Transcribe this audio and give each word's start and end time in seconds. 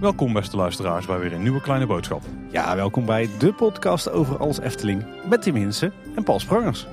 Welkom 0.00 0.32
beste 0.32 0.56
luisteraars 0.56 1.06
bij 1.06 1.18
weer 1.18 1.32
een 1.32 1.42
nieuwe 1.42 1.60
kleine 1.60 1.86
boodschap. 1.86 2.22
Ja, 2.50 2.76
welkom 2.76 3.06
bij 3.06 3.28
de 3.38 3.52
podcast 3.52 4.10
over 4.10 4.38
alles 4.38 4.60
Efteling 4.60 5.04
met 5.28 5.42
Tim 5.42 5.54
Hinsen 5.54 5.92
en 6.14 6.22
Paul 6.22 6.40
Sprangers. 6.40 6.86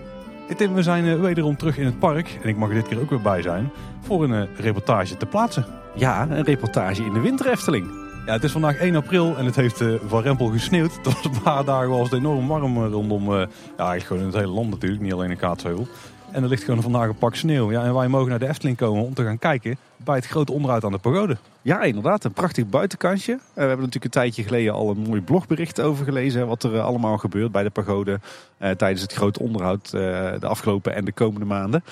Hey 0.47 0.55
Tim, 0.55 0.73
we 0.73 0.83
zijn 0.83 1.05
eh, 1.05 1.19
wederom 1.19 1.57
terug 1.57 1.77
in 1.77 1.85
het 1.85 1.99
park 1.99 2.39
en 2.41 2.49
ik 2.49 2.57
mag 2.57 2.69
er 2.69 2.75
dit 2.75 2.87
keer 2.87 2.99
ook 2.99 3.09
weer 3.09 3.21
bij 3.21 3.41
zijn 3.41 3.71
voor 4.01 4.23
een 4.23 4.33
eh, 4.33 4.59
reportage 4.59 5.17
te 5.17 5.25
plaatsen. 5.25 5.65
Ja, 5.95 6.27
een 6.29 6.43
reportage 6.43 7.03
in 7.03 7.13
de 7.13 7.19
winter 7.19 7.51
Efteling. 7.51 8.02
Ja, 8.25 8.33
het 8.33 8.43
is 8.43 8.51
vandaag 8.51 8.77
1 8.77 8.95
april 8.95 9.37
en 9.37 9.45
het 9.45 9.55
heeft 9.55 9.81
eh, 9.81 9.93
van 10.05 10.21
Rempel 10.21 10.47
gesneeuwd. 10.47 10.99
Was 11.03 11.23
een 11.23 11.41
paar 11.41 11.65
dagen 11.65 11.89
was 11.89 12.09
het 12.09 12.19
enorm 12.19 12.47
warm 12.47 12.77
eh, 12.77 12.91
rondom, 12.91 13.33
eh, 13.33 13.47
ja 13.77 13.99
gewoon 13.99 14.21
in 14.21 14.27
het 14.27 14.35
hele 14.35 14.47
land 14.47 14.69
natuurlijk, 14.69 15.01
niet 15.01 15.13
alleen 15.13 15.29
in 15.29 15.37
Kaatsheuvel. 15.37 15.87
En 16.31 16.43
er 16.43 16.49
ligt 16.49 16.63
gewoon 16.63 16.81
vandaag 16.81 17.07
een 17.07 17.15
pak 17.15 17.35
sneeuw. 17.35 17.71
Ja, 17.71 17.83
en 17.83 17.93
wij 17.93 18.07
mogen 18.07 18.29
naar 18.29 18.39
de 18.39 18.47
Efteling 18.47 18.77
komen 18.77 19.03
om 19.03 19.13
te 19.13 19.23
gaan 19.23 19.39
kijken 19.39 19.77
bij 19.97 20.15
het 20.15 20.25
grote 20.25 20.51
onderhoud 20.51 20.83
aan 20.83 20.91
de 20.91 20.97
pagode. 20.97 21.37
Ja, 21.61 21.81
inderdaad, 21.81 22.23
een 22.23 22.33
prachtig 22.33 22.67
buitenkansje. 22.67 23.31
Eh, 23.31 23.39
we 23.53 23.59
hebben 23.59 23.77
natuurlijk 23.77 24.05
een 24.05 24.21
tijdje 24.21 24.43
geleden 24.43 24.73
al 24.73 24.89
een 24.89 25.05
mooi 25.07 25.21
blogbericht 25.21 25.81
over 25.81 26.05
gelezen. 26.05 26.47
Wat 26.47 26.63
er 26.63 26.79
allemaal 26.79 27.17
gebeurt 27.17 27.51
bij 27.51 27.63
de 27.63 27.69
pagode 27.69 28.19
tijdens 28.57 29.01
het 29.01 29.13
grote 29.13 29.39
onderhoud 29.39 29.91
de 29.91 30.47
afgelopen 30.47 30.95
en 30.95 31.05
de 31.05 31.11
komende 31.11 31.45
maanden. 31.45 31.83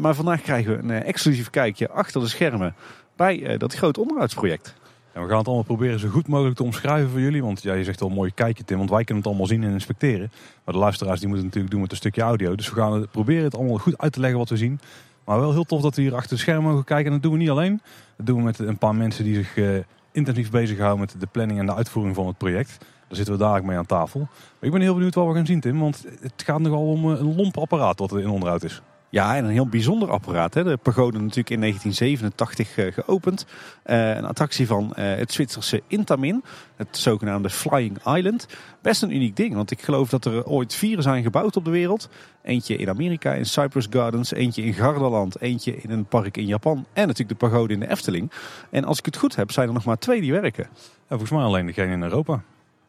Maar 0.00 0.14
vandaag 0.14 0.42
krijgen 0.42 0.76
we 0.76 0.82
een 0.82 1.02
exclusief 1.02 1.50
kijkje 1.50 1.90
achter 1.90 2.20
de 2.20 2.28
schermen 2.28 2.74
bij 3.16 3.56
dat 3.56 3.74
groot 3.74 3.98
onderhoudsproject. 3.98 4.74
En 5.12 5.22
we 5.22 5.28
gaan 5.28 5.38
het 5.38 5.46
allemaal 5.46 5.64
proberen 5.64 5.98
zo 5.98 6.08
goed 6.08 6.28
mogelijk 6.28 6.56
te 6.56 6.62
omschrijven 6.62 7.10
voor 7.10 7.20
jullie. 7.20 7.42
Want 7.42 7.62
ja, 7.62 7.74
je 7.74 7.84
zegt 7.84 8.00
al 8.00 8.08
mooi 8.08 8.34
kijken 8.34 8.64
Tim, 8.64 8.78
want 8.78 8.90
wij 8.90 9.04
kunnen 9.04 9.22
het 9.22 9.26
allemaal 9.26 9.46
zien 9.46 9.62
en 9.62 9.72
inspecteren. 9.72 10.30
Maar 10.64 10.74
de 10.74 10.80
luisteraars 10.80 11.20
die 11.20 11.28
moeten 11.28 11.46
het 11.46 11.54
natuurlijk 11.54 11.70
doen 11.70 11.80
met 11.80 11.90
een 11.90 11.96
stukje 11.96 12.22
audio. 12.22 12.54
Dus 12.54 12.68
we 12.70 12.74
gaan 12.74 12.92
het 12.92 13.10
proberen 13.10 13.44
het 13.44 13.56
allemaal 13.56 13.78
goed 13.78 13.98
uit 13.98 14.12
te 14.12 14.20
leggen 14.20 14.38
wat 14.38 14.48
we 14.48 14.56
zien. 14.56 14.80
Maar 15.24 15.40
wel 15.40 15.52
heel 15.52 15.64
tof 15.64 15.82
dat 15.82 15.96
we 15.96 16.02
hier 16.02 16.14
achter 16.14 16.36
de 16.36 16.42
schermen 16.42 16.70
mogen 16.70 16.84
kijken. 16.84 17.06
En 17.06 17.12
dat 17.12 17.22
doen 17.22 17.32
we 17.32 17.38
niet 17.38 17.50
alleen. 17.50 17.80
Dat 18.16 18.26
doen 18.26 18.36
we 18.36 18.42
met 18.42 18.58
een 18.58 18.78
paar 18.78 18.94
mensen 18.94 19.24
die 19.24 19.34
zich 19.34 19.56
eh, 19.56 19.66
intensief 20.12 20.50
bezighouden 20.50 21.00
met 21.00 21.14
de 21.18 21.26
planning 21.26 21.58
en 21.58 21.66
de 21.66 21.74
uitvoering 21.74 22.14
van 22.14 22.26
het 22.26 22.38
project. 22.38 22.78
Daar 22.78 23.16
zitten 23.16 23.34
we 23.34 23.40
dadelijk 23.40 23.66
mee 23.66 23.76
aan 23.76 23.86
tafel. 23.86 24.20
Maar 24.20 24.28
ik 24.60 24.70
ben 24.70 24.80
heel 24.80 24.94
benieuwd 24.94 25.14
wat 25.14 25.26
we 25.26 25.34
gaan 25.34 25.46
zien 25.46 25.60
Tim. 25.60 25.78
Want 25.78 26.04
het 26.20 26.42
gaat 26.44 26.60
nogal 26.60 26.86
om 26.86 27.12
eh, 27.12 27.18
een 27.18 27.36
lomp 27.36 27.58
apparaat 27.58 27.98
wat 27.98 28.10
er 28.10 28.20
in 28.20 28.28
onderhoud 28.28 28.62
is. 28.62 28.82
Ja, 29.12 29.36
en 29.36 29.44
een 29.44 29.50
heel 29.50 29.66
bijzonder 29.66 30.10
apparaat. 30.10 30.54
Hè. 30.54 30.64
De 30.64 30.76
pagode 30.76 31.18
natuurlijk 31.18 31.50
in 31.50 31.60
1987 31.60 32.76
eh, 32.76 32.92
geopend. 32.92 33.46
Eh, 33.82 34.16
een 34.16 34.24
attractie 34.24 34.66
van 34.66 34.94
eh, 34.94 35.16
het 35.16 35.32
Zwitserse 35.32 35.82
Intamin. 35.86 36.44
Het 36.76 36.96
zogenaamde 36.96 37.50
Flying 37.50 37.98
Island. 38.06 38.46
Best 38.82 39.02
een 39.02 39.14
uniek 39.14 39.36
ding, 39.36 39.54
want 39.54 39.70
ik 39.70 39.82
geloof 39.82 40.08
dat 40.08 40.24
er 40.24 40.44
ooit 40.44 40.74
vier 40.74 41.02
zijn 41.02 41.22
gebouwd 41.22 41.56
op 41.56 41.64
de 41.64 41.70
wereld. 41.70 42.08
Eentje 42.42 42.76
in 42.76 42.88
Amerika, 42.88 43.32
in 43.32 43.46
Cypress 43.46 43.86
Gardens. 43.90 44.32
Eentje 44.32 44.62
in 44.62 44.72
Gardaland. 44.72 45.40
Eentje 45.40 45.76
in 45.76 45.90
een 45.90 46.04
park 46.04 46.36
in 46.36 46.46
Japan. 46.46 46.86
En 46.92 47.06
natuurlijk 47.06 47.40
de 47.40 47.46
pagode 47.46 47.72
in 47.72 47.80
de 47.80 47.90
Efteling. 47.90 48.32
En 48.70 48.84
als 48.84 48.98
ik 48.98 49.04
het 49.04 49.16
goed 49.16 49.36
heb, 49.36 49.50
zijn 49.50 49.68
er 49.68 49.74
nog 49.74 49.84
maar 49.84 49.98
twee 49.98 50.20
die 50.20 50.32
werken. 50.32 50.64
En 50.64 50.72
volgens 51.08 51.30
mij 51.30 51.42
alleen 51.42 51.66
degene 51.66 51.92
in 51.92 52.02
Europa. 52.02 52.42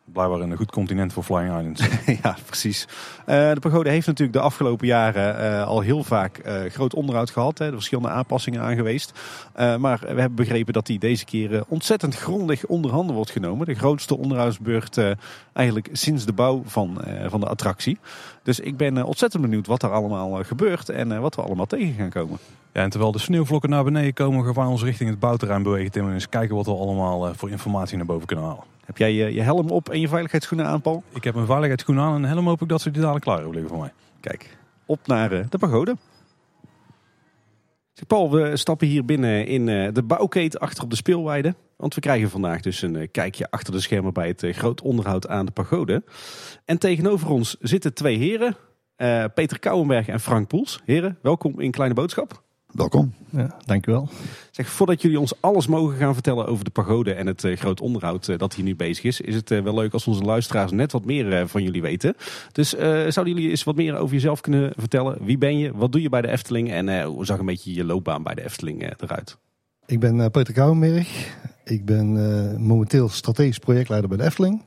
Blijkbaar 0.05 0.39
een 0.39 0.55
goed 0.55 0.71
continent 0.71 1.13
voor 1.13 1.23
Flying 1.23 1.57
Islands. 1.57 1.81
ja, 2.23 2.37
precies. 2.45 2.87
Eh, 3.25 3.53
de 3.53 3.59
pagode 3.59 3.89
heeft 3.89 4.07
natuurlijk 4.07 4.37
de 4.37 4.43
afgelopen 4.43 4.87
jaren 4.87 5.37
eh, 5.37 5.67
al 5.67 5.81
heel 5.81 6.03
vaak 6.03 6.37
eh, 6.37 6.71
groot 6.71 6.93
onderhoud 6.93 7.29
gehad. 7.29 7.57
Hè. 7.57 7.65
Er 7.65 7.71
verschillende 7.71 8.09
aanpassingen 8.09 8.61
aan 8.61 8.75
geweest. 8.75 9.19
Maar 9.55 9.99
we 9.99 10.07
hebben 10.07 10.35
begrepen 10.35 10.73
dat 10.73 10.85
die 10.85 10.99
deze 10.99 11.25
keer 11.25 11.63
ontzettend 11.67 12.15
grondig 12.15 12.65
onder 12.65 12.91
handen 12.91 13.15
wordt 13.15 13.31
genomen. 13.31 13.65
De 13.65 13.73
grootste 13.73 14.17
onderhoudsbeurt 14.17 14.99
eigenlijk 15.53 15.89
sinds 15.91 16.25
de 16.25 16.33
bouw 16.33 16.61
van, 16.65 17.01
van 17.27 17.39
de 17.39 17.47
attractie. 17.47 17.97
Dus 18.43 18.59
ik 18.59 18.77
ben 18.77 19.03
ontzettend 19.03 19.41
benieuwd 19.41 19.67
wat 19.67 19.83
er 19.83 19.91
allemaal 19.91 20.43
gebeurt 20.43 20.89
en 20.89 21.21
wat 21.21 21.35
we 21.35 21.41
allemaal 21.41 21.65
tegen 21.65 21.93
gaan 21.93 22.09
komen. 22.09 22.37
Ja, 22.73 22.81
en 22.81 22.89
terwijl 22.89 23.11
de 23.11 23.19
sneeuwvlokken 23.19 23.69
naar 23.69 23.83
beneden 23.83 24.13
komen, 24.13 24.45
gaan 24.45 24.53
wij 24.53 24.65
ons 24.65 24.83
richting 24.83 25.09
het 25.09 25.19
bouwterrein 25.19 25.63
bewegen. 25.63 26.01
En 26.01 26.13
eens 26.13 26.29
kijken 26.29 26.55
wat 26.55 26.65
we 26.65 26.75
allemaal 26.75 27.33
voor 27.33 27.49
informatie 27.49 27.97
naar 27.97 28.05
boven 28.05 28.27
kunnen 28.27 28.45
halen. 28.45 28.72
Heb 28.93 29.01
jij 29.01 29.13
je, 29.13 29.33
je 29.33 29.41
helm 29.41 29.69
op 29.69 29.89
en 29.89 29.99
je 29.99 30.07
veiligheidsschoenen 30.07 30.67
aan, 30.67 30.81
Paul? 30.81 31.03
Ik 31.13 31.23
heb 31.23 31.35
een 31.35 31.45
veiligheidsschoen 31.45 31.99
aan 31.99 32.15
en 32.15 32.23
helemaal 32.25 32.49
hoop 32.49 32.61
ik 32.61 32.69
dat 32.69 32.81
ze 32.81 32.91
die 32.91 32.99
dadelijk 33.01 33.25
klaar 33.25 33.35
hebben 33.37 33.53
liggen 33.53 33.71
voor 33.71 33.81
mij. 33.81 33.93
Kijk, 34.19 34.57
op 34.85 35.07
naar 35.07 35.31
eh, 35.31 35.45
de 35.49 35.57
pagode. 35.57 35.95
Zeg, 37.93 38.07
Paul, 38.07 38.31
we 38.31 38.57
stappen 38.57 38.87
hier 38.87 39.05
binnen 39.05 39.47
in 39.47 39.69
eh, 39.69 39.93
de 39.93 40.03
bouwketen 40.03 40.59
achter 40.59 40.83
op 40.83 40.89
de 40.89 40.95
speelweide. 40.95 41.55
Want 41.77 41.95
we 41.95 42.01
krijgen 42.01 42.29
vandaag 42.29 42.61
dus 42.61 42.81
een 42.81 42.95
eh, 42.95 43.07
kijkje 43.11 43.47
achter 43.51 43.73
de 43.73 43.79
schermen 43.79 44.13
bij 44.13 44.27
het 44.27 44.43
eh, 44.43 44.53
groot 44.53 44.81
onderhoud 44.81 45.27
aan 45.27 45.45
de 45.45 45.51
pagode. 45.51 46.03
En 46.65 46.77
tegenover 46.77 47.29
ons 47.29 47.55
zitten 47.59 47.93
twee 47.93 48.17
heren. 48.17 48.55
eh, 48.95 49.25
Peter 49.33 49.59
Kouwenberg 49.59 50.07
en 50.07 50.19
Frank 50.19 50.47
Poels. 50.47 50.79
Heren, 50.85 51.17
welkom 51.21 51.59
in 51.59 51.71
Kleine 51.71 51.95
Boodschap. 51.95 52.43
Welkom. 52.73 53.13
Ja, 53.29 53.55
dankjewel. 53.65 54.09
Zeg, 54.51 54.67
voordat 54.67 55.01
jullie 55.01 55.19
ons 55.19 55.33
alles 55.41 55.67
mogen 55.67 55.97
gaan 55.97 56.13
vertellen 56.13 56.47
over 56.47 56.63
de 56.63 56.69
pagode 56.71 57.13
en 57.13 57.27
het 57.27 57.43
eh, 57.43 57.57
groot 57.57 57.81
onderhoud 57.81 58.27
eh, 58.27 58.37
dat 58.37 58.53
hier 58.53 58.65
nu 58.65 58.75
bezig 58.75 59.03
is, 59.03 59.21
is 59.21 59.35
het 59.35 59.51
eh, 59.51 59.61
wel 59.61 59.73
leuk 59.73 59.93
als 59.93 60.07
onze 60.07 60.23
luisteraars 60.23 60.71
net 60.71 60.91
wat 60.91 61.05
meer 61.05 61.47
van 61.47 61.63
jullie 61.63 61.81
weten. 61.81 62.15
Dus 62.51 62.75
eh, 62.75 62.89
zouden 62.89 63.33
jullie 63.33 63.49
eens 63.49 63.63
wat 63.63 63.75
meer 63.75 63.95
over 63.97 64.13
jezelf 64.13 64.41
kunnen 64.41 64.71
vertellen? 64.77 65.17
Wie 65.25 65.37
ben 65.37 65.57
je? 65.57 65.71
Wat 65.75 65.91
doe 65.91 66.01
je 66.01 66.09
bij 66.09 66.21
de 66.21 66.27
Efteling? 66.27 66.71
En 66.71 66.89
eh, 66.89 67.05
hoe 67.05 67.25
zag 67.25 67.39
een 67.39 67.45
beetje 67.45 67.73
je 67.73 67.83
loopbaan 67.83 68.23
bij 68.23 68.35
de 68.35 68.43
Efteling 68.43 68.83
eh, 68.83 68.89
eruit? 68.99 69.37
Ik 69.85 69.99
ben 69.99 70.19
eh, 70.21 70.29
Peter 70.29 70.53
Kouwenberg. 70.53 71.35
Ik 71.63 71.85
ben 71.85 72.17
eh, 72.53 72.57
momenteel 72.59 73.09
strategisch 73.09 73.59
projectleider 73.59 74.09
bij 74.09 74.17
de 74.17 74.23
Efteling. 74.23 74.61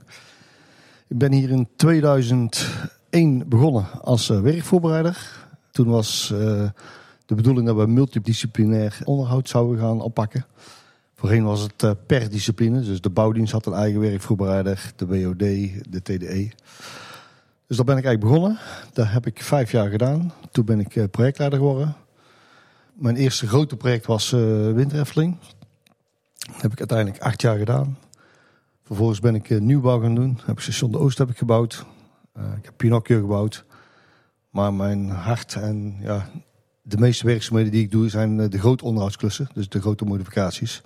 Ik 1.09 1.19
ben 1.19 1.33
hier 1.33 1.51
in 1.51 1.69
2001 1.77 3.49
begonnen 3.49 3.87
als 4.03 4.31
eh, 4.31 4.41
werkvoorbereider. 4.41 5.47
Toen 5.71 5.89
was 5.89 6.33
eh, 6.35 6.69
de 7.27 7.35
bedoeling 7.35 7.67
dat 7.67 7.77
we 7.77 7.87
multidisciplinair 7.87 8.99
onderhoud 9.05 9.49
zouden 9.49 9.79
gaan 9.79 10.01
oppakken. 10.01 10.47
Voorheen 11.15 11.45
was 11.45 11.61
het 11.61 11.83
eh, 11.83 11.91
per 12.07 12.31
discipline. 12.31 12.81
Dus 12.81 13.01
de 13.01 13.11
bouwdienst 13.11 13.53
had 13.53 13.67
een 13.67 13.73
eigen 13.73 14.01
werkvoorbereider, 14.01 14.93
de 14.97 15.07
WOD, 15.07 15.39
de 15.39 16.03
TDE. 16.03 16.51
Dus 17.67 17.77
daar 17.77 17.87
ben 17.87 17.97
ik 17.97 18.05
eigenlijk 18.05 18.21
begonnen. 18.21 18.59
Dat 18.93 19.09
heb 19.09 19.27
ik 19.27 19.43
vijf 19.43 19.71
jaar 19.71 19.89
gedaan. 19.89 20.33
Toen 20.51 20.65
ben 20.65 20.81
ik 20.81 20.97
eh, 20.97 21.05
projectleider 21.11 21.59
geworden. 21.59 21.97
Mijn 22.93 23.17
eerste 23.17 23.47
grote 23.47 23.77
project 23.77 24.07
was 24.07 24.33
eh 24.33 24.73
Winter 24.73 25.01
Efteling. 25.01 25.37
Dat 26.39 26.63
heb 26.63 26.73
ik 26.73 26.79
uiteindelijk 26.79 27.23
acht 27.23 27.41
jaar 27.41 27.59
gedaan. 27.59 27.99
Vervolgens 28.83 29.21
ben 29.21 29.35
ik 29.35 29.61
nieuwbouw 29.61 30.01
gaan 30.01 30.15
doen. 30.15 30.39
Heb 30.45 30.57
ik 30.57 30.63
Station 30.63 30.91
de 30.91 30.99
Oost 30.99 31.19
heb 31.19 31.31
ik 31.31 31.39
gebouwd. 31.39 31.85
Ik 32.35 32.65
heb 32.65 32.75
Pinocchio 32.77 33.21
gebouwd. 33.21 33.65
Maar 34.51 34.75
mijn 34.75 35.09
hart 35.09 35.55
en 35.55 35.97
ja, 36.01 36.29
de 36.89 36.99
meeste 36.99 37.27
werkzaamheden 37.27 37.73
die 37.73 37.83
ik 37.83 37.91
doe 37.91 38.09
zijn 38.09 38.41
eh, 38.41 38.51
de 38.51 38.59
grote 38.59 38.85
onderhoudsklussen. 38.85 39.49
Dus 39.55 39.69
de 39.69 39.81
grote 39.81 40.05
modificaties. 40.05 40.83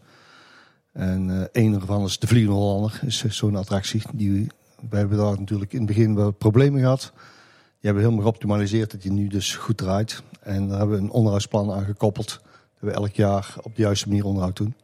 En 0.92 1.30
eh 1.30 1.64
een 1.64 1.74
ervan 1.74 2.04
is 2.04 2.18
de 2.18 2.26
Vliegende 2.26 2.56
Hollander. 2.56 3.00
Is 3.06 3.24
eh, 3.24 3.30
zo'n 3.30 3.56
attractie. 3.56 4.02
Die, 4.12 4.46
wij 4.90 4.98
hebben 4.98 5.18
daar 5.18 5.38
natuurlijk 5.38 5.72
in 5.72 5.78
het 5.78 5.86
begin 5.86 6.14
wel 6.14 6.30
problemen 6.30 6.80
gehad. 6.80 7.00
Die 7.00 7.90
hebben 7.90 8.02
we 8.02 8.08
helemaal 8.08 8.30
geoptimaliseerd 8.30 8.90
dat 8.90 9.02
die 9.02 9.12
nu 9.12 9.26
dus 9.26 9.56
goed 9.56 9.76
draait. 9.76 10.22
En 10.40 10.68
daar 10.68 10.78
hebben 10.78 10.96
we 10.96 11.02
een 11.02 11.10
onderhoudsplan 11.10 11.72
aan 11.72 11.84
gekoppeld. 11.84 12.40
Dat 12.80 12.90
we 12.90 12.90
elk 12.90 13.12
jaar 13.12 13.54
op 13.62 13.76
de 13.76 13.82
juiste 13.82 14.08
manier 14.08 14.24
onderhoud 14.24 14.56
doen. 14.56 14.74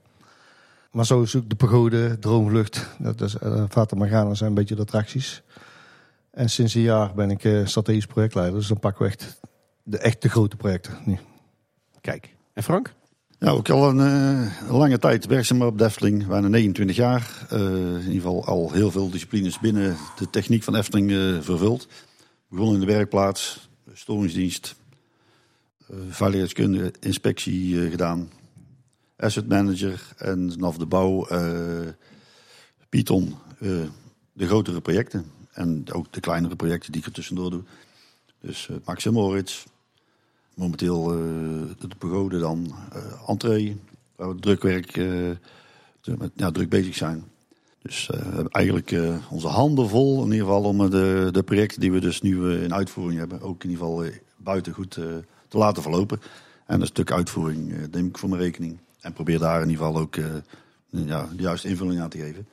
Maar 0.91 1.07
zo 1.07 1.23
is 1.23 1.37
ook 1.37 1.49
de 1.49 1.57
pagode, 1.57 2.19
Droomvlucht, 2.19 2.87
dat 2.99 3.21
is, 3.21 3.37
uh, 3.43 3.65
zijn 4.33 4.37
een 4.39 4.55
beetje 4.55 4.75
de 4.75 4.81
attracties. 4.81 5.43
En 6.31 6.51
sinds 6.51 6.75
een 6.75 6.83
jaar 6.83 7.15
ben 7.15 7.31
ik 7.31 7.45
eh, 7.45 7.67
strategisch 7.67 8.07
projectleider. 8.07 8.59
Dus 8.59 8.69
dan 8.69 8.79
pakken 8.79 9.03
we 9.03 9.09
echt 9.11 9.41
de 9.87 9.99
echte 9.99 10.29
grote 10.29 10.57
projecten 10.57 10.99
nu. 11.05 11.19
Kijk. 12.01 12.35
En 12.53 12.63
Frank? 12.63 12.95
Ja, 13.39 13.51
ook 13.51 13.69
al 13.69 13.89
een 13.89 14.01
eh, 14.01 14.71
lange 14.71 14.99
tijd 14.99 15.27
werkzaam 15.27 15.63
op 15.63 15.79
de 15.79 15.85
Efteling, 15.85 16.27
bijna 16.27 16.49
29 16.49 16.97
jaar. 16.97 17.47
Eh, 17.51 17.61
in 17.61 17.97
ieder 17.97 18.13
geval 18.13 18.45
al 18.45 18.73
heel 18.73 18.91
veel 18.91 19.11
disciplines 19.11 19.59
binnen 19.59 19.97
de 20.19 20.31
techniek 20.31 20.63
van 20.63 20.77
Efteling 20.77 21.11
eh, 21.11 21.41
vervuld. 21.41 21.89
Begonnen 22.49 22.75
in 22.75 22.87
de 22.87 22.93
werkplaats, 22.93 23.69
storingsdienst, 23.93 24.75
eh 25.89 25.97
veiligheidskunde, 26.09 26.93
inspectie 27.01 27.83
eh, 27.83 27.91
gedaan. 27.91 28.31
Asset 29.17 29.49
manager 29.49 30.13
en 30.17 30.53
vanaf 30.53 30.77
de 30.77 30.87
bouw 30.87 31.27
eh 31.27 31.89
Python, 32.89 33.35
eh, 33.59 33.71
de 34.33 34.47
grotere 34.47 34.81
projecten. 34.81 35.31
En 35.53 35.93
ook 35.93 36.13
de 36.13 36.21
kleinere 36.21 36.57
projecten 36.57 36.93
die 36.93 37.01
ik 37.01 37.07
er 37.07 37.13
tussendoor 37.13 37.51
doe. 37.51 37.63
Dus 38.41 38.69
Max 38.85 39.07
en 39.07 39.13
Moritz, 39.13 39.65
momenteel 40.57 41.13
eh, 41.13 41.19
de 41.79 41.97
pagode 41.99 42.39
dan, 42.39 42.75
eh 42.93 43.29
entree, 43.29 43.77
waar 44.17 44.29
we 44.29 44.41
drukwerk, 44.41 44.97
eh, 44.97 45.31
met, 46.19 46.31
ja, 46.35 46.51
druk 46.51 46.69
bezig 46.69 46.95
zijn. 46.95 47.25
Dus 47.83 48.11
eh, 48.11 48.45
eigenlijk 48.51 48.93
eh, 48.93 49.17
onze 49.31 49.49
handen 49.49 49.89
vol, 49.89 50.25
in 50.25 50.33
ieder 50.33 50.47
geval 50.47 50.63
om 50.63 50.81
eh, 50.81 50.91
de, 50.91 51.29
de 51.33 51.43
projecten 51.43 51.81
die 51.81 51.93
we 51.93 52.01
dus 52.01 52.21
nu 52.21 52.51
eh, 52.51 52.63
in 52.63 52.75
uitvoering 52.75 53.19
hebben, 53.19 53.41
ook 53.41 53.65
in 53.65 53.71
ieder 53.71 53.85
geval 53.85 54.05
eh, 54.05 54.13
buiten 54.37 54.73
goed 54.73 54.97
eh, 54.97 55.05
te 55.49 55.59
laten 55.59 55.83
verlopen. 55.83 56.21
En 56.67 56.81
een 56.81 56.87
stuk 56.87 57.11
uitvoering 57.13 57.73
eh, 57.73 57.79
neem 57.91 58.07
ik 58.07 58.19
voor 58.19 58.29
mijn 58.29 58.41
rekening. 58.41 58.79
En 59.01 59.13
probeer 59.13 59.39
daar 59.39 59.63
in 59.63 59.69
ieder 59.69 59.85
geval 59.85 60.01
ook 60.01 60.17
eh, 60.17 60.25
ja, 60.91 61.29
de 61.37 61.43
juiste 61.43 61.69
invulling 61.69 62.01
aan 62.01 62.09
te 62.09 62.19
geven. 62.19 62.47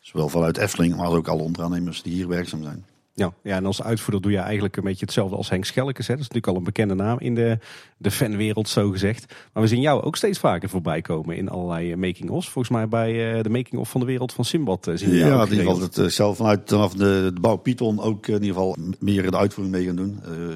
Zowel 0.00 0.28
vanuit 0.28 0.56
Efteling, 0.56 0.96
maar 0.96 1.10
ook 1.10 1.28
alle 1.28 1.42
onderaannemers 1.42 2.02
die 2.02 2.12
hier 2.12 2.28
werkzaam 2.28 2.62
zijn. 2.62 2.84
Ja, 3.14 3.32
ja, 3.42 3.56
en 3.56 3.66
als 3.66 3.82
uitvoerder 3.82 4.22
doe 4.22 4.30
je 4.30 4.38
eigenlijk 4.38 4.76
een 4.76 4.84
beetje 4.84 5.04
hetzelfde 5.04 5.36
als 5.36 5.48
Henk 5.48 5.64
Schelkes. 5.64 6.06
Hè. 6.06 6.14
Dat 6.14 6.22
is 6.22 6.28
natuurlijk 6.28 6.46
al 6.46 6.56
een 6.56 6.64
bekende 6.64 6.94
naam 6.94 7.20
in 7.20 7.34
de, 7.34 7.58
de 7.96 8.10
fanwereld, 8.10 8.68
zo 8.68 8.90
gezegd. 8.90 9.34
Maar 9.52 9.62
we 9.62 9.68
zien 9.68 9.80
jou 9.80 10.02
ook 10.02 10.16
steeds 10.16 10.38
vaker 10.38 10.68
voorbij 10.68 11.00
komen 11.00 11.36
in 11.36 11.48
allerlei 11.48 11.96
making-ofs. 11.96 12.48
Volgens 12.48 12.74
mij 12.74 12.88
bij 12.88 13.36
uh, 13.36 13.42
de 13.42 13.48
making-of 13.48 13.90
van 13.90 14.00
de 14.00 14.06
wereld 14.06 14.32
van 14.32 14.44
Simbad 14.44 14.86
uh, 14.86 14.96
zien 14.96 15.10
we 15.10 15.16
Ja, 15.16 15.42
in 15.44 15.50
ieder 15.50 15.66
geval 15.66 15.80
het, 15.80 16.12
zelf 16.12 16.36
vanuit 16.36 16.60
vanaf 16.64 16.92
de, 16.92 17.30
de 17.34 17.40
bouw 17.40 17.56
Python 17.56 18.00
ook 18.00 18.26
in 18.26 18.32
ieder 18.32 18.48
geval 18.48 18.76
meer 18.98 19.30
de 19.30 19.36
uitvoering 19.36 19.76
mee 19.76 19.86
gaan 19.86 19.96
doen. 19.96 20.20
Uh, 20.28 20.54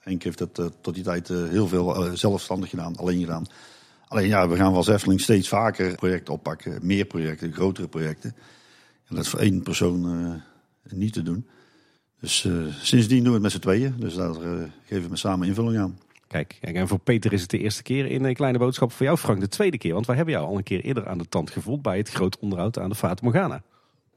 Henk 0.00 0.22
heeft 0.22 0.38
het 0.38 0.60
tot 0.80 0.94
die 0.94 1.04
tijd 1.04 1.28
heel 1.28 1.68
veel 1.68 2.16
zelfstandig 2.16 2.70
gedaan, 2.70 2.96
alleen 2.96 3.20
gedaan. 3.20 3.46
Alleen 4.08 4.28
ja, 4.28 4.48
we 4.48 4.56
gaan 4.56 4.74
als 4.74 4.88
Efteling 4.88 5.20
steeds 5.20 5.48
vaker 5.48 5.94
projecten 5.94 6.34
oppakken. 6.34 6.78
Meer 6.82 7.04
projecten, 7.04 7.52
grotere 7.52 7.88
projecten. 7.88 8.34
En 9.08 9.14
dat 9.14 9.24
is 9.24 9.30
voor 9.30 9.40
één 9.40 9.62
persoon 9.62 10.42
niet 10.90 11.12
te 11.12 11.22
doen. 11.22 11.46
Dus 12.20 12.44
uh, 12.44 12.74
sindsdien 12.80 13.18
doen 13.18 13.26
we 13.26 13.32
het 13.32 13.42
met 13.42 13.52
z'n 13.52 13.58
tweeën. 13.58 13.94
Dus 13.98 14.14
daar 14.14 14.30
uh, 14.30 14.62
geven 14.86 15.10
we 15.10 15.16
samen 15.16 15.48
invulling 15.48 15.78
aan. 15.78 15.98
Kijk, 16.26 16.58
kijk, 16.60 16.76
en 16.76 16.88
voor 16.88 16.98
Peter 16.98 17.32
is 17.32 17.40
het 17.40 17.50
de 17.50 17.58
eerste 17.58 17.82
keer 17.82 18.06
in 18.06 18.24
een 18.24 18.34
kleine 18.34 18.58
boodschap. 18.58 18.92
Voor 18.92 19.06
jou, 19.06 19.18
Frank, 19.18 19.40
de 19.40 19.48
tweede 19.48 19.78
keer. 19.78 19.94
Want 19.94 20.06
wij 20.06 20.16
hebben 20.16 20.34
jou 20.34 20.46
al 20.46 20.56
een 20.56 20.62
keer 20.62 20.80
eerder 20.80 21.08
aan 21.08 21.18
de 21.18 21.28
tand 21.28 21.50
gevoeld 21.50 21.82
bij 21.82 21.96
het 21.96 22.10
groot 22.10 22.38
onderhoud 22.38 22.78
aan 22.78 22.88
de 22.88 22.94
Fata 22.94 23.24
Morgana. 23.24 23.62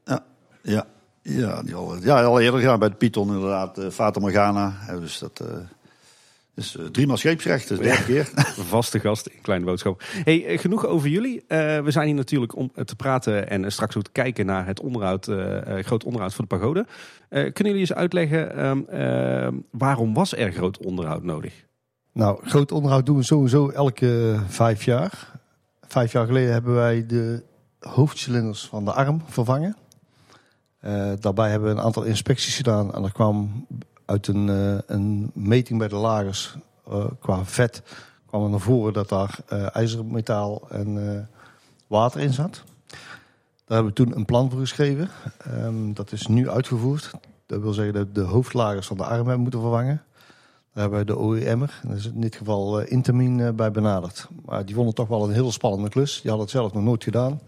Ja, 0.04 0.24
ja, 0.62 0.86
ja, 1.22 1.62
die 1.62 1.74
al, 1.74 2.02
ja 2.02 2.22
al 2.22 2.40
eerder 2.40 2.60
ja, 2.60 2.78
bij 2.78 2.88
de 2.88 2.94
Python 2.94 3.28
inderdaad. 3.28 3.78
Uh, 3.78 3.90
Fata 3.90 4.20
Morgana. 4.20 4.74
dus 5.00 5.18
dat 5.18 5.42
dus 6.54 6.76
uh, 6.76 6.86
driemaal 6.86 7.16
scheepsrecht, 7.16 7.68
dus 7.68 7.78
derde 7.78 8.04
keer. 8.04 8.30
Vaste 8.68 9.00
gast 9.00 9.26
in 9.26 9.40
Kleine 9.40 9.64
Boodschap. 9.64 10.02
Hey, 10.24 10.52
uh, 10.52 10.58
genoeg 10.58 10.86
over 10.86 11.08
jullie. 11.08 11.34
Uh, 11.34 11.46
we 11.80 11.90
zijn 11.90 12.06
hier 12.06 12.14
natuurlijk 12.14 12.56
om 12.56 12.72
te 12.84 12.96
praten 12.96 13.50
en 13.50 13.72
straks 13.72 13.96
ook 13.96 14.02
te 14.02 14.10
kijken 14.10 14.46
naar 14.46 14.66
het 14.66 14.80
onderhoud, 14.80 15.24
groot 15.84 16.04
onderhoud 16.04 16.34
van 16.34 16.44
de 16.48 16.56
pagode. 16.56 16.86
kunnen 17.28 17.52
jullie 17.54 17.78
eens 17.78 17.92
uitleggen 17.92 18.66
um, 18.66 19.66
waarom 19.70 20.14
was 20.14 20.36
er 20.36 20.52
groot 20.52 20.78
onderhoud 20.78 21.22
nodig? 21.22 21.64
Nou, 22.12 22.46
groot 22.46 22.72
onderhoud 22.72 23.06
doen 23.06 23.16
we 23.16 23.22
sowieso 23.22 23.68
elke 23.68 24.40
vijf 24.46 24.84
jaar. 24.84 25.40
Vijf 25.88 26.12
jaar 26.12 26.26
geleden 26.26 26.52
hebben 26.52 26.74
wij 26.74 27.06
de 27.06 27.42
hoofdcilinders 27.78 28.66
van 28.66 28.84
de 28.84 28.92
arm 28.92 29.22
vervangen. 29.26 29.76
daarbij 31.20 31.50
hebben 31.50 31.68
we 31.68 31.74
een 31.74 31.84
aantal 31.84 32.02
inspecties 32.02 32.56
gedaan 32.56 32.94
en 32.94 33.04
er 33.04 33.12
kwam 33.12 33.66
uit 34.04 34.26
een, 34.26 34.48
uh, 34.48 34.78
een 34.86 35.30
meting 35.34 35.78
bij 35.78 35.88
de 35.88 35.96
lagers 35.96 36.56
uh, 36.88 37.04
qua 37.20 37.44
vet 37.44 37.82
kwam 38.26 38.44
er 38.44 38.50
naar 38.50 38.60
voren 38.60 38.92
dat 38.92 39.08
daar 39.08 39.38
uh, 39.52 39.76
ijzermetaal 39.76 40.70
en 40.70 41.28
water 41.86 42.20
in 42.20 42.32
zat. 42.32 42.62
Daar 43.66 43.76
hebben 43.76 43.86
we 43.86 43.92
toen 43.92 44.16
een 44.16 44.24
plan 44.24 44.50
voor 44.50 44.60
geschreven. 44.60 45.08
Um, 45.48 45.94
dat 45.94 46.12
is 46.12 46.26
nu 46.26 46.50
uitgevoerd. 46.50 47.10
Dat 47.46 47.60
wil 47.60 47.72
zeggen 47.72 47.94
dat 47.94 48.14
de 48.14 48.20
hoofdlagers 48.20 48.86
van 48.86 48.96
de 48.96 49.04
arm 49.04 49.26
hebben 49.26 49.40
moeten 49.40 49.60
vervangen. 49.60 50.02
Daar 50.72 50.82
hebben 50.82 50.98
we 50.98 51.04
de 51.04 51.20
OEM'er, 51.20 51.80
in 52.14 52.20
dit 52.20 52.36
geval 52.36 52.80
Intermin, 52.80 53.56
bij 53.56 53.70
benaderd. 53.70 54.28
Maar 54.44 54.64
die 54.64 54.74
vonden 54.74 54.94
toch 54.94 55.08
wel 55.08 55.24
een 55.24 55.32
heel 55.32 55.52
spannende 55.52 55.88
klus. 55.88 56.12
Die 56.12 56.30
hadden 56.30 56.40
het 56.40 56.56
zelf 56.56 56.72
nog 56.72 56.82
nooit 56.82 57.04
gedaan. 57.04 57.40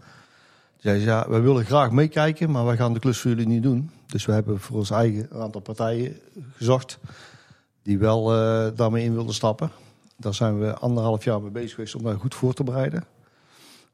Zei 0.77 0.99
ja, 0.99 1.29
we 1.29 1.39
willen 1.39 1.65
graag 1.65 1.91
meekijken, 1.91 2.51
maar 2.51 2.65
wij 2.65 2.75
gaan 2.75 2.93
de 2.93 2.99
klus 2.99 3.19
voor 3.19 3.31
jullie 3.31 3.47
niet 3.47 3.63
doen. 3.63 3.91
Dus 4.05 4.25
we 4.25 4.31
hebben 4.31 4.59
voor 4.59 4.77
ons 4.77 4.89
eigen 4.89 5.27
een 5.31 5.41
aantal 5.41 5.61
partijen 5.61 6.15
gezocht 6.55 6.99
die 7.83 7.97
wel 7.97 8.35
uh, 8.35 8.67
daarmee 8.75 9.03
in 9.03 9.13
wilden 9.13 9.33
stappen. 9.33 9.71
Daar 10.17 10.33
zijn 10.33 10.59
we 10.59 10.73
anderhalf 10.73 11.23
jaar 11.23 11.41
mee 11.41 11.51
bezig 11.51 11.75
geweest 11.75 11.95
om 11.95 12.03
daar 12.03 12.19
goed 12.19 12.35
voor 12.35 12.53
te 12.53 12.63
bereiden. 12.63 13.05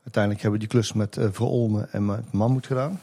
Uiteindelijk 0.03 0.43
hebben 0.43 0.59
we 0.59 0.67
die 0.67 0.75
klus 0.77 0.93
met 0.93 1.17
uh, 1.17 1.27
Verolmen 1.31 1.91
en 1.91 2.05
met 2.05 2.31
Mammoet 2.31 2.67
gedaan. 2.67 2.99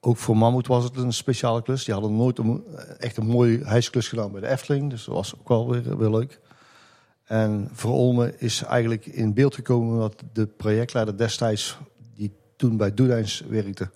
Ook 0.00 0.16
voor 0.16 0.36
Mammoet 0.36 0.66
was 0.66 0.84
het 0.84 0.96
een 0.96 1.12
speciale 1.12 1.62
klus. 1.62 1.84
Die 1.84 1.94
hadden 1.94 2.16
nooit 2.16 2.38
een, 2.38 2.64
echt 2.98 3.16
een 3.16 3.26
mooie 3.26 3.64
hijsklus 3.64 4.08
gedaan 4.08 4.32
bij 4.32 4.40
de 4.40 4.48
Efteling. 4.48 4.90
Dus 4.90 5.04
dat 5.04 5.14
was 5.14 5.34
ook 5.38 5.48
wel 5.48 5.70
weer, 5.70 5.98
weer 5.98 6.10
leuk. 6.10 6.40
En 7.24 7.68
Verolmen 7.72 8.40
is 8.40 8.62
eigenlijk 8.62 9.06
in 9.06 9.34
beeld 9.34 9.54
gekomen 9.54 9.98
dat 9.98 10.22
de 10.32 10.46
projectleider 10.46 11.16
destijds 11.16 11.78
toen 12.58 12.76
bij 12.76 12.94
Doedijns 12.94 13.42
werkte, 13.48 13.90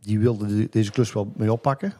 die 0.00 0.18
wilde 0.18 0.46
de, 0.46 0.68
deze 0.70 0.90
klus 0.90 1.12
wel 1.12 1.32
mee 1.36 1.52
oppakken. 1.52 1.92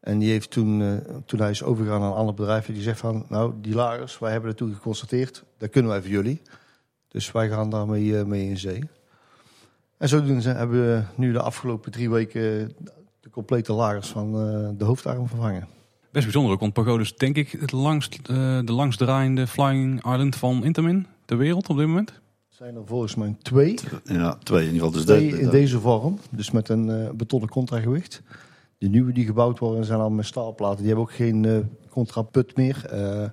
En 0.00 0.18
die 0.18 0.30
heeft 0.30 0.50
toen, 0.50 0.80
uh, 0.80 0.96
toen 1.26 1.40
hij 1.40 1.50
is 1.50 1.62
overgegaan 1.62 2.00
naar 2.00 2.10
een 2.10 2.16
ander 2.16 2.34
bedrijf, 2.34 2.66
die 2.66 2.82
zegt 2.82 2.98
van, 2.98 3.24
nou, 3.28 3.52
die 3.60 3.74
lagers, 3.74 4.18
wij 4.18 4.30
hebben 4.30 4.48
het 4.48 4.58
toen 4.58 4.74
geconstateerd, 4.74 5.44
dat 5.58 5.70
kunnen 5.70 5.90
wij 5.90 6.00
voor 6.00 6.10
jullie. 6.10 6.42
Dus 7.08 7.32
wij 7.32 7.48
gaan 7.48 7.70
daarmee 7.70 8.04
uh, 8.04 8.22
mee 8.22 8.48
in 8.48 8.58
zee. 8.58 8.82
En 9.96 10.08
zodoende 10.08 10.48
hebben 10.48 10.80
we 10.80 11.02
nu 11.14 11.32
de 11.32 11.40
afgelopen 11.40 11.92
drie 11.92 12.10
weken 12.10 12.72
de 13.20 13.30
complete 13.30 13.72
lagers 13.72 14.08
van 14.08 14.26
uh, 14.26 14.68
de 14.78 14.84
hoofdarm 14.84 15.28
vervangen. 15.28 15.68
Best 16.10 16.24
bijzonder 16.24 16.52
ook, 16.52 16.60
want 16.60 16.72
Pagode 16.72 17.02
is 17.02 17.16
denk 17.16 17.36
ik 17.36 17.50
het 17.50 17.72
langst, 17.72 18.26
de 18.26 18.62
langst 18.72 18.98
draaiende 18.98 19.46
Flying 19.46 19.96
Island 19.96 20.36
van 20.36 20.64
Intamin 20.64 21.06
ter 21.24 21.36
wereld 21.36 21.68
op 21.68 21.76
dit 21.76 21.86
moment 21.86 22.21
zijn 22.62 22.76
er 22.76 22.86
volgens 22.86 23.14
mij 23.14 23.36
twee. 23.42 23.78
Ja, 24.04 24.34
twee 24.34 24.66
in 24.66 24.72
ieder 24.72 24.86
geval. 24.86 24.90
Dus 24.90 25.04
twee 25.04 25.30
de, 25.30 25.36
de, 25.36 25.42
in 25.42 25.50
deze 25.50 25.80
vorm, 25.80 26.18
dus 26.30 26.50
met 26.50 26.68
een 26.68 26.88
uh, 26.88 27.10
betonnen 27.10 27.48
contragewicht. 27.48 28.22
De 28.78 28.88
nieuwe 28.88 29.12
die 29.12 29.24
gebouwd 29.24 29.58
worden 29.58 29.84
zijn 29.84 30.00
al 30.00 30.10
met 30.10 30.26
staalplaten. 30.26 30.76
Die 30.76 30.86
hebben 30.86 31.04
ook 31.04 31.12
geen 31.12 31.42
uh, 31.42 31.58
contraput 31.90 32.56
meer. 32.56 32.90
Uh, 32.92 33.28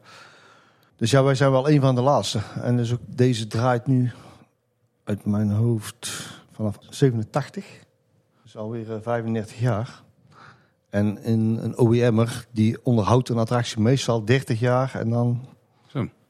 dus 0.96 1.12
ja, 1.12 1.24
wij 1.24 1.36
zijn 1.36 1.52
wel 1.52 1.70
een 1.70 1.82
van 1.82 1.96
de 1.96 2.02
laatste. 2.02 2.40
En 2.62 2.78
dus 2.78 2.94
ook 2.94 3.00
deze 3.06 3.48
draait 3.48 3.88
nu 3.88 4.12
uit 5.04 5.26
mijn 5.26 5.52
hoofd 5.52 6.30
vanaf 6.52 6.78
87. 6.90 7.66
Dus 8.44 8.58
alweer 8.58 9.00
35 9.02 9.60
jaar. 9.60 10.04
En 10.90 11.24
in 11.24 11.58
een 11.62 11.80
OEM'er 11.80 12.46
die 12.52 12.86
onderhoudt 12.86 13.30
een 13.30 13.38
attractie 13.38 13.80
meestal 13.80 14.26
30 14.26 14.60
jaar 14.60 14.96
en 14.96 15.10
dan. 15.10 15.48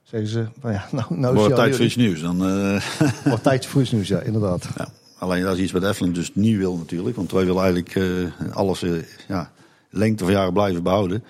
Zeggen 0.09 0.29
ze, 0.29 0.45
van 0.59 0.71
ja, 0.71 0.87
nou, 0.91 1.19
nou 1.19 1.35
Wordt 1.35 1.55
tijd 1.55 1.75
voor 1.75 1.85
iets 1.85 1.95
nieuws. 1.95 2.21
Dan, 2.21 2.49
uh, 2.49 2.83
Wordt 3.23 3.43
tijd 3.43 3.65
voor 3.65 3.81
iets 3.81 3.91
nieuws, 3.91 4.07
ja, 4.07 4.19
inderdaad. 4.19 4.67
ja. 4.77 4.87
Alleen 5.17 5.43
dat 5.43 5.55
is 5.55 5.63
iets 5.63 5.71
wat 5.71 5.83
Efteling 5.83 6.15
dus 6.15 6.35
niet 6.35 6.57
wil 6.57 6.77
natuurlijk. 6.77 7.15
Want 7.15 7.31
wij 7.31 7.45
willen 7.45 7.61
eigenlijk 7.61 7.95
uh, 7.95 8.31
alles 8.51 8.83
uh, 8.83 9.03
ja, 9.27 9.51
lengte 9.89 10.23
van 10.23 10.33
jaren 10.33 10.53
blijven 10.53 10.83
behouden. 10.83 11.23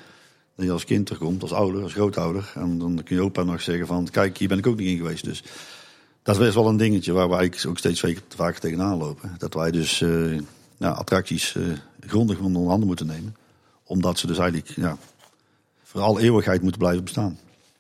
Dat 0.55 0.65
je 0.65 0.71
als 0.71 0.85
kind 0.85 1.05
terugkomt, 1.05 1.41
als 1.41 1.53
ouder, 1.53 1.83
als 1.83 1.93
grootouder. 1.93 2.51
En 2.55 2.77
dan 2.77 3.01
kun 3.03 3.15
je 3.15 3.21
opa 3.21 3.43
nog 3.43 3.61
zeggen 3.61 3.87
van, 3.87 4.07
kijk, 4.11 4.37
hier 4.37 4.47
ben 4.47 4.57
ik 4.57 4.67
ook 4.67 4.77
niet 4.77 4.87
in 4.87 4.97
geweest. 4.97 5.23
Dus 5.23 5.43
dat 6.23 6.35
is 6.35 6.41
best 6.41 6.53
wel 6.53 6.67
een 6.67 6.77
dingetje 6.77 7.11
waar 7.11 7.29
wij 7.29 7.53
ook 7.67 7.77
steeds 7.77 8.05
vaker 8.35 8.59
tegenaan 8.59 8.97
lopen. 8.97 9.35
Dat 9.37 9.53
wij 9.53 9.71
dus 9.71 10.01
uh, 10.01 10.39
ja, 10.77 10.89
attracties 10.89 11.55
grondig 11.99 12.39
onder 12.39 12.67
handen 12.67 12.87
moeten 12.87 13.07
nemen. 13.07 13.35
Omdat 13.83 14.19
ze 14.19 14.27
dus 14.27 14.37
eigenlijk 14.37 14.71
ja, 14.75 14.97
voor 15.83 16.01
alle 16.01 16.21
eeuwigheid 16.21 16.61
moeten 16.61 16.79
blijven 16.79 17.03
bestaan. 17.03 17.37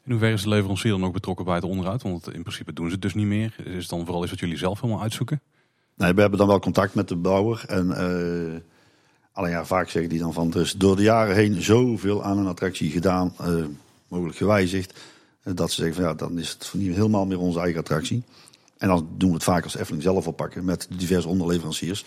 In 0.09 0.15
hoeverre 0.15 0.37
is 0.37 0.43
de 0.43 0.49
leverancier 0.49 0.91
dan 0.91 0.99
nog 0.99 1.11
betrokken 1.11 1.45
bij 1.45 1.55
het 1.55 1.63
onderhoud? 1.63 2.01
Want 2.01 2.33
in 2.33 2.41
principe 2.41 2.73
doen 2.73 2.85
ze 2.85 2.91
het 2.91 3.01
dus 3.01 3.13
niet 3.13 3.25
meer. 3.25 3.55
Is 3.63 3.81
het 3.81 3.89
dan 3.89 4.05
vooral 4.05 4.21
iets 4.21 4.31
wat 4.31 4.39
jullie 4.39 4.57
zelf 4.57 4.81
helemaal 4.81 5.01
uitzoeken? 5.01 5.41
Nee, 5.95 6.13
we 6.13 6.21
hebben 6.21 6.39
dan 6.39 6.47
wel 6.47 6.59
contact 6.59 6.93
met 6.93 7.07
de 7.07 7.15
bouwer. 7.15 7.63
En 7.67 7.87
uh, 7.87 8.59
alleen 9.31 9.51
ja, 9.51 9.65
vaak 9.65 9.89
zeggen 9.89 10.11
die 10.11 10.19
dan 10.19 10.33
van, 10.33 10.53
is 10.53 10.73
door 10.73 10.95
de 10.95 11.01
jaren 11.01 11.35
heen 11.35 11.61
zoveel 11.61 12.23
aan 12.23 12.37
een 12.37 12.47
attractie 12.47 12.91
gedaan, 12.91 13.33
uh, 13.41 13.65
mogelijk 14.07 14.37
gewijzigd. 14.37 14.99
Uh, 15.43 15.55
dat 15.55 15.71
ze 15.71 15.75
zeggen 15.75 15.95
van 15.95 16.03
ja, 16.03 16.13
dan 16.13 16.39
is 16.39 16.49
het 16.49 16.71
niet 16.73 16.95
helemaal 16.95 17.25
meer 17.25 17.39
onze 17.39 17.59
eigen 17.59 17.79
attractie. 17.79 18.23
En 18.77 18.87
dan 18.87 19.09
doen 19.17 19.29
we 19.29 19.35
het 19.35 19.43
vaak 19.43 19.63
als 19.63 19.77
Efteling 19.77 20.03
zelf 20.03 20.27
oppakken 20.27 20.65
met 20.65 20.87
diverse 20.97 21.27
onderleveranciers. 21.27 22.05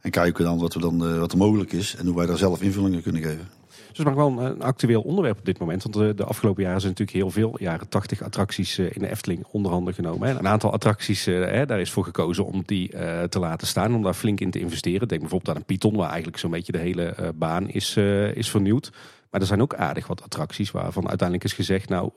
En 0.00 0.10
kijken 0.10 0.44
dan 0.44 0.58
wat, 0.58 0.74
we 0.74 0.80
dan, 0.80 1.18
wat 1.18 1.32
er 1.32 1.38
mogelijk 1.38 1.72
is 1.72 1.96
en 1.96 2.06
hoe 2.06 2.16
wij 2.16 2.26
daar 2.26 2.38
zelf 2.38 2.62
invullingen 2.62 3.02
kunnen 3.02 3.22
geven. 3.22 3.59
Dus 3.90 3.98
het 3.98 4.08
is 4.08 4.14
wel 4.14 4.38
een 4.38 4.62
actueel 4.62 5.02
onderwerp 5.02 5.38
op 5.38 5.44
dit 5.44 5.58
moment. 5.58 5.82
Want 5.82 5.94
de, 5.94 6.14
de 6.14 6.24
afgelopen 6.24 6.62
jaren 6.62 6.80
zijn 6.80 6.92
natuurlijk 6.92 7.18
heel 7.18 7.30
veel, 7.30 7.56
jaren 7.58 7.88
80 7.88 8.22
attracties 8.22 8.78
in 8.78 9.00
de 9.00 9.10
Efteling 9.10 9.44
onder 9.50 9.72
handen 9.72 9.94
genomen. 9.94 10.28
Hè. 10.28 10.38
Een 10.38 10.48
aantal 10.48 10.72
attracties, 10.72 11.24
hè, 11.24 11.66
daar 11.66 11.80
is 11.80 11.90
voor 11.90 12.04
gekozen 12.04 12.44
om 12.44 12.62
die 12.64 12.88
te 13.28 13.38
laten 13.38 13.66
staan. 13.66 13.94
Om 13.94 14.02
daar 14.02 14.14
flink 14.14 14.40
in 14.40 14.50
te 14.50 14.60
investeren. 14.60 15.08
Denk 15.08 15.20
bijvoorbeeld 15.20 15.50
aan 15.50 15.56
een 15.56 15.66
Python, 15.66 15.96
waar 15.96 16.08
eigenlijk 16.08 16.38
zo'n 16.38 16.50
beetje 16.50 16.72
de 16.72 16.78
hele 16.78 17.32
baan 17.34 17.68
is, 17.68 17.96
is 18.34 18.50
vernieuwd. 18.50 18.92
Maar 19.30 19.40
er 19.40 19.46
zijn 19.46 19.62
ook 19.62 19.74
aardig 19.74 20.06
wat 20.06 20.22
attracties 20.22 20.70
waarvan 20.70 21.08
uiteindelijk 21.08 21.48
is 21.48 21.54
gezegd... 21.54 21.88
nou, 21.88 22.10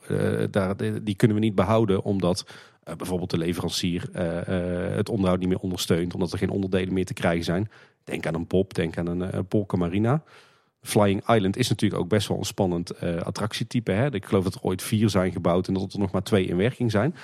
daar, 0.51 0.75
die 1.03 1.15
kunnen 1.15 1.37
we 1.37 1.43
niet 1.43 1.55
behouden 1.55 2.03
omdat 2.03 2.45
bijvoorbeeld 2.97 3.29
de 3.29 3.37
leverancier 3.37 4.09
het 4.95 5.09
onderhoud 5.09 5.39
niet 5.39 5.49
meer 5.49 5.57
ondersteunt. 5.57 6.13
Omdat 6.13 6.31
er 6.31 6.37
geen 6.37 6.49
onderdelen 6.49 6.93
meer 6.93 7.05
te 7.05 7.13
krijgen 7.13 7.43
zijn. 7.43 7.69
Denk 8.03 8.25
aan 8.25 8.35
een 8.35 8.47
Bob, 8.47 8.73
denk 8.73 8.97
aan 8.97 9.07
een 9.07 9.47
Polka 9.47 9.77
Marina... 9.77 10.23
Flying 10.83 11.29
Island 11.29 11.57
is 11.57 11.69
natuurlijk 11.69 12.01
ook 12.01 12.09
best 12.09 12.27
wel 12.27 12.37
een 12.37 12.43
spannend 12.43 12.91
uh, 13.03 13.21
attractietype. 13.21 13.91
Hè? 13.91 14.13
Ik 14.13 14.25
geloof 14.25 14.43
dat 14.43 14.53
er 14.53 14.61
ooit 14.61 14.81
vier 14.81 15.09
zijn 15.09 15.31
gebouwd 15.31 15.67
en 15.67 15.73
dat 15.73 15.93
er 15.93 15.99
nog 15.99 16.11
maar 16.11 16.23
twee 16.23 16.45
in 16.45 16.57
werking 16.57 16.91
zijn. 16.91 17.15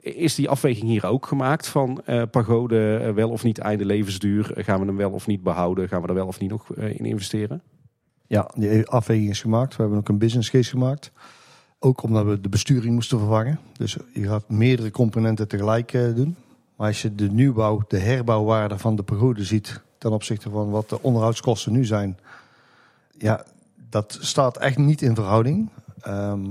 Is 0.00 0.34
die 0.34 0.48
afweging 0.48 0.88
hier 0.88 1.06
ook 1.06 1.26
gemaakt 1.26 1.68
van 1.68 2.02
uh, 2.06 2.22
pagode 2.30 3.00
uh, 3.02 3.14
wel 3.14 3.30
of 3.30 3.44
niet 3.44 3.58
einde 3.58 3.84
levensduur? 3.84 4.52
Gaan 4.56 4.80
we 4.80 4.86
hem 4.86 4.96
wel 4.96 5.10
of 5.10 5.26
niet 5.26 5.42
behouden? 5.42 5.88
Gaan 5.88 6.02
we 6.02 6.08
er 6.08 6.14
wel 6.14 6.26
of 6.26 6.40
niet 6.40 6.50
nog 6.50 6.74
in 6.76 7.04
investeren? 7.04 7.62
Ja, 8.26 8.50
die 8.54 8.86
afweging 8.86 9.30
is 9.30 9.40
gemaakt. 9.40 9.76
We 9.76 9.82
hebben 9.82 9.98
ook 9.98 10.08
een 10.08 10.18
business 10.18 10.50
case 10.50 10.70
gemaakt. 10.70 11.12
Ook 11.78 12.02
omdat 12.02 12.24
we 12.24 12.40
de 12.40 12.48
besturing 12.48 12.94
moesten 12.94 13.18
vervangen. 13.18 13.58
Dus 13.72 13.96
je 14.12 14.26
gaat 14.26 14.48
meerdere 14.48 14.90
componenten 14.90 15.48
tegelijk 15.48 15.92
doen. 15.92 16.36
Maar 16.76 16.86
als 16.86 17.02
je 17.02 17.14
de 17.14 17.30
nieuwbouw, 17.30 17.82
de 17.88 17.98
herbouwwaarde 17.98 18.78
van 18.78 18.96
de 18.96 19.02
pagode 19.02 19.44
ziet... 19.44 19.80
ten 19.98 20.12
opzichte 20.12 20.50
van 20.50 20.70
wat 20.70 20.88
de 20.88 21.02
onderhoudskosten 21.02 21.72
nu 21.72 21.84
zijn 21.84 22.18
ja, 23.22 23.44
Dat 23.90 24.18
staat 24.20 24.56
echt 24.56 24.78
niet 24.78 25.02
in 25.02 25.14
verhouding. 25.14 25.70
Ehm, 26.00 26.44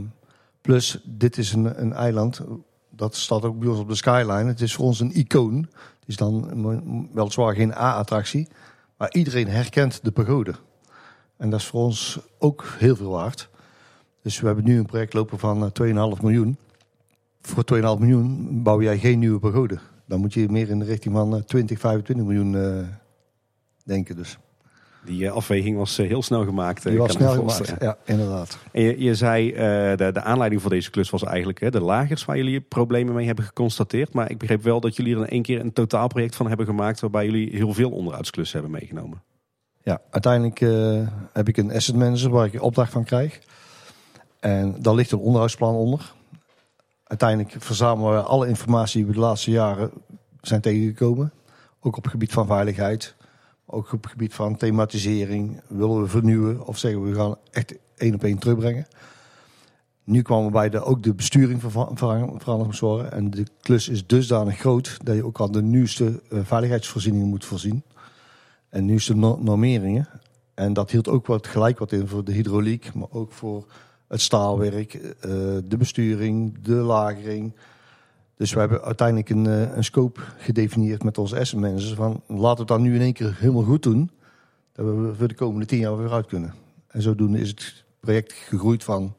plus, 0.61 1.01
dit 1.03 1.37
is 1.37 1.53
een, 1.53 1.81
een 1.81 1.93
eiland. 1.93 2.41
Dat 2.89 3.15
staat 3.15 3.43
ook 3.43 3.59
bij 3.59 3.69
ons 3.69 3.79
op 3.79 3.87
de 3.87 3.95
skyline. 3.95 4.45
Het 4.45 4.61
is 4.61 4.75
voor 4.75 4.85
ons 4.85 4.99
een 4.99 5.15
icoon. 5.15 5.57
Het 5.99 6.07
is 6.07 6.15
dan 6.15 7.09
weliswaar 7.13 7.55
geen 7.55 7.73
A-attractie. 7.73 8.47
Maar 8.97 9.13
iedereen 9.13 9.47
herkent 9.47 10.03
de 10.03 10.11
pagode. 10.11 10.55
En 11.37 11.49
dat 11.49 11.59
is 11.59 11.65
voor 11.65 11.81
ons 11.81 12.19
ook 12.39 12.65
heel 12.77 12.95
veel 12.95 13.11
waard. 13.11 13.49
Dus 14.21 14.39
we 14.39 14.45
hebben 14.45 14.65
nu 14.65 14.77
een 14.77 14.85
project 14.85 15.13
lopen 15.13 15.39
van 15.39 15.71
2,5 15.81 16.21
miljoen. 16.21 16.57
Voor 17.41 17.63
2,5 17.75 17.81
miljoen 17.81 18.63
bouw 18.63 18.81
jij 18.81 18.97
geen 18.97 19.19
nieuwe 19.19 19.39
pagode. 19.39 19.79
Dan 20.05 20.19
moet 20.19 20.33
je 20.33 20.49
meer 20.49 20.69
in 20.69 20.79
de 20.79 20.85
richting 20.85 21.15
van 21.15 21.43
20, 21.45 21.79
25 21.79 22.25
miljoen 22.25 22.53
uh, 22.53 22.87
denken. 23.83 24.15
Dus. 24.15 24.37
Die 25.05 25.23
uh, 25.23 25.31
afweging 25.31 25.77
was 25.77 25.99
uh, 25.99 26.07
heel 26.07 26.21
snel 26.21 26.45
gemaakt. 26.45 26.83
Die 26.83 26.97
was 26.97 27.11
snel 27.11 27.33
gemaakt, 27.33 27.73
ja, 27.79 27.97
inderdaad. 28.05 28.57
En 28.71 28.81
je, 28.81 29.03
je 29.03 29.15
zei, 29.15 29.51
de, 29.95 30.09
de 30.13 30.21
aanleiding 30.21 30.61
voor 30.61 30.69
deze 30.69 30.89
klus 30.89 31.09
was 31.09 31.23
eigenlijk 31.23 31.59
hè, 31.59 31.71
de 31.71 31.81
lagers 31.81 32.25
waar 32.25 32.37
jullie 32.37 32.61
problemen 32.61 33.13
mee 33.13 33.25
hebben 33.25 33.45
geconstateerd. 33.45 34.13
Maar 34.13 34.29
ik 34.29 34.37
begreep 34.37 34.63
wel 34.63 34.79
dat 34.79 34.95
jullie 34.95 35.15
er 35.15 35.21
in 35.21 35.27
één 35.27 35.41
keer 35.41 35.59
een 35.59 35.73
totaalproject 35.73 36.35
van 36.35 36.47
hebben 36.47 36.65
gemaakt 36.65 36.99
waarbij 36.99 37.25
jullie 37.25 37.55
heel 37.55 37.73
veel 37.73 37.91
onderhoudsklussen 37.91 38.59
hebben 38.59 38.79
meegenomen. 38.79 39.21
Ja, 39.83 40.01
uiteindelijk 40.09 40.59
heb 41.33 41.47
ik 41.47 41.57
een 41.57 41.73
asset 41.73 41.95
manager 41.95 42.29
waar 42.29 42.45
ik 42.45 42.61
opdracht 42.61 42.91
van 42.91 43.03
krijg. 43.03 43.39
En 44.39 44.75
daar 44.79 44.93
ligt 44.95 45.11
een 45.11 45.19
onderhoudsplan 45.19 45.75
onder 45.75 46.13
uiteindelijk 47.11 47.55
verzamelen 47.59 48.13
we 48.13 48.21
alle 48.21 48.47
informatie 48.47 48.97
die 48.97 49.05
we 49.05 49.13
de 49.13 49.25
laatste 49.25 49.51
jaren 49.51 49.91
zijn 50.41 50.61
tegengekomen. 50.61 51.31
Ook 51.79 51.97
op 51.97 52.03
het 52.03 52.11
gebied 52.11 52.31
van 52.31 52.45
veiligheid. 52.45 53.15
Ook 53.65 53.93
op 53.93 54.03
het 54.03 54.11
gebied 54.11 54.33
van 54.33 54.57
thematisering. 54.57 55.61
Willen 55.67 56.01
we 56.01 56.07
vernieuwen 56.07 56.65
of 56.67 56.77
zeggen 56.77 57.03
we 57.03 57.15
gaan 57.15 57.35
echt 57.51 57.75
één 57.97 58.13
op 58.13 58.23
één 58.23 58.37
terugbrengen. 58.37 58.87
Nu 60.03 60.21
kwamen 60.21 60.51
bij 60.51 60.69
de, 60.69 60.83
ook 60.83 61.03
de 61.03 61.13
besturing 61.13 61.61
moest 62.65 62.79
worden. 62.79 63.11
En 63.11 63.29
de 63.29 63.45
klus 63.61 63.89
is 63.89 64.07
dusdanig 64.07 64.59
groot 64.59 64.97
dat 65.03 65.15
je 65.15 65.25
ook 65.25 65.41
aan 65.41 65.51
de 65.51 65.61
nieuwste 65.61 66.21
eh, 66.29 66.39
veiligheidsvoorzieningen 66.43 67.27
moet 67.27 67.45
voorzien. 67.45 67.83
En 68.69 68.85
nieuwste 68.85 69.15
normeringen. 69.15 70.07
En 70.53 70.73
dat 70.73 70.91
hield 70.91 71.07
ook 71.07 71.25
wat 71.25 71.47
gelijk 71.47 71.79
wat 71.79 71.91
in 71.91 72.07
voor 72.07 72.23
de 72.23 72.31
hydrauliek, 72.31 72.93
maar 72.93 73.07
ook 73.11 73.31
voor 73.31 73.65
het 74.07 74.21
staalwerk, 74.21 74.93
eh, 74.93 75.31
de 75.65 75.77
besturing, 75.77 76.61
de 76.61 76.73
lagering. 76.73 77.53
Dus 78.41 78.53
we 78.53 78.59
hebben 78.59 78.83
uiteindelijk 78.83 79.29
een, 79.29 79.47
eh, 79.47 79.75
een 79.75 79.83
scope 79.83 80.21
gedefinieerd 80.37 81.03
met 81.03 81.17
onze 81.17 81.39
asset 81.39 81.59
managers. 81.59 81.93
Van 81.93 82.21
laten 82.27 82.53
we 82.53 82.59
het 82.59 82.67
dan 82.67 82.81
nu 82.81 82.95
in 82.95 83.01
één 83.01 83.13
keer 83.13 83.35
helemaal 83.39 83.63
goed 83.63 83.83
doen. 83.83 84.11
Dat 84.73 84.85
we 84.85 85.13
voor 85.17 85.27
de 85.27 85.33
komende 85.33 85.65
tien 85.65 85.79
jaar 85.79 85.97
weer 85.97 86.11
uit 86.11 86.25
kunnen. 86.25 86.53
En 86.87 87.01
zodoende 87.01 87.39
is 87.39 87.49
het 87.49 87.83
project 87.99 88.33
gegroeid 88.33 88.83
van 88.83 89.15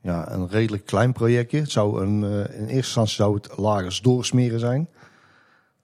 ja, 0.00 0.32
een 0.32 0.48
redelijk 0.48 0.86
klein 0.86 1.12
projectje. 1.12 1.58
Het 1.58 1.70
zou 1.70 2.02
een, 2.02 2.24
eh, 2.24 2.30
in 2.30 2.60
eerste 2.60 2.74
instantie 2.74 3.14
zou 3.14 3.34
het 3.34 3.56
lagers 3.56 4.00
doorsmeren 4.00 4.60
zijn. 4.60 4.88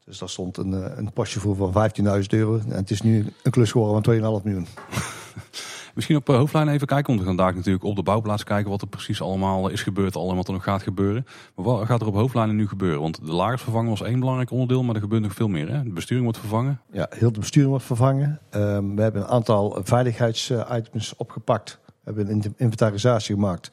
Dus 0.05 0.19
daar 0.19 0.29
stond 0.29 0.57
een, 0.57 0.99
een 0.99 1.13
pasje 1.13 1.41
voor 1.41 1.57
van 1.57 1.73
15.000 1.73 2.33
euro. 2.33 2.59
En 2.59 2.77
het 2.77 2.91
is 2.91 3.03
nu 3.03 3.27
een 3.43 3.51
klus 3.51 3.71
geworden 3.71 3.95
van 3.95 4.39
2,5 4.41 4.45
miljoen. 4.45 4.67
Misschien 5.95 6.17
op 6.17 6.29
eh, 6.29 6.37
hoofdlijn 6.37 6.69
even 6.69 6.87
kijken, 6.87 7.07
want 7.07 7.21
we 7.21 7.27
gaan 7.27 7.37
daar 7.37 7.55
natuurlijk 7.55 7.85
op 7.85 7.97
de 7.97 8.03
bouwplaats 8.03 8.45
kijken 8.45 8.71
wat 8.71 8.81
er 8.81 8.87
precies 8.87 9.23
allemaal 9.23 9.69
is 9.69 9.83
gebeurd 9.83 10.17
al 10.17 10.31
en 10.31 10.37
wat 10.37 10.47
er 10.47 10.53
nog 10.53 10.63
gaat 10.63 10.83
gebeuren. 10.83 11.27
Maar 11.55 11.65
wat 11.65 11.87
gaat 11.87 12.01
er 12.01 12.07
op 12.07 12.15
hoofdlijnen 12.15 12.57
nu 12.57 12.69
gebeuren? 12.69 13.01
Want 13.01 13.27
de 13.27 13.33
lagers 13.33 13.63
vervangen 13.63 13.91
was 13.91 14.03
één 14.03 14.21
belangrijk 14.21 14.51
onderdeel, 14.51 14.83
maar 14.83 14.95
er 14.95 15.01
gebeurt 15.01 15.23
nog 15.23 15.33
veel 15.33 15.49
meer. 15.49 15.71
Hè? 15.71 15.83
De 15.83 15.93
besturing 15.93 16.25
wordt 16.25 16.41
vervangen. 16.41 16.81
Ja, 16.93 17.07
heel 17.11 17.33
de 17.33 17.39
besturing 17.39 17.71
wordt 17.71 17.87
vervangen. 17.87 18.41
Ehm, 18.51 18.95
we 18.95 19.03
hebben 19.03 19.23
een 19.23 19.29
aantal 19.29 19.81
veiligheidsitems 19.83 21.17
opgepakt. 21.17 21.79
We 21.87 21.93
hebben 22.05 22.31
een 22.31 22.55
inventarisatie 22.57 23.35
gemaakt. 23.35 23.71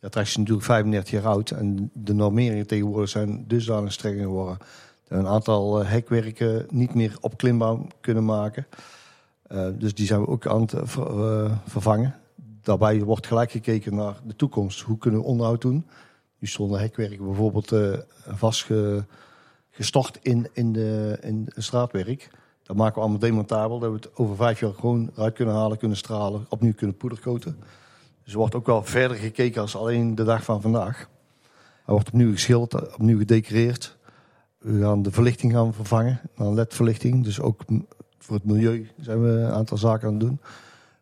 De 0.00 0.06
attractie 0.06 0.32
is 0.32 0.38
natuurlijk 0.38 0.66
35 0.66 1.10
jaar 1.10 1.26
oud 1.26 1.50
en 1.50 1.90
de 1.94 2.14
normeringen 2.14 2.66
tegenwoordig 2.66 3.08
zijn 3.08 3.44
dusdanig 3.46 3.92
streng 3.92 4.20
geworden. 4.20 4.58
We 5.08 5.16
een 5.16 5.26
aantal 5.26 5.80
eh, 5.80 5.90
hekwerken 5.90 6.66
niet 6.70 6.94
meer 6.94 7.16
opklimbaar 7.20 7.76
kunnen 8.00 8.24
maken. 8.24 8.66
Eh, 9.50 9.66
dus 9.78 9.94
die 9.94 10.06
zijn 10.06 10.20
we 10.20 10.26
ook 10.26 10.46
aan 10.46 10.60
het 10.60 10.72
uh, 10.72 11.52
vervangen. 11.66 12.14
Daarbij 12.62 13.02
wordt 13.02 13.26
gelijk 13.26 13.50
gekeken 13.50 13.94
naar 13.94 14.20
de 14.24 14.36
toekomst. 14.36 14.80
Hoe 14.80 14.98
kunnen 14.98 15.20
we 15.20 15.26
onderhoud 15.26 15.60
doen? 15.60 15.86
Nu 16.38 16.48
stonden 16.48 16.80
hekwerken 16.80 17.24
bijvoorbeeld 17.24 17.74
vastgestort 18.26 20.18
in, 20.22 20.48
in, 20.52 20.72
de, 20.72 21.18
in 21.20 21.48
straatwerk. 21.56 22.30
Dat 22.62 22.76
maken 22.76 22.94
we 22.94 23.00
allemaal 23.00 23.18
demontabel. 23.18 23.78
Dat 23.78 23.90
we 23.90 23.96
het 23.96 24.16
over 24.16 24.36
vijf 24.36 24.60
jaar 24.60 24.72
gewoon 24.72 25.10
eruit 25.14 25.34
kunnen 25.34 25.54
halen, 25.54 25.78
kunnen 25.78 25.96
stralen, 25.96 26.46
opnieuw 26.48 26.74
kunnen 26.74 26.96
poederkoten. 26.96 27.56
Dus 28.24 28.32
er 28.32 28.38
wordt 28.38 28.54
ook 28.54 28.66
wel 28.66 28.84
verder 28.84 29.16
gekeken 29.16 29.60
als 29.60 29.76
alleen 29.76 30.14
de 30.14 30.24
dag 30.24 30.44
van 30.44 30.60
vandaag. 30.60 31.08
Hij 31.84 31.94
wordt 31.94 32.08
opnieuw 32.08 32.32
geschilderd, 32.32 32.94
opnieuw 32.94 33.18
gedecoreerd. 33.18 33.96
We 34.58 34.80
gaan 34.80 35.02
de 35.02 35.10
verlichting 35.10 35.52
gaan 35.52 35.74
vervangen 35.74 36.20
naar 36.36 36.52
LED-verlichting. 36.52 37.24
Dus 37.24 37.40
ook 37.40 37.64
voor 38.24 38.36
het 38.36 38.44
milieu 38.44 38.88
zijn 39.00 39.22
we 39.22 39.28
een 39.28 39.52
aantal 39.52 39.76
zaken 39.76 40.06
aan 40.06 40.14
het 40.14 40.22
doen. 40.22 40.40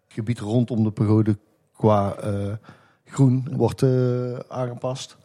Het 0.04 0.12
gebied 0.12 0.38
rondom 0.38 0.84
de 0.84 0.90
pagode 0.90 1.38
qua 1.72 2.25
uh, 2.25 2.52
groen 3.04 3.48
wordt 3.50 3.82
uh, 3.82 4.38
aangepast. 4.48 5.16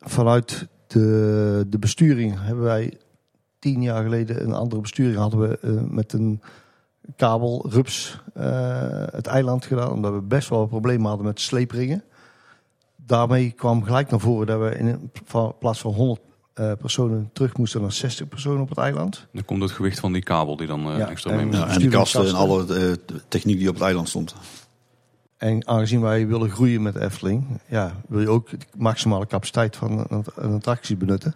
Vanuit 0.00 0.68
de, 0.86 1.66
de 1.68 1.78
besturing 1.78 2.34
hebben 2.40 2.64
wij 2.64 2.98
tien 3.58 3.82
jaar 3.82 4.02
geleden 4.02 4.42
een 4.42 4.52
andere 4.52 4.80
besturing 4.80 5.16
hadden 5.16 5.40
we 5.40 5.58
uh, 5.62 5.82
met 5.82 6.12
een 6.12 6.42
kabel 7.16 7.66
rups 7.68 8.20
het 9.12 9.26
eiland 9.26 9.64
gedaan. 9.64 9.92
Omdat 9.92 10.12
we 10.12 10.20
best 10.20 10.48
wel 10.48 10.62
een 10.62 10.68
probleem 10.68 11.04
hadden 11.04 11.26
met 11.26 11.40
sleepringen. 11.40 12.04
Daarmee 12.96 13.50
kwam 13.50 13.82
gelijk 13.82 14.10
naar 14.10 14.20
voren 14.20 14.46
dat 14.46 14.60
we 14.60 14.76
in 14.76 15.10
plaats 15.58 15.80
van 15.80 15.92
100 15.92 16.20
uh, 16.60 16.72
personen 16.80 17.30
terug 17.32 17.56
moesten 17.56 17.80
naar 17.80 17.92
60 17.92 18.28
personen 18.28 18.60
op 18.60 18.68
het 18.68 18.78
eiland. 18.78 19.26
Dan 19.32 19.44
komt 19.44 19.62
het 19.62 19.70
gewicht 19.70 20.00
van 20.00 20.12
die 20.12 20.22
kabel 20.22 20.56
die 20.56 20.66
dan 20.66 20.92
uh, 20.92 20.98
ja, 20.98 21.08
extra 21.08 21.34
mee 21.34 21.44
moet. 21.44 21.54
Ja, 21.54 21.68
en 21.68 21.78
die 21.78 21.88
kasten 21.88 22.26
en 22.26 22.34
alle 22.34 22.66
uh, 22.78 22.92
techniek 23.28 23.58
die 23.58 23.68
op 23.68 23.74
het 23.74 23.84
eiland 23.84 24.08
stond. 24.08 24.34
En 25.36 25.66
aangezien 25.66 26.00
wij 26.00 26.26
willen 26.26 26.50
groeien 26.50 26.82
met 26.82 26.96
Efteling, 26.96 27.60
ja, 27.68 28.00
wil 28.08 28.20
je 28.20 28.28
ook 28.28 28.50
de 28.50 28.58
maximale 28.76 29.26
capaciteit 29.26 29.76
van 29.76 30.06
een, 30.08 30.24
een 30.34 30.54
attractie 30.54 30.96
benutten. 30.96 31.34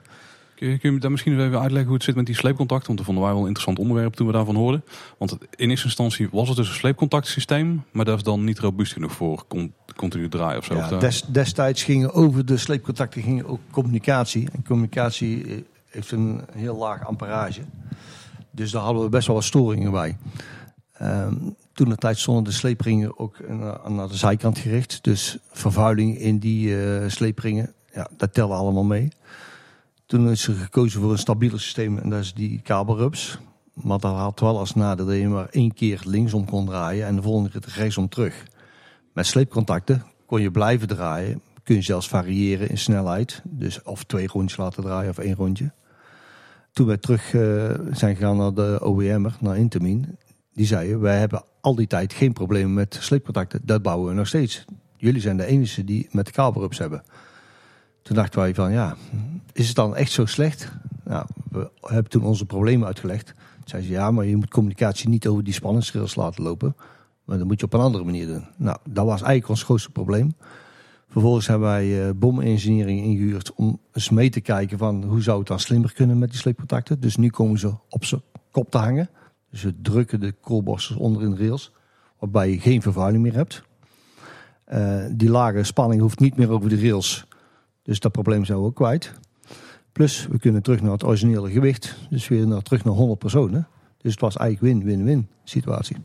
Kun 0.55 0.79
je, 0.83 0.99
daar 0.99 1.11
misschien 1.11 1.41
even 1.41 1.61
uitleggen 1.61 1.85
hoe 1.85 1.95
het 1.95 2.03
zit 2.03 2.15
met 2.15 2.27
die 2.27 2.35
sleepcontacten? 2.35 2.87
Want 2.87 2.99
dat 2.99 3.07
vonden 3.07 3.25
wij 3.25 3.33
wel 3.33 3.43
een 3.43 3.49
interessant 3.49 3.79
onderwerp 3.79 4.15
toen 4.15 4.27
we 4.27 4.33
daarvan 4.33 4.55
hoorden. 4.55 4.85
Want 5.19 5.39
in 5.57 5.71
eerste 5.71 5.87
instantie 5.87 6.29
was 6.31 6.49
het 6.49 6.57
dus 6.57 6.69
een 6.69 6.75
sleepcontactsysteem, 6.75 7.85
maar 7.91 8.05
dat 8.05 8.17
is 8.17 8.23
dan 8.23 8.45
niet 8.45 8.59
robuust 8.59 8.93
genoeg 8.93 9.13
voor 9.13 9.45
continu 9.97 10.29
draaien 10.29 10.59
of 10.59 10.65
zo. 10.65 10.75
Ja, 10.75 10.99
des, 10.99 11.23
destijds 11.23 11.83
gingen 11.83 12.13
over 12.13 12.47
de 12.47 12.57
sleepcontacten 12.57 13.23
gingen 13.23 13.47
ook 13.47 13.61
communicatie. 13.71 14.49
En 14.53 14.65
communicatie 14.65 15.47
eh, 15.47 15.57
heeft 15.87 16.11
een 16.11 16.41
heel 16.53 16.77
laag 16.77 17.07
amperage. 17.07 17.61
Dus 18.51 18.71
daar 18.71 18.83
hadden 18.83 19.03
we 19.03 19.09
best 19.09 19.27
wel 19.27 19.37
wat 19.37 19.45
storingen 19.45 19.91
bij. 19.91 20.17
Um, 21.03 21.57
toen 21.73 21.89
de 21.89 21.97
tijd 21.97 22.19
stonden 22.19 22.45
de 22.45 22.53
sleepringen 22.53 23.19
ook 23.19 23.37
naar 23.89 24.09
de 24.09 24.17
zijkant 24.17 24.59
gericht. 24.59 24.99
Dus 25.03 25.39
vervuiling 25.51 26.19
in 26.19 26.39
die 26.39 26.69
uh, 26.69 27.09
sleepringen, 27.09 27.73
ja, 27.93 28.09
dat 28.17 28.35
telde 28.35 28.55
allemaal 28.55 28.85
mee. 28.85 29.09
Toen 30.15 30.31
is 30.31 30.47
er 30.47 30.55
gekozen 30.55 31.01
voor 31.01 31.13
een 31.13 31.19
stabieler 31.19 31.61
systeem 31.61 31.99
en 31.99 32.11
dat 32.11 32.21
is 32.21 32.35
die 32.35 32.61
kabelrups. 32.63 33.39
Maar 33.73 33.99
dat 33.99 34.15
had 34.15 34.41
wel 34.41 34.59
als 34.59 34.75
nadeel 34.75 35.07
dat 35.07 35.17
je 35.17 35.29
maar 35.29 35.49
één 35.51 35.75
keer 35.75 36.01
linksom 36.05 36.45
kon 36.45 36.67
draaien 36.67 37.07
en 37.07 37.17
de 37.17 37.23
volgende 37.23 37.51
keer 37.51 37.73
rechtsom 37.75 38.09
terug. 38.09 38.47
Met 39.13 39.27
sleepcontacten 39.27 40.05
kon 40.27 40.41
je 40.41 40.51
blijven 40.51 40.89
draaien. 40.89 41.41
Kun 41.63 41.75
je 41.75 41.83
zelfs 41.83 42.09
variëren 42.09 42.69
in 42.69 42.79
snelheid. 42.79 43.43
Dus 43.45 43.83
of 43.83 44.05
twee 44.05 44.27
rondjes 44.27 44.59
laten 44.59 44.83
draaien 44.83 45.11
of 45.11 45.19
één 45.19 45.35
rondje. 45.35 45.73
Toen 46.73 46.87
wij 46.87 46.97
terug 46.97 47.33
uh, 47.33 47.71
zijn 47.93 48.17
gegaan 48.17 48.37
naar 48.37 48.55
de 48.55 48.81
OEM'er, 48.85 49.37
naar 49.41 49.59
Intamin. 49.59 50.19
Die 50.53 50.67
zeiden, 50.67 51.01
wij 51.01 51.19
hebben 51.19 51.45
al 51.61 51.75
die 51.75 51.87
tijd 51.87 52.13
geen 52.13 52.33
problemen 52.33 52.75
met 52.75 52.97
sleepcontacten. 53.01 53.61
Dat 53.65 53.83
bouwen 53.83 54.09
we 54.09 54.15
nog 54.15 54.27
steeds. 54.27 54.65
Jullie 54.97 55.21
zijn 55.21 55.37
de 55.37 55.47
enige 55.47 55.85
die 55.85 56.09
met 56.11 56.31
kabelrups 56.31 56.79
hebben. 56.79 57.03
Toen 58.05 58.17
dachten 58.17 58.41
wij 58.41 58.55
van 58.55 58.73
ja, 58.73 58.97
is 59.53 59.67
het 59.67 59.77
dan 59.77 59.97
echt 59.97 60.13
zo 60.13 60.27
slecht? 60.27 60.73
Nou, 61.05 61.27
we 61.51 61.71
hebben 61.81 62.11
toen 62.11 62.25
onze 62.25 62.47
problemen 62.47 62.87
uitgelegd. 62.87 63.27
Toen 63.27 63.65
zei 63.65 63.83
ze 63.83 63.91
ja, 63.91 64.11
maar 64.11 64.25
je 64.25 64.37
moet 64.37 64.51
communicatie 64.51 65.09
niet 65.09 65.27
over 65.27 65.45
die 65.45 65.53
spanningsrails 65.53 66.15
laten 66.15 66.43
lopen. 66.43 66.77
Maar 67.25 67.39
dat 67.39 67.47
moet 67.47 67.61
je 67.61 67.67
op 67.67 67.73
een 67.73 67.81
andere 67.81 68.05
manier 68.05 68.27
doen. 68.27 68.47
Nou, 68.57 68.79
dat 68.85 69.05
was 69.05 69.21
eigenlijk 69.21 69.49
ons 69.49 69.63
grootste 69.63 69.91
probleem. 69.91 70.35
Vervolgens 71.09 71.47
hebben 71.47 71.69
wij 71.69 72.15
uh, 72.17 72.47
ingehuurd 72.87 73.55
om 73.55 73.81
eens 73.93 74.11
mee 74.11 74.31
te 74.31 74.41
kijken 74.41 74.79
van 74.79 75.05
hoe 75.05 75.23
zou 75.23 75.39
het 75.39 75.49
dan 75.49 75.61
slimmer 75.61 75.93
kunnen 75.93 76.19
met 76.19 76.31
die 76.31 76.39
sleepcontacten. 76.39 77.01
Dus 77.01 77.17
nu 77.17 77.29
komen 77.29 77.59
ze 77.59 77.75
op 77.89 78.05
zijn 78.05 78.23
kop 78.51 78.71
te 78.71 78.79
hangen. 78.79 79.11
Dus 79.51 79.67
drukken 79.83 80.21
de 80.21 80.33
koolborstels 80.33 80.99
onder 80.99 81.23
in 81.23 81.31
de 81.31 81.37
rails, 81.37 81.73
waarbij 82.19 82.51
je 82.51 82.61
geen 82.61 82.83
vervuiling 82.83 83.23
meer 83.23 83.35
hebt. 83.35 83.63
Uh, 84.73 85.05
die 85.11 85.31
lage 85.31 85.63
spanning 85.63 86.01
hoeft 86.01 86.21
niet 86.21 86.37
meer 86.37 86.51
over 86.51 86.69
de 86.69 86.81
rails 86.81 87.27
dus 87.85 88.01
dat 88.01 88.13
probleem 88.13 88.45
zijn 88.45 88.59
we 88.59 88.65
ook 88.65 88.75
kwijt. 88.75 89.13
Plus, 89.93 90.27
we 90.31 90.39
kunnen 90.39 90.63
terug 90.63 90.83
naar 90.83 90.93
het 90.93 91.05
originele 91.05 91.51
gewicht. 91.51 91.97
Dus 92.11 92.29
weer 92.29 92.47
naar, 92.47 92.63
terug 92.63 92.85
naar 92.85 92.95
100 92.95 93.19
personen. 93.19 93.69
Dus 93.99 94.13
het 94.13 94.21
was 94.21 94.37
eigenlijk 94.37 94.73
win-win-win 94.73 95.29
situatie. 95.45 95.97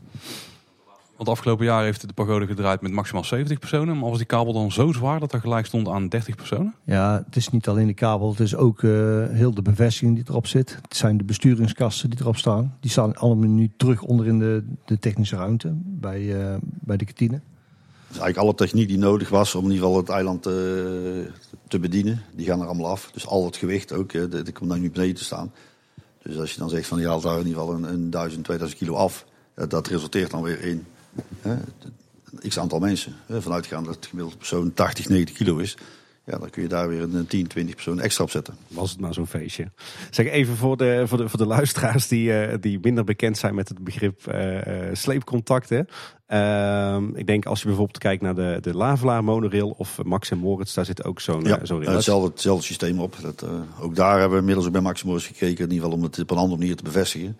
Want 1.16 1.28
afgelopen 1.32 1.64
jaar 1.64 1.84
heeft 1.84 2.08
de 2.08 2.12
pagode 2.14 2.46
gedraaid 2.46 2.80
met 2.80 2.92
maximaal 2.92 3.24
70 3.24 3.58
personen. 3.58 3.98
Maar 3.98 4.08
was 4.08 4.18
die 4.18 4.26
kabel 4.26 4.52
dan 4.52 4.72
zo 4.72 4.92
zwaar 4.92 5.20
dat 5.20 5.32
er 5.32 5.40
gelijk 5.40 5.66
stond 5.66 5.88
aan 5.88 6.08
30 6.08 6.36
personen? 6.36 6.74
Ja, 6.84 7.22
het 7.26 7.36
is 7.36 7.48
niet 7.48 7.68
alleen 7.68 7.86
de 7.86 7.94
kabel, 7.94 8.30
het 8.30 8.40
is 8.40 8.56
ook 8.56 8.82
uh, 8.82 9.26
heel 9.28 9.54
de 9.54 9.62
bevestiging 9.62 10.14
die 10.14 10.24
erop 10.28 10.46
zit. 10.46 10.78
Het 10.82 10.96
zijn 10.96 11.16
de 11.16 11.24
besturingskasten 11.24 12.10
die 12.10 12.20
erop 12.20 12.36
staan. 12.36 12.76
Die 12.80 12.90
staan 12.90 13.16
allemaal 13.16 13.48
nu 13.48 13.70
terug 13.76 14.02
onder 14.02 14.26
in 14.26 14.38
de, 14.38 14.64
de 14.84 14.98
technische 14.98 15.36
ruimte 15.36 15.72
bij, 15.74 16.20
uh, 16.20 16.54
bij 16.62 16.96
de 16.96 17.04
kantine. 17.04 17.40
Eigenlijk 18.10 18.36
alle 18.36 18.54
techniek 18.54 18.88
die 18.88 18.98
nodig 18.98 19.28
was 19.28 19.54
om 19.54 19.64
in 19.64 19.70
ieder 19.70 19.86
geval 19.86 20.00
het 20.00 20.08
eiland 20.08 20.46
uh, 20.46 20.52
te 21.68 21.78
bedienen, 21.78 22.22
die 22.34 22.46
gaan 22.46 22.60
er 22.60 22.66
allemaal 22.66 22.90
af. 22.90 23.10
Dus 23.12 23.26
al 23.26 23.44
het 23.44 23.56
gewicht 23.56 23.92
ook, 23.92 24.12
dat 24.30 24.52
komt 24.52 24.70
dan 24.70 24.80
nu 24.80 24.90
beneden 24.90 25.14
te 25.14 25.24
staan. 25.24 25.52
Dus 26.22 26.38
als 26.38 26.52
je 26.52 26.58
dan 26.58 26.68
zegt 26.68 26.86
van 26.86 27.00
je 27.00 27.06
haalt 27.06 27.22
daar 27.22 27.40
in 27.40 27.46
ieder 27.46 27.60
geval 27.60 27.74
een, 27.74 27.84
een 27.84 28.10
1000, 28.10 28.44
2000 28.44 28.80
kilo 28.80 28.94
af, 28.94 29.26
dat 29.68 29.86
resulteert 29.86 30.30
dan 30.30 30.42
weer 30.42 30.62
in 30.64 30.86
een 31.42 32.48
x 32.48 32.58
aantal 32.58 32.78
mensen. 32.78 33.14
Vanuitgaan 33.28 33.84
dat 33.84 33.94
het 33.94 34.06
gemiddelde 34.06 34.36
persoon 34.36 34.74
80, 34.74 35.08
90 35.08 35.36
kilo 35.36 35.56
is. 35.56 35.76
Ja, 36.30 36.38
dan 36.38 36.50
kun 36.50 36.62
je 36.62 36.68
daar 36.68 36.88
weer 36.88 37.02
een 37.02 37.26
10, 37.26 37.46
20 37.46 37.74
persoon 37.74 38.00
extra 38.00 38.24
op 38.24 38.30
zetten. 38.30 38.54
Was 38.68 38.90
het 38.90 39.00
maar 39.00 39.14
zo'n 39.14 39.26
feestje. 39.26 39.70
Zeg 40.10 40.26
even 40.26 40.56
voor 40.56 40.76
de, 40.76 41.02
voor 41.06 41.18
de, 41.18 41.28
voor 41.28 41.38
de 41.38 41.46
luisteraars 41.46 42.08
die, 42.08 42.28
uh, 42.28 42.54
die 42.60 42.78
minder 42.82 43.04
bekend 43.04 43.38
zijn 43.38 43.54
met 43.54 43.68
het 43.68 43.84
begrip 43.84 44.32
uh, 44.34 44.58
sleepcontacten. 44.92 45.88
Uh, 46.28 46.96
ik 47.14 47.26
denk 47.26 47.46
als 47.46 47.60
je 47.60 47.66
bijvoorbeeld 47.66 47.98
kijkt 47.98 48.22
naar 48.22 48.34
de, 48.34 48.58
de 48.60 48.76
Lavelaar 48.76 49.24
monorail 49.24 49.74
of 49.76 50.02
Max 50.02 50.30
en 50.30 50.38
Moritz, 50.38 50.74
daar 50.74 50.84
zit 50.84 51.04
ook 51.04 51.20
zo'n 51.20 51.44
ja, 51.44 51.58
zo'n 51.62 51.84
hetzelfde, 51.84 52.28
hetzelfde 52.28 52.64
systeem 52.64 53.00
op. 53.00 53.16
Dat, 53.22 53.46
ook 53.80 53.94
daar 53.94 54.12
hebben 54.12 54.30
we 54.30 54.38
inmiddels 54.38 54.66
ook 54.66 54.72
bij 54.72 54.80
Max 54.80 55.00
en 55.00 55.06
Moritz 55.06 55.26
gekeken, 55.26 55.64
in 55.64 55.70
ieder 55.70 55.74
geval 55.74 55.92
om 55.92 56.02
het 56.02 56.18
op 56.18 56.30
een 56.30 56.36
andere 56.36 56.58
manier 56.58 56.76
te 56.76 56.82
bevestigen. 56.82 57.38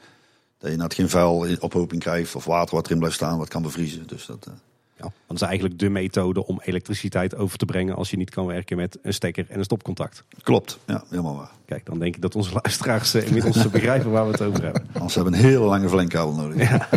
Dat 0.58 0.70
je 0.70 0.76
net 0.76 0.94
geen 0.94 1.08
vuil 1.08 1.46
ophoping 1.58 2.02
krijgt 2.02 2.34
of 2.34 2.44
water 2.44 2.74
wat 2.74 2.86
erin 2.86 2.98
blijft 2.98 3.16
staan, 3.16 3.38
wat 3.38 3.48
kan 3.48 3.62
bevriezen. 3.62 4.06
Dus 4.06 4.26
dat, 4.26 4.46
uh... 4.48 4.54
ja, 5.02 5.12
dat 5.26 5.36
is 5.36 5.42
eigenlijk 5.42 5.78
de 5.78 5.88
methode 5.88 6.46
om 6.46 6.60
elektriciteit 6.64 7.36
over 7.36 7.58
te 7.58 7.64
brengen 7.64 7.96
als 7.96 8.10
je 8.10 8.16
niet 8.16 8.30
kan 8.30 8.46
werken 8.46 8.76
met 8.76 8.98
een 9.02 9.14
stekker 9.14 9.46
en 9.48 9.58
een 9.58 9.64
stopcontact. 9.64 10.24
Klopt, 10.42 10.78
ja, 10.86 11.04
helemaal 11.08 11.36
waar. 11.36 11.50
Kijk, 11.64 11.86
dan 11.86 11.98
denk 11.98 12.14
ik 12.14 12.22
dat 12.22 12.34
onze 12.34 12.52
luisteraars 12.52 13.14
uh, 13.14 13.26
inmiddels 13.26 13.70
begrijpen 13.70 14.10
waar 14.10 14.24
we 14.26 14.32
het 14.32 14.42
over 14.42 14.62
hebben. 14.62 14.86
Anders 14.92 15.14
hebben 15.14 15.32
we 15.32 15.38
een 15.38 15.44
hele 15.44 15.64
lange 15.64 15.88
verlengkabel 15.88 16.34
nodig. 16.34 16.70
Ja. 16.70 16.88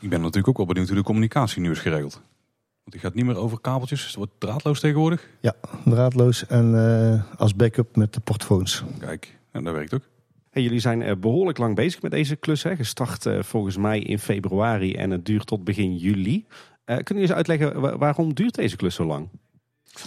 Ik 0.00 0.08
ben 0.08 0.20
natuurlijk 0.20 0.48
ook 0.48 0.56
wel 0.56 0.66
benieuwd 0.66 0.88
hoe 0.88 0.96
de 0.96 1.02
communicatie 1.02 1.60
nu 1.60 1.70
is 1.70 1.78
geregeld. 1.78 2.12
Want 2.12 2.92
die 2.92 3.00
gaat 3.00 3.14
niet 3.14 3.24
meer 3.24 3.36
over 3.36 3.60
kabeltjes, 3.60 4.06
het 4.06 4.14
wordt 4.14 4.32
draadloos 4.38 4.80
tegenwoordig. 4.80 5.28
Ja, 5.40 5.54
draadloos 5.84 6.46
en 6.46 6.74
uh, 6.74 7.40
als 7.40 7.54
backup 7.54 7.96
met 7.96 8.14
de 8.14 8.20
portfoons. 8.20 8.84
Kijk, 8.98 9.38
en 9.50 9.64
dat 9.64 9.74
werkt 9.74 9.94
ook. 9.94 10.02
Hey, 10.50 10.62
jullie 10.62 10.80
zijn 10.80 11.00
uh, 11.00 11.12
behoorlijk 11.16 11.58
lang 11.58 11.74
bezig 11.74 12.02
met 12.02 12.10
deze 12.10 12.36
klus. 12.36 12.62
Hè? 12.62 12.76
Gestart 12.76 13.26
uh, 13.26 13.42
volgens 13.42 13.76
mij 13.76 13.98
in 13.98 14.18
februari 14.18 14.94
en 14.94 15.10
het 15.10 15.26
duurt 15.26 15.46
tot 15.46 15.64
begin 15.64 15.96
juli. 15.96 16.46
Uh, 16.88 16.96
kunnen 16.96 17.04
jullie 17.06 17.20
eens 17.22 17.48
uitleggen 17.48 17.98
waarom 17.98 18.34
duurt 18.34 18.54
deze 18.54 18.76
klus 18.76 18.94
zo 18.94 19.04
lang? 19.04 19.28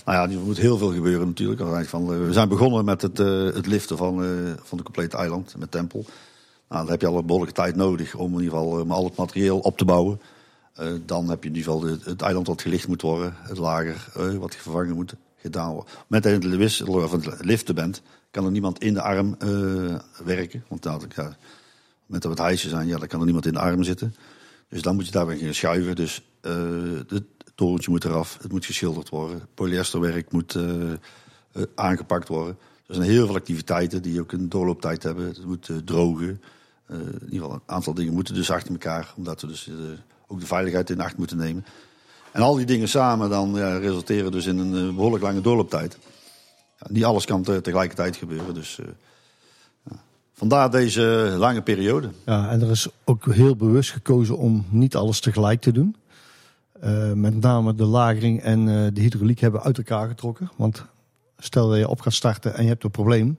Nou 0.06 0.18
ja, 0.18 0.36
er 0.36 0.44
moet 0.44 0.58
heel 0.58 0.78
veel 0.78 0.94
gebeuren 0.94 1.28
natuurlijk. 1.28 1.88
Van, 1.90 2.26
we 2.26 2.34
zijn 2.34 2.50
begonnen 2.50 2.86
met 2.86 3.02
het, 3.02 3.18
het 3.56 3.66
liften 3.66 3.98
van, 3.98 4.24
van 4.64 4.78
de 4.78 4.84
complete 4.84 5.18
eiland 5.18 5.56
met 5.58 5.72
Tempel. 5.72 6.06
Nou, 6.70 6.82
dan 6.82 6.92
heb 6.92 7.02
je 7.02 7.08
al 7.08 7.18
een 7.18 7.26
behoorlijke 7.26 7.62
tijd 7.62 7.76
nodig 7.76 8.16
om 8.16 8.34
in 8.34 8.44
ieder 8.44 8.58
geval 8.58 8.90
al 8.90 9.04
het 9.04 9.16
materieel 9.16 9.60
op 9.60 9.78
te 9.78 9.86
bouwen. 9.86 10.22
dan 11.06 11.30
heb 11.30 11.44
je 11.44 11.50
in 11.50 11.56
ieder 11.56 11.72
geval 11.72 11.90
het 12.04 12.22
eiland 12.22 12.48
wat 12.48 12.62
gelicht 12.62 12.88
moet 12.88 13.02
worden, 13.02 13.34
het 13.38 13.58
lager 13.58 14.12
wat 14.40 14.56
vervangen 14.56 14.96
moet 14.96 15.16
gedaan 15.38 15.74
worden. 15.74 15.94
Met 16.08 16.24
je 16.24 16.30
het 16.30 17.46
liften 17.46 17.76
bent, 17.76 18.02
kan 18.32 18.46
er 18.46 18.52
niemand 18.52 18.80
in 18.80 18.94
de 18.94 19.02
arm 19.02 19.38
werken. 20.24 20.64
Want 20.68 20.84
nou, 20.84 21.02
ja, 21.16 21.36
met 22.06 22.22
dat 22.22 22.24
we 22.24 22.30
het 22.30 22.48
hijsen 22.48 22.70
zijn, 22.70 22.88
ja, 22.88 22.98
dan 22.98 23.08
kan 23.08 23.20
er 23.20 23.26
niemand 23.26 23.46
in 23.46 23.54
de 23.54 23.60
arm 23.60 23.84
zitten. 23.84 24.16
Dus 24.70 24.82
dan 24.82 24.96
moet 24.96 25.06
je 25.06 25.12
daarbij 25.12 25.38
gaan 25.38 25.54
schuiven. 25.54 25.96
Dus 25.96 26.22
het 27.08 27.24
torentje 27.56 27.92
moet 27.92 28.04
eraf, 28.04 28.38
het 28.42 28.52
moet 28.52 28.66
geschilderd 28.66 29.10
worden. 29.10 29.42
Polyesterwerk 29.54 30.32
moet 30.32 30.56
uh, 30.56 30.92
aangepakt 31.76 32.28
worden. 32.28 32.58
Er 32.88 32.96
zijn 32.96 33.10
heel 33.10 33.26
veel 33.26 33.36
activiteiten 33.36 34.02
die 34.02 34.22
ook 34.22 34.32
een 34.32 34.50
doorlooptijd 34.50 35.04
hebben. 35.04 35.28
Het 35.28 35.46
moet 35.46 35.70
drogen. 35.86 36.42
in 36.90 37.22
ieder 37.24 37.40
geval 37.40 37.54
een 37.54 37.62
aantal 37.66 37.94
dingen 37.94 38.14
moeten 38.14 38.34
dus 38.34 38.52
achter 38.52 38.72
elkaar. 38.72 39.14
Omdat 39.18 39.42
we 39.42 39.48
dus 39.48 39.70
ook 40.28 40.40
de 40.40 40.46
veiligheid 40.46 40.90
in 40.90 41.02
acht 41.02 41.18
moeten 41.18 41.38
nemen. 41.38 41.66
En 42.32 42.42
al 42.42 42.56
die 42.56 42.66
dingen 42.66 42.90
samen 42.90 43.30
dan 43.30 43.54
ja, 43.54 43.78
resulteren 43.78 44.32
dus 44.32 44.46
in 44.46 44.58
een 44.58 44.96
behoorlijk 44.96 45.24
lange 45.24 45.42
doorlooptijd. 45.42 45.98
Ja, 46.80 46.88
niet 46.90 47.04
alles 47.04 47.26
kan 47.26 47.44
te, 47.44 47.62
tegelijkertijd 47.62 48.16
gebeuren. 48.16 48.54
Dus 48.54 48.80
ja. 49.90 49.96
vandaar 50.34 50.72
deze 50.72 51.36
lange 51.38 51.62
periode. 51.62 52.10
Ja, 52.26 52.50
en 52.50 52.62
er 52.62 52.70
is 52.70 52.88
ook 53.04 53.26
heel 53.26 53.56
bewust 53.56 53.92
gekozen 53.92 54.38
om 54.38 54.66
niet 54.70 54.96
alles 54.96 55.20
tegelijk 55.20 55.62
te 55.62 55.72
doen. 55.72 55.96
Uh, 56.84 57.14
met 57.14 57.42
name 57.42 57.76
de 57.76 57.86
lagering 57.86 58.42
en 58.42 58.60
uh, 58.60 58.88
de 58.94 59.02
hydrauliek 59.02 59.40
hebben 59.40 59.62
uit 59.62 59.78
elkaar 59.78 60.08
getrokken. 60.08 60.52
Want 60.58 60.86
stel 61.38 61.70
dat 61.70 61.78
je 61.78 61.88
op 61.88 62.02
gaat 62.02 62.14
starten 62.14 62.56
en 62.56 62.64
je 62.64 62.70
hebt 62.70 62.84
een 62.84 62.92
probleem. 62.92 63.38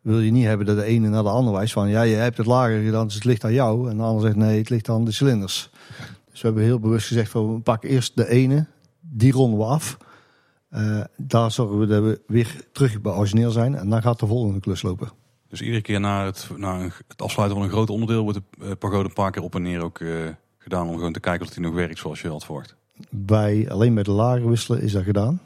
Wil 0.00 0.20
je 0.20 0.30
niet 0.30 0.44
hebben 0.44 0.66
dat 0.66 0.76
de 0.76 0.84
ene 0.84 1.08
naar 1.08 1.22
de 1.22 1.28
ander 1.28 1.52
wijst 1.52 1.72
van 1.72 1.88
ja, 1.88 2.02
je 2.02 2.14
hebt 2.14 2.36
het 2.36 2.46
lager 2.46 2.82
gedaan, 2.82 3.04
dus 3.04 3.14
het 3.14 3.24
ligt 3.24 3.44
aan 3.44 3.52
jou. 3.52 3.90
En 3.90 3.96
de 3.96 4.02
ander 4.02 4.22
zegt 4.22 4.36
nee, 4.36 4.58
het 4.58 4.70
ligt 4.70 4.88
aan 4.88 5.04
de 5.04 5.12
cilinders. 5.12 5.70
Dus 6.30 6.40
we 6.40 6.46
hebben 6.46 6.62
heel 6.62 6.78
bewust 6.78 7.06
gezegd 7.06 7.30
van 7.30 7.54
we 7.54 7.60
pakken 7.60 7.90
eerst 7.90 8.16
de 8.16 8.28
ene, 8.28 8.66
die 9.00 9.32
ronden 9.32 9.58
we 9.58 9.64
af. 9.64 9.96
Uh, 10.70 11.00
daar 11.16 11.50
zorgen 11.50 11.78
we 11.78 11.86
dat 11.86 12.02
we 12.02 12.20
weer 12.26 12.60
terug 12.72 13.00
bij 13.00 13.12
origineel 13.12 13.50
zijn 13.50 13.74
en 13.74 13.88
dan 13.88 14.02
gaat 14.02 14.20
de 14.20 14.26
volgende 14.26 14.60
klus 14.60 14.82
lopen. 14.82 15.10
Dus 15.48 15.60
iedere 15.60 15.82
keer 15.82 16.00
na 16.00 16.24
het, 16.24 16.50
na 16.56 16.80
het 16.80 17.22
afsluiten 17.22 17.58
van 17.58 17.66
een 17.66 17.72
groot 17.72 17.90
onderdeel 17.90 18.22
wordt 18.22 18.40
de 18.58 18.76
pagode 18.76 19.08
een 19.08 19.14
paar 19.14 19.30
keer 19.30 19.42
op 19.42 19.54
en 19.54 19.62
neer 19.62 19.82
ook 19.82 20.00
gedaan 20.68 20.88
om 20.88 20.94
gewoon 20.94 21.12
te 21.12 21.20
kijken 21.20 21.46
of 21.46 21.54
hij 21.54 21.62
nog 21.62 21.74
werkt 21.74 21.98
zoals 21.98 22.20
je 22.20 22.28
had 22.28 22.44
verwacht. 22.44 22.74
Bij, 23.10 23.70
alleen 23.70 23.94
bij 23.94 24.02
de 24.02 24.10
lagen 24.10 24.48
wisselen 24.48 24.82
is 24.82 24.92
dat 24.92 25.02
gedaan. 25.02 25.40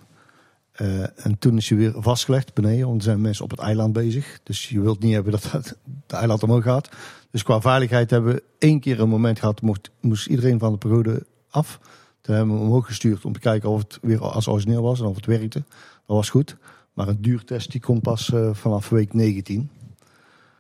en 1.16 1.37
toen 1.38 1.56
is 1.56 1.68
hij 1.68 1.78
weer 1.78 1.94
vastgelegd 1.96 2.54
beneden, 2.54 2.87
want 2.87 3.02
zijn 3.02 3.20
mensen 3.20 3.44
op 3.44 3.50
het 3.50 3.61
eiland 3.61 3.92
bezig. 3.92 4.40
Dus 4.42 4.68
je 4.68 4.80
wilt 4.80 5.02
niet 5.02 5.14
hebben 5.14 5.32
dat 5.32 5.52
het, 5.52 5.76
eiland 6.06 6.42
omhoog 6.42 6.62
gaat. 6.62 6.88
Dus 7.30 7.42
qua 7.42 7.61
veiligheid 7.61 8.11
hebben 8.11 8.35
we 8.35 8.42
één 8.58 8.80
keer 8.80 9.00
een 9.00 9.08
moment 9.08 9.38
gehad, 9.38 9.61
mocht, 9.61 9.90
moest 10.00 10.26
iedereen 10.26 10.58
van 10.58 10.72
de 10.72 10.78
pagode 10.78 11.26
af. 11.50 11.78
Toen 12.20 12.35
hebben 12.35 12.52
we 12.54 12.61
hem 12.61 12.68
omhoog 12.70 12.87
gestuurd 12.87 13.24
om 13.24 13.32
te 13.32 13.40
kijken 13.40 13.68
of 13.68 13.82
het 13.82 13.98
weer 14.02 14.20
als 14.20 14.48
origineel 14.48 14.82
was 14.82 15.00
en 15.00 15.06
of 15.06 15.16
het 15.16 15.26
werkte. 15.26 15.62
Dat 16.06 16.16
was 16.16 16.30
goed. 16.30 16.56
Maar 16.92 17.08
een 17.08 17.22
duurtest 17.22 17.70
die 17.70 17.80
komt 17.80 18.02
pas 18.02 18.28
uh, 18.28 18.54
vanaf 18.54 18.88
week 18.88 19.12
19. 19.12 19.70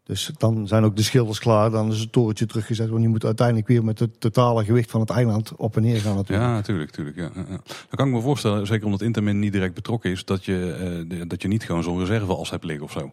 Dus 0.04 0.30
dan 0.38 0.68
zijn 0.68 0.84
ook 0.84 0.96
de 0.96 1.02
schilders 1.02 1.38
klaar. 1.38 1.70
Dan 1.70 1.92
is 1.92 2.00
het 2.00 2.12
torentje 2.12 2.46
teruggezet. 2.46 2.88
Want 2.88 3.02
je 3.02 3.08
moet 3.08 3.24
uiteindelijk 3.24 3.66
weer 3.66 3.84
met 3.84 3.98
het 3.98 4.20
totale 4.20 4.64
gewicht 4.64 4.90
van 4.90 5.00
het 5.00 5.10
eiland 5.10 5.52
op 5.56 5.76
en 5.76 5.82
neer 5.82 6.00
gaan 6.00 6.16
natuurlijk. 6.16 6.48
Ja, 6.48 6.54
natuurlijk. 6.54 6.96
natuurlijk 6.96 7.16
ja. 7.16 7.30
Dan 7.44 7.60
kan 7.90 8.06
ik 8.06 8.12
me 8.12 8.20
voorstellen, 8.20 8.66
zeker 8.66 8.84
omdat 8.84 9.02
Intermin 9.02 9.38
niet 9.38 9.52
direct 9.52 9.74
betrokken 9.74 10.10
is, 10.10 10.24
dat 10.24 10.44
je, 10.44 11.06
uh, 11.10 11.22
dat 11.26 11.42
je 11.42 11.48
niet 11.48 11.64
gewoon 11.64 11.82
zo'n 11.82 11.98
reserveas 11.98 12.50
hebt 12.50 12.64
liggen 12.64 12.84
of 12.84 12.92
zo. 12.92 13.12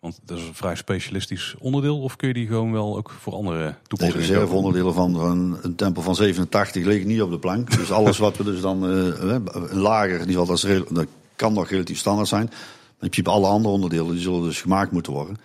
Want 0.00 0.20
dat 0.24 0.38
is 0.38 0.46
een 0.46 0.54
vrij 0.54 0.74
specialistisch 0.74 1.54
onderdeel. 1.58 2.00
Of 2.00 2.16
kun 2.16 2.28
je 2.28 2.34
die 2.34 2.46
gewoon 2.46 2.72
wel 2.72 2.96
ook 2.96 3.10
voor 3.10 3.32
andere 3.32 3.74
toepassingen? 3.86 4.26
De 4.26 4.32
reserveonderdelen 4.32 4.94
van 4.94 5.20
een, 5.20 5.56
een 5.62 5.74
tempel 5.74 6.02
van 6.02 6.14
87 6.14 6.84
liggen 6.84 7.06
niet 7.06 7.22
op 7.22 7.30
de 7.30 7.38
plank. 7.38 7.76
Dus 7.76 7.92
alles 7.92 8.18
wat 8.18 8.36
we 8.36 8.44
dus 8.44 8.60
dan 8.60 8.90
uh, 8.90 9.06
een 9.20 9.78
lager, 9.78 10.24
die 10.24 10.32
zal, 10.32 10.46
dat, 10.46 10.64
is, 10.64 10.82
dat 10.90 11.06
kan 11.36 11.52
nog 11.52 11.68
relatief 11.68 11.98
standaard 11.98 12.28
zijn. 12.28 12.44
Maar 12.44 12.52
in 12.90 12.96
principe 12.98 13.30
alle 13.30 13.46
andere 13.46 13.74
onderdelen 13.74 14.12
die 14.12 14.20
zullen 14.20 14.42
dus 14.42 14.60
gemaakt 14.60 14.92
moeten 14.92 15.12
worden. 15.12 15.36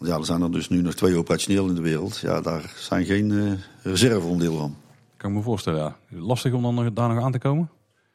Want 0.00 0.12
ja, 0.12 0.18
er 0.18 0.24
zijn 0.24 0.42
er 0.42 0.52
dus 0.52 0.68
nu 0.68 0.82
nog 0.82 0.94
twee 0.94 1.16
operationeel 1.16 1.68
in 1.68 1.74
de 1.74 1.80
wereld. 1.80 2.18
Ja, 2.18 2.40
daar 2.40 2.74
zijn 2.76 3.04
geen 3.04 3.30
uh, 3.30 3.52
reserveonderdelen 3.82 4.58
van. 4.58 4.76
Kan 5.16 5.30
ik 5.30 5.36
me 5.36 5.42
voorstellen, 5.42 5.80
ja. 5.80 5.96
Lastig 6.18 6.52
om 6.52 6.62
dan 6.62 6.94
daar 6.94 7.14
nog 7.14 7.24
aan 7.24 7.32
te 7.32 7.38
komen? 7.38 7.70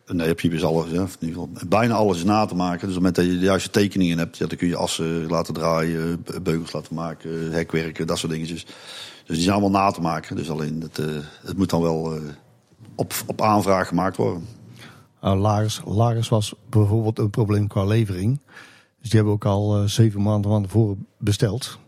Nee, 0.08 0.28
heb 0.28 0.40
je 0.40 0.50
dus 0.50 0.64
alles. 0.64 0.86
Ja, 0.92 1.02
in 1.02 1.28
ieder 1.28 1.42
geval, 1.42 1.50
bijna 1.68 1.94
alles 1.94 2.18
is 2.18 2.24
na 2.24 2.46
te 2.46 2.56
maken. 2.56 2.88
Dus 2.88 3.00
met 3.00 3.16
dat 3.16 3.26
je 3.26 3.32
de 3.32 3.46
juiste 3.46 3.70
tekeningen 3.70 4.18
hebt, 4.18 4.38
ja, 4.38 4.48
dan 4.48 4.58
kun 4.58 4.68
je 4.68 4.76
assen 4.76 5.28
laten 5.28 5.54
draaien, 5.54 6.26
beugels 6.44 6.72
laten 6.72 6.96
maken, 6.96 7.52
hekwerken, 7.52 8.08
dat 8.08 8.18
soort 8.18 8.32
dingetjes. 8.32 8.66
Dus 9.26 9.36
die 9.36 9.44
zijn 9.44 9.56
allemaal 9.62 9.82
na 9.82 9.92
te 9.92 10.02
maken. 10.02 10.36
Dus 10.36 10.50
alleen, 10.50 10.82
het, 10.82 10.98
uh, 10.98 11.06
het 11.46 11.58
moet 11.58 11.70
dan 11.70 11.82
wel 11.82 12.16
uh, 12.16 12.22
op, 12.96 13.14
op 13.26 13.42
aanvraag 13.42 13.88
gemaakt 13.88 14.18
worden. 14.18 14.48
Uh, 15.24 15.40
lagers, 15.40 15.82
lagers 15.86 16.30
was 16.30 16.54
bijvoorbeeld 16.70 17.20
een 17.20 17.30
probleem 17.30 17.68
qua 17.68 17.86
levering. 17.86 18.40
Dus 19.06 19.14
die 19.14 19.24
hebben 19.24 19.40
we 19.40 19.46
ook 19.48 19.56
al 19.56 19.82
uh, 19.82 19.88
zeven 19.88 20.22
maanden 20.22 20.52
van 20.52 20.64
tevoren 20.64 21.08
besteld. 21.18 21.80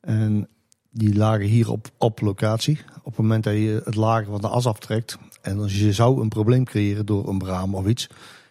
En 0.00 0.48
die 0.90 1.16
lagen 1.16 1.46
hier 1.46 1.70
op, 1.70 1.88
op 1.98 2.20
locatie. 2.20 2.80
Op 2.98 3.04
het 3.04 3.16
moment 3.16 3.44
dat 3.44 3.52
je 3.52 3.80
het 3.84 3.94
lager 3.94 4.26
van 4.26 4.40
de 4.40 4.48
as 4.48 4.66
aftrekt, 4.66 5.18
en 5.42 5.58
als 5.58 5.78
je 5.78 5.92
zou 5.92 6.20
een 6.20 6.28
probleem 6.28 6.64
creëren 6.64 7.06
door 7.06 7.28
een 7.28 7.38
braam 7.38 7.74
of 7.74 7.86
iets, 7.86 8.08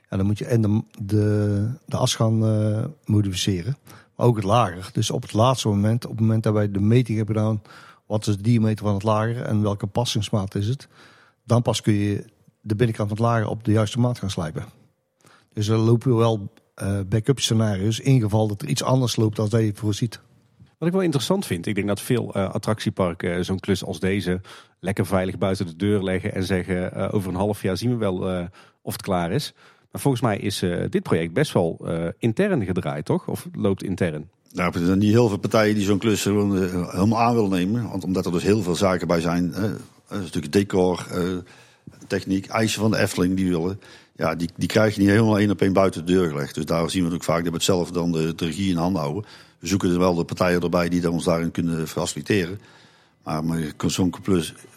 ja, 0.09 0.17
dan 0.17 0.25
moet 0.25 0.37
je 0.37 0.45
en 0.45 0.61
de, 0.61 0.83
de, 1.01 1.71
de 1.85 1.97
as 1.97 2.15
gaan 2.15 2.43
uh, 2.43 2.85
modificeren. 3.05 3.77
Maar 4.15 4.25
ook 4.25 4.35
het 4.35 4.45
lager. 4.45 4.89
Dus 4.93 5.11
op 5.11 5.21
het 5.21 5.33
laatste 5.33 5.67
moment, 5.67 6.05
op 6.05 6.11
het 6.11 6.19
moment 6.19 6.43
dat 6.43 6.53
wij 6.53 6.71
de 6.71 6.79
meting 6.79 7.17
hebben 7.17 7.35
gedaan, 7.35 7.61
wat 8.05 8.27
is 8.27 8.35
de 8.35 8.43
diameter 8.43 8.85
van 8.85 8.93
het 8.93 9.03
lager 9.03 9.41
en 9.41 9.61
welke 9.61 9.87
passingsmaat 9.87 10.55
is 10.55 10.67
het, 10.67 10.87
dan 11.43 11.61
pas 11.61 11.81
kun 11.81 11.93
je 11.93 12.25
de 12.61 12.75
binnenkant 12.75 13.09
van 13.09 13.17
het 13.17 13.27
lager 13.27 13.47
op 13.47 13.63
de 13.63 13.71
juiste 13.71 13.99
maat 13.99 14.19
gaan 14.19 14.29
slijpen. 14.29 14.65
Dus 15.53 15.67
er 15.67 15.77
lopen 15.77 16.15
wel 16.15 16.49
uh, 16.83 16.99
backup 17.09 17.39
scenario's 17.39 17.99
in 17.99 18.21
geval 18.21 18.47
dat 18.47 18.61
er 18.61 18.67
iets 18.67 18.83
anders 18.83 19.15
loopt 19.15 19.35
dan 19.35 19.49
dat 19.49 19.61
je 19.61 19.71
voorziet. 19.73 20.19
Wat 20.77 20.87
ik 20.87 20.93
wel 20.93 21.03
interessant 21.03 21.45
vind, 21.45 21.65
ik 21.65 21.75
denk 21.75 21.87
dat 21.87 22.01
veel 22.01 22.37
uh, 22.37 22.49
attractieparken 22.49 23.45
zo'n 23.45 23.59
klus 23.59 23.83
als 23.83 23.99
deze 23.99 24.41
lekker 24.79 25.05
veilig 25.05 25.37
buiten 25.37 25.65
de 25.65 25.75
deur 25.75 26.03
leggen 26.03 26.33
en 26.33 26.43
zeggen 26.43 27.11
over 27.11 27.29
een 27.29 27.35
half 27.35 27.61
jaar 27.61 27.77
zien 27.77 27.89
we 27.89 27.95
wel 27.95 28.47
of 28.81 28.93
het 28.93 29.01
klaar 29.01 29.31
is. 29.31 29.53
Maar 29.91 30.01
volgens 30.01 30.23
mij 30.23 30.37
is 30.37 30.59
dit 30.89 31.03
project 31.03 31.33
best 31.33 31.53
wel 31.53 31.87
intern 32.17 32.65
gedraaid, 32.65 33.05
toch? 33.05 33.27
Of 33.27 33.47
loopt 33.53 33.83
intern? 33.83 34.29
Nou, 34.51 34.73
er 34.73 34.85
zijn 34.85 34.97
niet 34.97 35.11
heel 35.11 35.27
veel 35.27 35.37
partijen 35.37 35.75
die 35.75 35.85
zo'n 35.85 35.97
klus 35.97 36.23
helemaal 36.23 37.19
aan 37.19 37.33
willen 37.33 37.49
nemen. 37.49 37.89
Want 37.89 38.03
omdat 38.03 38.25
er 38.25 38.31
dus 38.31 38.43
heel 38.43 38.61
veel 38.61 38.75
zaken 38.75 39.07
bij 39.07 39.21
zijn. 39.21 39.53
een 40.07 40.27
stukje 40.27 40.49
decor, 40.49 41.07
techniek, 42.07 42.47
eisen 42.47 42.81
van 42.81 42.91
de 42.91 42.97
Efteling 42.97 43.35
die 43.35 43.49
willen. 43.49 43.79
Ja, 44.17 44.35
die, 44.35 44.49
die 44.55 44.67
krijg 44.67 44.95
je 44.95 45.01
niet 45.01 45.09
helemaal 45.09 45.39
één 45.39 45.51
op 45.51 45.61
één 45.61 45.73
buiten 45.73 46.05
de 46.05 46.11
deur 46.11 46.29
gelegd. 46.29 46.55
Dus 46.55 46.65
daar 46.65 46.89
zien 46.89 47.09
we 47.09 47.13
ook 47.13 47.23
vaak 47.23 47.37
dat 47.37 47.47
we 47.47 47.53
het 47.53 47.63
zelf 47.63 47.91
dan 47.91 48.11
de, 48.11 48.35
de 48.35 48.45
regie 48.45 48.69
in 48.69 48.77
handen 48.77 49.01
houden. 49.01 49.25
We 49.59 49.67
zoeken 49.67 49.91
er 49.91 49.99
wel 49.99 50.15
de 50.15 50.23
partijen 50.23 50.61
erbij 50.61 50.89
die 50.89 51.11
ons 51.11 51.23
daarin 51.23 51.51
kunnen 51.51 51.87
faciliteren. 51.87 52.59
Maar, 53.23 53.45
maar 53.45 53.73
zo'n 53.87 54.13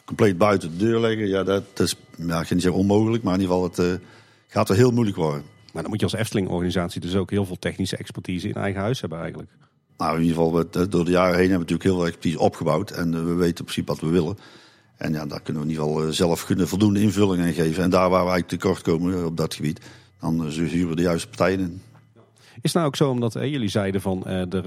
compleet 0.04 0.38
buiten 0.38 0.70
de 0.70 0.76
deur 0.76 1.00
leggen, 1.00 1.28
ja, 1.28 1.42
dat, 1.42 1.64
is, 1.76 1.96
ja, 2.16 2.40
ik 2.40 2.46
ga 2.46 2.54
niet 2.54 2.62
zeggen 2.62 2.80
onmogelijk, 2.80 3.22
maar 3.22 3.34
in 3.34 3.40
ieder 3.40 3.54
geval, 3.54 3.70
het 3.70 4.00
uh, 4.00 4.06
gaat 4.46 4.68
er 4.68 4.76
heel 4.76 4.90
moeilijk 4.90 5.16
worden. 5.16 5.42
Maar 5.72 5.82
dan 5.82 5.90
moet 5.90 6.00
je 6.00 6.06
als 6.06 6.14
Efteling-organisatie 6.14 7.00
dus 7.00 7.14
ook 7.14 7.30
heel 7.30 7.44
veel 7.44 7.58
technische 7.58 7.96
expertise 7.96 8.48
in 8.48 8.54
eigen 8.54 8.80
huis 8.80 9.00
hebben 9.00 9.18
eigenlijk. 9.18 9.50
Nou, 9.96 10.14
in 10.14 10.22
ieder 10.22 10.36
geval, 10.36 10.54
we, 10.54 10.88
door 10.88 11.04
de 11.04 11.10
jaren 11.10 11.38
heen 11.38 11.50
hebben 11.50 11.66
we 11.66 11.72
natuurlijk 11.72 11.82
heel 11.82 11.94
veel 11.94 12.06
expertise 12.06 12.38
opgebouwd. 12.38 12.90
En 12.90 13.12
uh, 13.12 13.24
we 13.24 13.34
weten 13.34 13.58
in 13.58 13.64
principe 13.64 13.92
wat 13.92 14.00
we 14.00 14.08
willen. 14.08 14.36
En 15.00 15.12
ja, 15.12 15.26
daar 15.26 15.40
kunnen 15.40 15.62
we 15.62 15.68
in 15.68 15.74
ieder 15.74 15.88
geval 15.88 16.06
eh, 16.06 16.12
zelf 16.12 16.44
kunnen 16.44 16.68
voldoende 16.68 17.00
invulling 17.00 17.42
aan 17.42 17.52
geven. 17.52 17.82
En 17.82 17.90
daar 17.90 18.10
waar 18.10 18.24
we 18.24 18.30
eigenlijk 18.30 18.48
tekort 18.48 18.82
komen 18.82 19.26
op 19.26 19.36
dat 19.36 19.54
gebied, 19.54 19.80
dan 20.20 20.46
huren 20.46 20.88
we 20.88 20.96
de 20.96 21.02
juiste 21.02 21.28
partijen 21.28 21.60
in. 21.60 21.82
Is 22.54 22.60
het 22.62 22.74
nou 22.74 22.86
ook 22.86 22.96
zo 22.96 23.10
omdat 23.10 23.32
jullie 23.32 23.68
zeiden 23.68 24.00
van 24.00 24.26
er, 24.26 24.62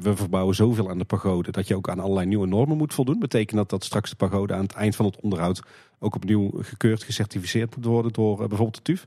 we 0.00 0.16
verbouwen 0.16 0.54
zoveel 0.54 0.90
aan 0.90 0.98
de 0.98 1.04
pagode 1.04 1.50
dat 1.50 1.68
je 1.68 1.76
ook 1.76 1.88
aan 1.88 2.00
allerlei 2.00 2.26
nieuwe 2.26 2.46
normen 2.46 2.76
moet 2.76 2.94
voldoen? 2.94 3.18
Betekent 3.18 3.56
dat 3.56 3.70
dat 3.70 3.84
straks 3.84 4.10
de 4.10 4.16
pagode 4.16 4.54
aan 4.54 4.62
het 4.62 4.72
eind 4.72 4.96
van 4.96 5.06
het 5.06 5.20
onderhoud 5.20 5.62
ook 5.98 6.14
opnieuw 6.14 6.50
gekeurd, 6.60 7.02
gecertificeerd 7.02 7.76
moet 7.76 7.84
worden 7.84 8.12
door 8.12 8.36
bijvoorbeeld 8.36 8.74
de 8.74 8.82
TUF? 8.82 9.06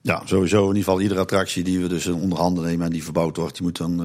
Ja, 0.00 0.22
sowieso. 0.24 0.60
In 0.60 0.66
ieder 0.66 0.82
geval 0.82 1.00
iedere 1.00 1.20
attractie 1.20 1.64
die 1.64 1.78
we 1.78 1.88
dus 1.88 2.06
onder 2.06 2.38
handen 2.38 2.64
nemen 2.64 2.86
en 2.86 2.92
die 2.92 3.04
verbouwd 3.04 3.36
wordt, 3.36 3.54
die 3.54 3.62
moet 3.62 3.76
dan 3.76 4.02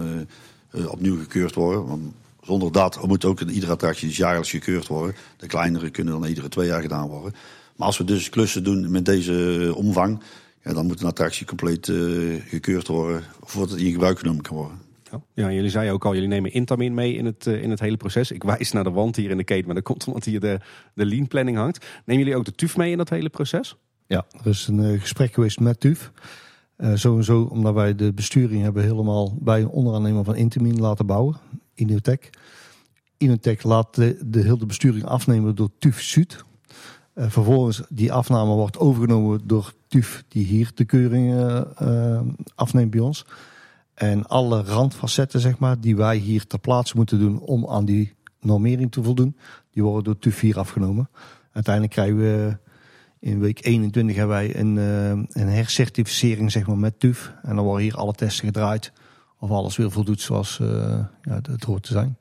opnieuw 0.88 1.18
gekeurd 1.18 1.56
worden. 1.56 1.86
Want 1.86 2.14
zonder 2.44 2.72
dat 2.72 3.08
moet 3.08 3.26
ook 3.26 3.42
iedere 3.42 3.72
attractie 3.72 4.08
dus 4.08 4.18
jaarlijks 4.18 4.50
gekeurd 4.50 4.88
worden. 4.88 5.16
De 5.38 5.48
kleinere 5.48 5.90
kunnen 5.90 6.14
dan 6.14 6.26
iedere 6.26 6.50
twee 6.50 6.68
jaar 6.68 6.82
gedaan 6.82 7.08
worden. 7.08 7.34
Maar 7.76 7.88
als 7.88 7.98
we 7.98 8.04
dus 8.04 8.30
klussen 8.30 8.64
doen 8.64 8.92
met 8.92 9.06
deze 9.06 9.72
omvang, 9.76 10.22
ja, 10.64 10.74
dan 10.74 10.86
moet 10.86 11.02
een 11.02 11.08
attractie 11.08 11.46
compleet 11.46 11.88
uh, 11.88 12.42
gekeurd 12.48 12.88
worden 12.88 13.24
voordat 13.42 13.72
het 13.72 13.80
in 13.80 13.92
gebruik 13.92 14.20
genomen 14.20 14.42
kan 14.42 14.56
worden. 14.56 14.82
Ja, 15.34 15.52
jullie 15.52 15.70
zeiden 15.70 15.94
ook 15.94 16.06
al, 16.06 16.14
jullie 16.14 16.28
nemen 16.28 16.52
Intamin 16.52 16.94
mee 16.94 17.14
in 17.16 17.26
het, 17.26 17.46
uh, 17.46 17.62
in 17.62 17.70
het 17.70 17.80
hele 17.80 17.98
proces. 17.98 18.32
Ik 18.32 18.44
wijs 18.44 18.72
naar 18.72 18.84
de 18.84 18.92
wand 18.92 19.16
hier 19.16 19.30
in 19.30 19.38
de 19.38 19.44
keten, 19.44 19.66
maar 19.66 19.76
dat 19.76 19.84
komt 19.84 20.08
omdat 20.08 20.24
hier 20.24 20.40
de, 20.40 20.60
de 20.94 21.06
lean 21.06 21.28
planning 21.28 21.58
hangt. 21.58 21.86
Nemen 22.06 22.24
jullie 22.24 22.40
ook 22.40 22.46
de 22.46 22.56
TUF 22.56 22.78
mee 22.78 22.92
in 22.92 22.98
dat 22.98 23.10
hele 23.10 23.30
proces? 23.30 23.76
Ja, 24.08 24.26
er 24.44 24.50
is 24.50 24.68
een 24.68 24.80
uh, 24.80 25.02
gesprek 25.02 25.34
geweest 25.34 25.60
met 25.60 25.80
TUF. 25.80 26.12
sowieso 26.94 27.42
omdat 27.42 27.74
wij 27.74 27.96
de 27.96 28.14
besturing 28.14 28.62
hebben 28.62 28.84
helemaal 28.84 29.38
bij 29.40 29.62
een 29.62 29.68
onderaannemer 29.68 30.24
van 30.24 30.36
Intamin 30.36 30.80
laten 30.80 31.06
bouwen. 31.06 31.38
Inotec. 31.76 32.30
Inotec 33.18 33.64
laat 33.64 33.96
de, 33.96 34.20
de 34.26 34.42
hele 34.42 34.66
besturing 34.66 35.06
afnemen 35.06 35.56
door 35.56 35.70
TUF 35.80 36.02
Zuid. 36.02 36.44
Uh, 37.16 37.26
vervolgens 37.30 37.82
die 37.90 38.14
afname 38.14 38.54
wordt 38.54 38.78
overgenomen 38.78 39.42
door 39.48 39.74
TUF 39.88 40.24
die 40.28 40.46
hier 40.46 40.72
de 40.74 40.86
keuring 40.86 41.34
uh, 41.34 42.22
afneemt 42.56 42.92
bij 42.92 43.00
ons. 43.00 43.26
En 43.94 44.28
alle 44.28 44.64
randfacetten 44.64 45.40
zeg 45.40 45.58
maar, 45.58 45.80
die 45.80 45.96
wij 45.96 46.18
hier 46.18 46.48
ter 46.48 46.60
plaatse 46.60 46.96
moeten 46.96 47.20
doen 47.20 47.40
om 47.40 47.68
aan 47.68 47.86
die 47.86 48.14
normering 48.40 48.92
te 48.92 49.04
voldoen, 49.04 49.38
die 49.72 49.84
worden 49.84 50.04
door 50.04 50.20
TUF 50.20 50.40
hier 50.40 50.60
afgenomen. 50.60 51.10
Uiteindelijk 51.52 51.94
krijgen 51.94 52.18
we 52.18 52.58
in 53.20 53.40
week 53.40 53.66
21 53.66 54.16
hebben 54.16 54.36
wij 54.36 54.56
een, 54.56 54.76
een 55.30 55.48
hercertificering 55.48 56.52
zeg 56.52 56.68
maar, 56.68 56.78
met 56.78 57.00
TUF. 57.00 57.34
En 57.42 57.56
dan 57.56 57.66
worden 57.66 57.84
hier 57.84 57.96
alle 57.96 58.14
testen 58.14 58.46
gedraaid 58.46 58.92
of 59.44 59.52
alles 59.52 59.78
weer 59.78 59.92
voldoet 59.92 60.22
zoals 60.22 60.58
ja, 61.22 61.40
het 61.42 61.64
hoort 61.64 61.84
te 61.84 61.92
zijn. 61.92 62.18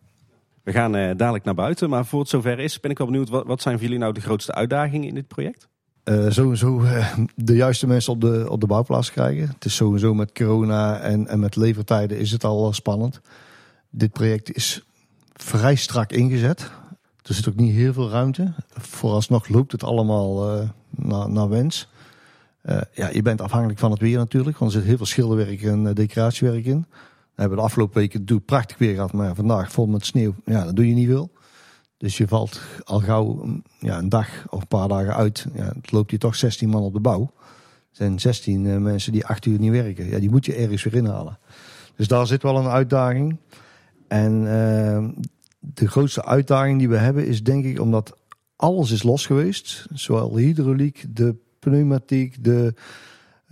We 0.63 0.73
gaan 0.73 0.97
uh, 0.97 1.11
dadelijk 1.17 1.45
naar 1.45 1.55
buiten, 1.55 1.91
maar 1.91 2.07
voor 2.07 2.21
het 2.21 2.29
zover 2.29 2.59
is, 2.59 2.81
ben 2.81 2.91
ik 2.91 2.99
wel 2.99 3.07
benieuwd, 3.07 3.29
wat, 3.29 3.47
wat 3.47 3.63
zijn 3.63 3.75
voor 3.75 3.85
jullie 3.85 3.99
nou 3.99 4.13
de 4.13 4.21
grootste 4.21 4.55
uitdagingen 4.55 5.09
in 5.09 5.15
dit 5.15 5.29
project? 5.29 5.69
Uh, 6.05 6.31
sowieso 6.31 6.83
uh, 6.83 7.15
de 7.35 7.55
juiste 7.55 7.87
mensen 7.87 8.13
op 8.13 8.21
de, 8.21 8.47
op 8.49 8.61
de 8.61 8.67
bouwplaats 8.67 9.11
krijgen. 9.11 9.49
Het 9.49 9.65
is 9.65 9.75
sowieso 9.75 10.15
met 10.15 10.33
corona 10.33 10.99
en, 10.99 11.27
en 11.27 11.41
met 11.41 11.57
levertijden 11.57 12.19
is 12.19 12.31
het 12.31 12.45
al 12.45 12.73
spannend. 12.73 13.21
Dit 13.91 14.13
project 14.13 14.53
is 14.53 14.85
vrij 15.33 15.75
strak 15.75 16.13
ingezet. 16.13 16.71
Er 17.23 17.35
zit 17.35 17.49
ook 17.49 17.57
niet 17.57 17.75
heel 17.75 17.93
veel 17.93 18.11
ruimte. 18.11 18.53
Vooralsnog 18.69 19.49
loopt 19.49 19.73
het 19.73 19.85
allemaal 19.85 20.61
naar, 20.91 21.31
naar 21.31 21.49
wens. 21.49 21.89
ja, 22.93 23.09
je 23.13 23.23
bent 23.23 23.41
afhankelijk 23.41 23.79
van 23.79 23.91
het 23.91 24.01
weer 24.01 24.19
natuurlijk, 24.19 24.59
want 24.59 24.73
er 24.73 24.79
zit 24.79 24.87
heel 24.89 24.97
veel 24.97 25.07
schilderwerk 25.07 25.63
en 25.63 25.95
decoratiewerk 25.95 26.65
in. 26.65 26.87
We 27.35 27.41
hebben 27.41 27.59
de 27.59 27.65
afgelopen 27.65 27.99
weken 27.99 28.25
doe 28.25 28.41
prachtig 28.41 28.79
weer 28.79 28.95
gehad, 28.95 29.13
maar 29.13 29.35
vandaag 29.35 29.73
vol 29.73 29.87
met 29.87 30.07
sneeuw, 30.07 30.35
ja, 30.45 30.65
dat 30.65 30.77
doe 30.77 30.89
je 30.89 30.95
niet 30.95 31.09
veel. 31.09 31.31
Dus 31.97 32.17
je 32.17 32.29
valt 32.29 32.61
al 32.85 33.01
gauw 33.01 33.45
ja, 33.79 33.99
een 33.99 34.09
dag 34.09 34.29
of 34.49 34.61
een 34.61 34.67
paar 34.67 34.89
dagen 34.89 35.15
uit. 35.15 35.47
Ja, 35.55 35.65
het 35.65 35.93
loopt 35.93 36.11
hier 36.11 36.19
toch 36.19 36.35
16 36.35 36.69
man 36.69 36.83
op 36.83 36.93
de 36.93 37.01
bouw. 37.01 37.21
Er 37.21 37.99
zijn 37.99 38.21
16 38.21 38.65
uh, 38.65 38.75
eh, 38.75 38.81
mensen 38.81 39.13
die 39.13 39.27
acht 39.27 39.47
uur 39.47 39.59
niet 39.59 39.71
werken. 39.71 40.09
Ja, 40.09 40.19
die 40.19 40.31
moet 40.31 40.47
je 40.47 40.55
ergens 40.55 40.85
weer 40.85 40.95
inhalen. 40.95 41.39
Dus 41.97 42.09
daar 42.09 42.27
zit 42.27 42.43
wel 42.43 42.57
een 42.57 42.67
uitdaging. 42.67 43.37
En 44.09 44.33
uh, 44.43 45.09
de 45.59 45.89
grootste 45.89 46.25
uitdaging 46.25 46.79
die 46.79 46.89
we 46.89 46.97
hebben 46.97 47.27
is 47.27 47.43
denk 47.43 47.65
ik 47.65 47.81
omdat 47.81 48.17
alles 48.57 48.91
is 48.91 49.03
los 49.03 49.27
geweest. 49.27 49.87
Zowel 49.93 50.31
de 50.31 50.41
hydrauliek, 50.41 51.05
de 51.09 51.37
pneumatiek, 51.59 52.45
de 52.45 52.75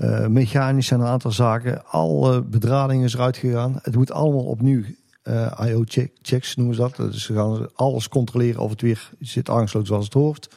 uh, 0.01 0.27
mechanisch 0.27 0.87
zijn 0.87 1.01
een 1.01 1.07
aantal 1.07 1.31
zaken. 1.31 1.87
Alle 1.87 2.43
bedrading 2.43 3.05
is 3.05 3.15
eruit 3.15 3.37
gegaan. 3.37 3.79
Het 3.83 3.97
moet 3.97 4.13
allemaal 4.13 4.45
opnieuw 4.45 4.83
uh, 5.25 5.61
eh, 5.61 5.69
IO-checks 5.69 6.57
noemen 6.57 6.75
ze 6.75 6.81
dat. 6.81 6.97
Dus 6.97 7.23
ze 7.23 7.35
gaan 7.35 7.69
alles 7.75 8.09
controleren 8.09 8.61
of 8.61 8.71
het 8.71 8.81
weer 8.81 9.11
zit 9.19 9.51
aangesloten 9.51 9.89
zoals 9.89 10.05
het 10.05 10.15
hoort. 10.15 10.51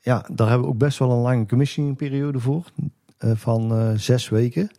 Ja, 0.00 0.26
daar 0.32 0.48
hebben 0.48 0.66
we 0.66 0.72
ook 0.72 0.78
best 0.78 0.98
wel 0.98 1.10
een 1.10 1.22
lange 1.22 1.46
commissioningperiode 1.46 2.40
voor. 2.40 2.64
Uh, 3.18 3.30
van 3.34 3.92
zes 3.98 4.28
weken. 4.28 4.70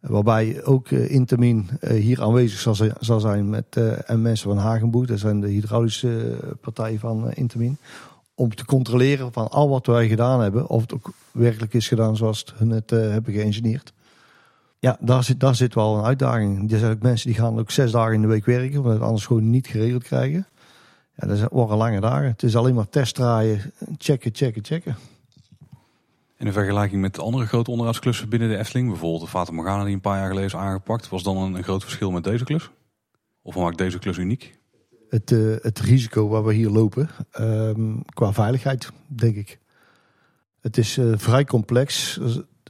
Waarbij 0.00 0.64
ook 0.64 0.90
Intermin 0.90 1.68
hier 1.80 2.22
aanwezig 2.22 2.58
zal, 2.58 2.76
zal 2.98 3.20
zijn 3.20 3.48
met 3.48 3.76
en 4.06 4.22
mensen 4.22 4.48
van 4.48 4.58
Hagenboet. 4.58 5.08
Dat 5.08 5.18
zijn 5.18 5.40
de 5.40 5.48
hydraulische 5.48 6.38
partijen 6.60 6.98
van 6.98 7.32
Intermin 7.32 7.78
om 8.34 8.54
te 8.54 8.64
controleren 8.64 9.32
van 9.32 9.48
al 9.48 9.68
wat 9.68 9.86
wij 9.86 10.08
gedaan 10.08 10.40
hebben, 10.40 10.68
of 10.68 10.80
het 10.80 10.94
ook 10.94 11.12
werkelijk 11.32 11.74
is 11.74 11.88
gedaan 11.88 12.16
zoals 12.16 12.44
hun 12.56 12.70
het 12.70 12.92
uh, 12.92 13.10
hebben 13.10 13.32
geïngineerd. 13.32 13.92
Ja, 14.78 14.96
daar 15.00 15.24
zit, 15.24 15.40
daar 15.40 15.54
zit 15.54 15.74
wel 15.74 15.96
een 15.98 16.04
uitdaging. 16.04 16.72
Er 16.72 16.78
zijn 16.78 16.92
ook 16.92 17.02
mensen 17.02 17.26
die 17.26 17.38
gaan 17.38 17.58
ook 17.58 17.70
zes 17.70 17.90
dagen 17.90 18.14
in 18.14 18.20
de 18.20 18.26
week 18.26 18.44
werken, 18.44 18.78
omdat 18.78 18.92
het 18.92 19.02
anders 19.02 19.26
gewoon 19.26 19.50
niet 19.50 19.66
geregeld 19.66 20.02
krijgen. 20.02 20.46
Ja, 21.16 21.26
dat 21.26 21.48
worden 21.50 21.76
lange 21.76 22.00
dagen. 22.00 22.26
Het 22.26 22.42
is 22.42 22.56
alleen 22.56 22.74
maar 22.74 22.88
testdraaien, 22.88 23.72
checken, 23.98 24.30
checken, 24.34 24.64
checken. 24.64 24.96
In 26.38 26.52
vergelijking 26.52 27.00
met 27.00 27.18
andere 27.18 27.46
grote 27.46 27.70
onderhoudsklussen 27.70 28.28
binnen 28.28 28.48
de 28.48 28.56
Efteling, 28.56 28.88
bijvoorbeeld 28.88 29.22
de 29.22 29.28
Fata 29.28 29.52
Morgana 29.52 29.84
die 29.84 29.94
een 29.94 30.00
paar 30.00 30.18
jaar 30.18 30.28
geleden 30.28 30.48
is 30.48 30.56
aangepakt, 30.56 31.08
was 31.08 31.22
dan 31.22 31.36
een 31.36 31.62
groot 31.62 31.82
verschil 31.82 32.10
met 32.10 32.24
deze 32.24 32.44
klus? 32.44 32.70
Of 33.42 33.56
maakt 33.56 33.78
deze 33.78 33.98
klus 33.98 34.16
uniek? 34.16 34.58
Het, 35.14 35.30
uh, 35.30 35.56
het 35.60 35.80
risico 35.80 36.28
waar 36.28 36.44
we 36.44 36.54
hier 36.54 36.68
lopen 36.70 37.08
um, 37.40 38.02
qua 38.06 38.32
veiligheid, 38.32 38.90
denk 39.06 39.36
ik. 39.36 39.58
Het 40.60 40.78
is 40.78 40.96
uh, 40.96 41.12
vrij 41.16 41.44
complex. 41.44 42.18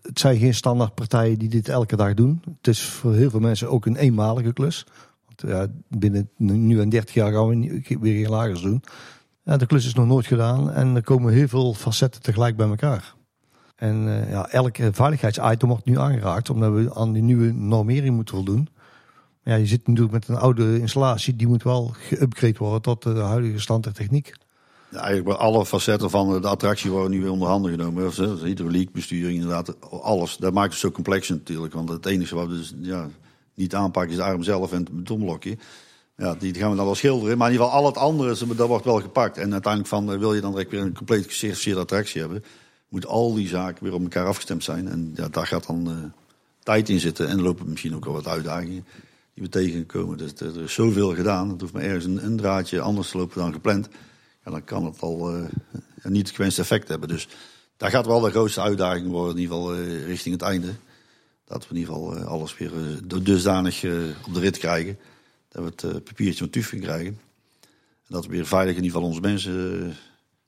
Het 0.03 0.19
zijn 0.19 0.39
geen 0.39 0.55
standaard 0.55 0.95
partijen 0.95 1.39
die 1.39 1.49
dit 1.49 1.69
elke 1.69 1.97
dag 1.97 2.15
doen. 2.15 2.43
Het 2.57 2.67
is 2.67 2.83
voor 2.83 3.15
heel 3.15 3.31
veel 3.31 3.41
mensen 3.41 3.71
ook 3.71 3.87
een 3.87 3.97
eenmalige 3.97 4.53
klus. 4.53 4.87
Want 5.27 5.71
binnen 5.89 6.31
nu 6.37 6.81
en 6.81 6.89
30 6.89 7.15
jaar 7.15 7.33
gaan 7.33 7.49
we 7.49 7.83
weer 8.01 8.23
geen 8.23 8.31
lagers 8.31 8.63
doen. 8.63 8.83
De 9.43 9.67
klus 9.67 9.87
is 9.87 9.95
nog 9.95 10.07
nooit 10.07 10.27
gedaan 10.27 10.71
en 10.71 10.97
er 10.97 11.03
komen 11.03 11.33
heel 11.33 11.49
veel 11.49 11.75
facetten 11.75 12.23
tegelijk 12.23 12.57
bij 12.57 12.69
elkaar. 12.69 13.15
En 13.77 14.07
uh, 14.07 14.31
ja, 14.31 14.49
elke 14.49 14.93
veiligheidsitem 14.93 15.69
wordt 15.69 15.85
nu 15.85 15.99
aangeraakt 15.99 16.51
omdat 16.51 16.73
we 16.73 16.95
aan 16.95 17.13
die 17.13 17.23
nieuwe 17.23 17.53
normering 17.53 18.15
moeten 18.15 18.35
voldoen. 18.35 18.69
Ja, 19.45 19.55
je 19.55 19.67
zit 19.67 19.87
natuurlijk 19.87 20.13
met 20.13 20.29
een 20.29 20.37
oude 20.37 20.79
installatie, 20.81 21.37
die 21.37 21.47
moet 21.47 21.63
wel 21.63 21.95
geüpgrade 22.11 22.57
worden 22.59 22.83
tot 22.83 23.03
de 23.03 23.15
huidige 23.15 23.61
stand 23.61 23.85
der 23.85 23.93
techniek. 23.93 24.35
Ja, 24.91 25.01
eigenlijk 25.01 25.39
alle 25.39 25.67
facetten 25.67 26.11
van 26.11 26.41
de 26.41 26.49
attractie 26.49 26.91
worden 26.91 27.11
nu 27.11 27.21
weer 27.21 27.31
onder 27.31 27.49
handen 27.49 27.71
genomen. 27.71 28.13
Hydrauliek, 28.45 28.93
besturing, 28.93 29.35
inderdaad, 29.35 29.91
alles. 29.91 30.37
Dat 30.37 30.53
maakt 30.53 30.71
het 30.71 30.81
zo 30.81 30.91
complex 30.91 31.29
natuurlijk. 31.29 31.73
Want 31.73 31.89
het 31.89 32.07
enige 32.07 32.35
wat 32.35 32.49
we 32.49 32.55
dus 32.55 32.75
ja, 32.81 33.09
niet 33.55 33.75
aanpakken 33.75 34.11
is 34.11 34.17
de 34.17 34.25
arm 34.25 34.43
zelf 34.43 34.73
en 34.73 34.79
het 34.79 34.97
betonblokje. 34.97 35.57
Ja, 36.17 36.35
die 36.35 36.55
gaan 36.55 36.71
we 36.71 36.77
dan 36.77 36.85
wel 36.85 36.95
schilderen. 36.95 37.39
Maar 37.39 37.47
in 37.47 37.53
ieder 37.53 37.67
geval 37.67 37.83
al 37.83 37.87
het 37.89 37.99
andere, 37.99 38.55
dat 38.57 38.69
wordt 38.69 38.85
wel 38.85 39.01
gepakt. 39.01 39.39
En 39.39 39.53
uiteindelijk 39.53 39.93
van, 39.95 40.13
eh, 40.13 40.19
wil 40.19 40.35
je 40.35 40.41
dan 40.41 40.51
direct 40.51 40.71
weer 40.71 40.81
een 40.81 40.95
compleet 40.95 41.27
gecertificeerde 41.27 41.81
attractie 41.81 42.21
hebben... 42.21 42.45
moet 42.89 43.07
al 43.07 43.35
die 43.35 43.49
zaken 43.49 43.85
weer 43.85 43.95
op 43.95 44.03
elkaar 44.03 44.27
afgestemd 44.27 44.65
zijn. 44.65 44.89
En 44.89 45.13
ja, 45.15 45.29
daar 45.29 45.47
gaat 45.47 45.67
dan 45.67 45.89
uh, 45.89 45.95
tijd 46.63 46.89
in 46.89 47.01
zitten. 47.01 47.29
En 47.29 47.43
lopen 47.43 47.71
misschien 47.71 47.95
ook 47.95 48.05
wel 48.05 48.15
wat 48.15 48.29
uitdagingen. 48.29 48.85
Die 49.35 49.42
we 49.42 49.49
tegenkomen. 49.49 50.18
Dus 50.18 50.35
er 50.35 50.62
is 50.62 50.75
zoveel 50.75 51.14
gedaan. 51.14 51.51
Het 51.51 51.61
hoeft 51.61 51.73
maar 51.73 51.83
ergens 51.83 52.05
een, 52.05 52.25
een 52.25 52.37
draadje 52.37 52.81
anders 52.81 53.11
te 53.11 53.18
lopen 53.18 53.38
dan 53.40 53.53
gepland. 53.53 53.88
En 54.42 54.53
dan 54.53 54.64
kan 54.64 54.85
het 54.85 55.01
al 55.01 55.37
uh, 55.37 55.44
niet 56.03 56.27
het 56.27 56.37
gewenste 56.37 56.61
effect 56.61 56.88
hebben. 56.88 57.09
Dus 57.09 57.29
daar 57.77 57.90
gaat 57.90 58.07
wel 58.07 58.20
de 58.20 58.31
grootste 58.31 58.61
uitdaging 58.61 59.09
worden, 59.09 59.37
in 59.37 59.42
ieder 59.42 59.57
geval 59.57 59.77
uh, 59.77 60.07
richting 60.07 60.35
het 60.35 60.44
einde. 60.44 60.73
Dat 61.44 61.68
we 61.68 61.75
in 61.75 61.81
ieder 61.81 61.94
geval 61.94 62.16
uh, 62.16 62.25
alles 62.25 62.57
weer 62.57 62.73
dusdanig 63.23 63.85
op 64.27 64.35
de 64.35 64.40
rit 64.40 64.59
krijgen. 64.59 64.99
Dat 65.49 65.62
we 65.62 65.88
het 65.88 66.05
papiertje 66.05 66.38
van 66.38 66.51
TUF 66.51 66.68
krijgen. 66.68 67.18
En 68.07 68.11
dat 68.14 68.27
we 68.27 68.31
weer 68.31 68.47
veilig 68.47 68.77
in 68.77 68.83
ieder 68.83 68.97
geval 68.97 69.09
onze 69.09 69.20
mensen 69.20 69.94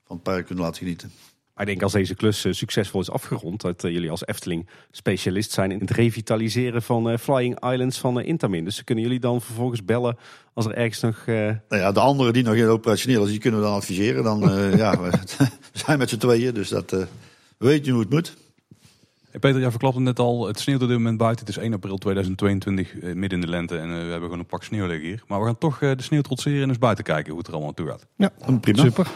van 0.05 0.17
het 0.17 0.23
park 0.23 0.47
kunnen 0.47 0.65
laten 0.65 0.79
genieten. 0.79 1.13
Maar 1.57 1.65
ik 1.65 1.71
denk 1.71 1.83
als 1.83 1.93
deze 1.93 2.15
klus 2.15 2.45
eh, 2.45 2.53
succesvol 2.53 3.01
is 3.01 3.11
afgerond, 3.11 3.61
dat 3.61 3.85
eh, 3.85 3.93
jullie 3.93 4.11
als 4.11 4.27
Efteling 4.27 4.67
specialist 4.91 5.53
zijn 5.53 5.71
in 5.71 5.81
het 5.81 5.91
revitaliseren 5.91 6.83
van 6.83 7.11
uh, 7.11 7.17
Flying 7.19 7.71
Islands 7.71 7.99
van 7.99 8.21
Intamin. 8.21 8.65
Dus 8.65 8.85
kunnen 8.85 9.05
jullie 9.05 9.21
dan 9.21 9.41
vervolgens 9.41 9.85
bellen 9.85 10.17
als 10.55 10.67
er 10.67 10.75
ergens 10.75 11.01
nog... 11.01 11.23
Nou 11.27 11.59
ja, 11.69 11.93
de 11.93 12.01
anderen 12.01 12.33
die 12.33 12.43
nog 12.43 12.55
in 12.55 12.67
operationeel 12.67 13.25
is, 13.25 13.31
die 13.31 13.39
kunnen 13.39 13.61
we 13.61 13.67
dan 13.67 13.75
adviseren. 13.75 14.25
Dan, 14.25 14.41
ja, 14.77 15.01
we 15.01 15.11
zijn 15.73 15.99
met 15.99 16.09
z'n 16.09 16.17
tweeën, 16.17 16.55
dus 16.55 16.69
dat, 16.69 16.91
we 16.91 17.07
weten 17.59 17.93
hoe 17.93 18.01
het 18.01 18.11
moet. 18.11 18.37
Peter, 19.41 19.61
jij 19.61 19.71
verklapte 19.71 20.01
net 20.01 20.19
al, 20.19 20.47
het 20.47 20.61
sneeuwt 20.61 20.83
op 20.83 20.89
dit 20.89 20.97
moment 20.97 21.19
buiten. 21.19 21.47
Het 21.47 21.57
is 21.57 21.63
1 21.63 21.75
april 21.75 21.97
2022, 21.97 22.95
midden 22.95 23.31
in 23.31 23.41
de 23.41 23.47
lente 23.47 23.79
en 23.79 23.89
we 23.89 23.95
hebben 23.95 24.21
gewoon 24.21 24.39
een 24.39 24.47
pak 24.47 24.63
sneeuw 24.63 24.87
liggen 24.87 25.07
hier. 25.07 25.23
Maar 25.27 25.41
we 25.41 25.47
gaan 25.47 25.59
toch 25.59 25.79
de 25.79 26.03
sneeuw 26.03 26.21
trotseren 26.21 26.63
en 26.63 26.69
eens 26.69 26.79
buiten 26.79 27.05
kijken 27.05 27.29
hoe 27.29 27.39
het 27.39 27.47
er 27.47 27.55
allemaal 27.55 27.73
naartoe 27.77 27.97
gaat. 27.97 28.07
Ja, 28.17 28.59
prima. 28.61 28.83
Super. 28.83 29.07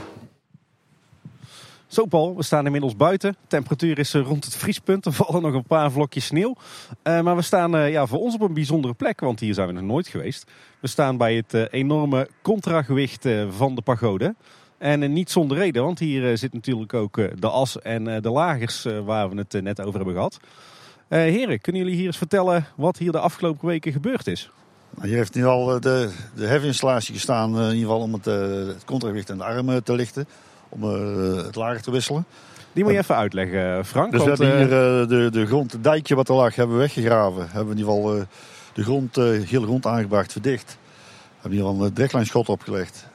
Zo 1.91 2.07
Paul, 2.07 2.37
we 2.37 2.43
staan 2.43 2.65
inmiddels 2.65 2.97
buiten. 2.97 3.33
De 3.33 3.39
temperatuur 3.47 3.99
is 3.99 4.15
eh, 4.15 4.23
rond 4.23 4.45
het 4.45 4.57
vriespunt. 4.57 5.07
Er 5.07 5.13
vallen 5.13 5.43
nog 5.43 5.55
een 5.55 5.65
paar 5.65 5.91
vlokjes 5.91 6.25
sneeuw. 6.25 6.57
Uh, 7.05 7.21
maar 7.21 7.37
we 7.37 7.43
staan 7.43 7.77
uh, 7.77 7.91
ja, 7.91 8.07
voor 8.07 8.19
ons 8.19 8.35
op 8.35 8.41
een 8.41 8.55
bijzondere 8.55 8.95
plek, 8.95 9.21
want 9.21 9.41
hier 9.41 9.55
zijn 9.55 9.67
we 9.67 9.73
nog 9.73 9.83
nooit 9.83 10.09
geweest. 10.09 10.51
We 10.81 10.89
staan 10.89 11.17
bij 11.17 11.35
het 11.35 11.73
enorme 11.73 12.29
contragewicht 12.43 13.29
van 13.49 13.75
de 13.75 13.83
pagode. 13.83 14.35
En 14.79 15.13
niet 15.13 15.31
zonder 15.31 15.57
reden, 15.57 15.83
want 15.83 15.99
hier 15.99 16.39
zit 16.39 16.53
natuurlijk 16.53 16.95
ook 16.95 17.17
de 17.41 17.49
as 17.49 17.81
en 17.81 18.05
de 18.05 18.31
lagers 18.31 18.87
waar 19.05 19.31
we 19.31 19.37
het 19.37 19.63
net 19.63 19.81
over 19.81 19.95
hebben 19.95 20.15
gehad. 20.15 20.39
heren, 21.09 21.61
kunnen 21.61 21.83
jullie 21.83 21.97
hier 21.97 22.07
eens 22.07 22.17
vertellen 22.17 22.67
wat 22.77 22.97
hier 22.97 23.13
de 23.13 23.19
afgelopen 23.19 23.67
weken 23.67 23.93
gebeurd 23.93 24.27
is? 24.27 24.51
Nou, 24.95 25.09
hier 25.09 25.17
heeft 25.17 25.35
nu 25.35 25.45
al 25.45 25.81
de, 25.81 26.13
de 26.35 26.47
hefinstallatie 26.47 27.15
gestaan, 27.15 27.57
in 27.59 27.63
ieder 27.63 27.79
geval 27.79 28.01
om 28.01 28.13
het, 28.13 28.25
het 28.75 28.85
contragewicht 28.85 29.31
en 29.31 29.39
de 29.39 29.45
armen 29.45 29.85
te 29.85 29.95
lichten 29.95 30.27
om 30.71 30.83
eh, 30.83 31.45
het 31.45 31.55
lager 31.55 31.83
te 31.83 31.91
wisselen. 31.91 32.25
Die 32.73 32.85
moet 32.85 32.93
je 32.93 32.99
even 32.99 33.17
uitleggen, 33.17 33.85
Frank. 33.85 34.13
Dus 34.13 34.23
we 34.23 34.29
hebben 34.29 34.57
hier 34.57 35.01
uh, 35.03 35.09
de, 35.09 35.29
de 35.31 35.47
grond, 35.47 35.73
het 35.73 35.85
dijkje 35.85 36.15
wat 36.15 36.29
er 36.29 36.35
lag, 36.35 36.55
hebben 36.55 36.77
we 36.77 36.83
weggegraven. 36.83 37.43
Hebben 37.43 37.65
we 37.65 37.71
in 37.71 37.79
ieder 37.79 37.93
geval 37.93 38.17
uh, 38.17 38.23
de 38.73 38.83
grond, 38.83 39.19
uh, 39.19 39.49
heel 39.49 39.63
grond 39.63 39.87
aangebracht, 39.87 40.33
verdicht. 40.33 40.79
We 40.81 41.49
hebben 41.49 41.51
in 41.51 41.57
ieder 41.57 41.73
geval 41.73 41.87
een 41.87 41.95
drechtlijnschot 41.95 42.49
opgelegd. 42.49 43.07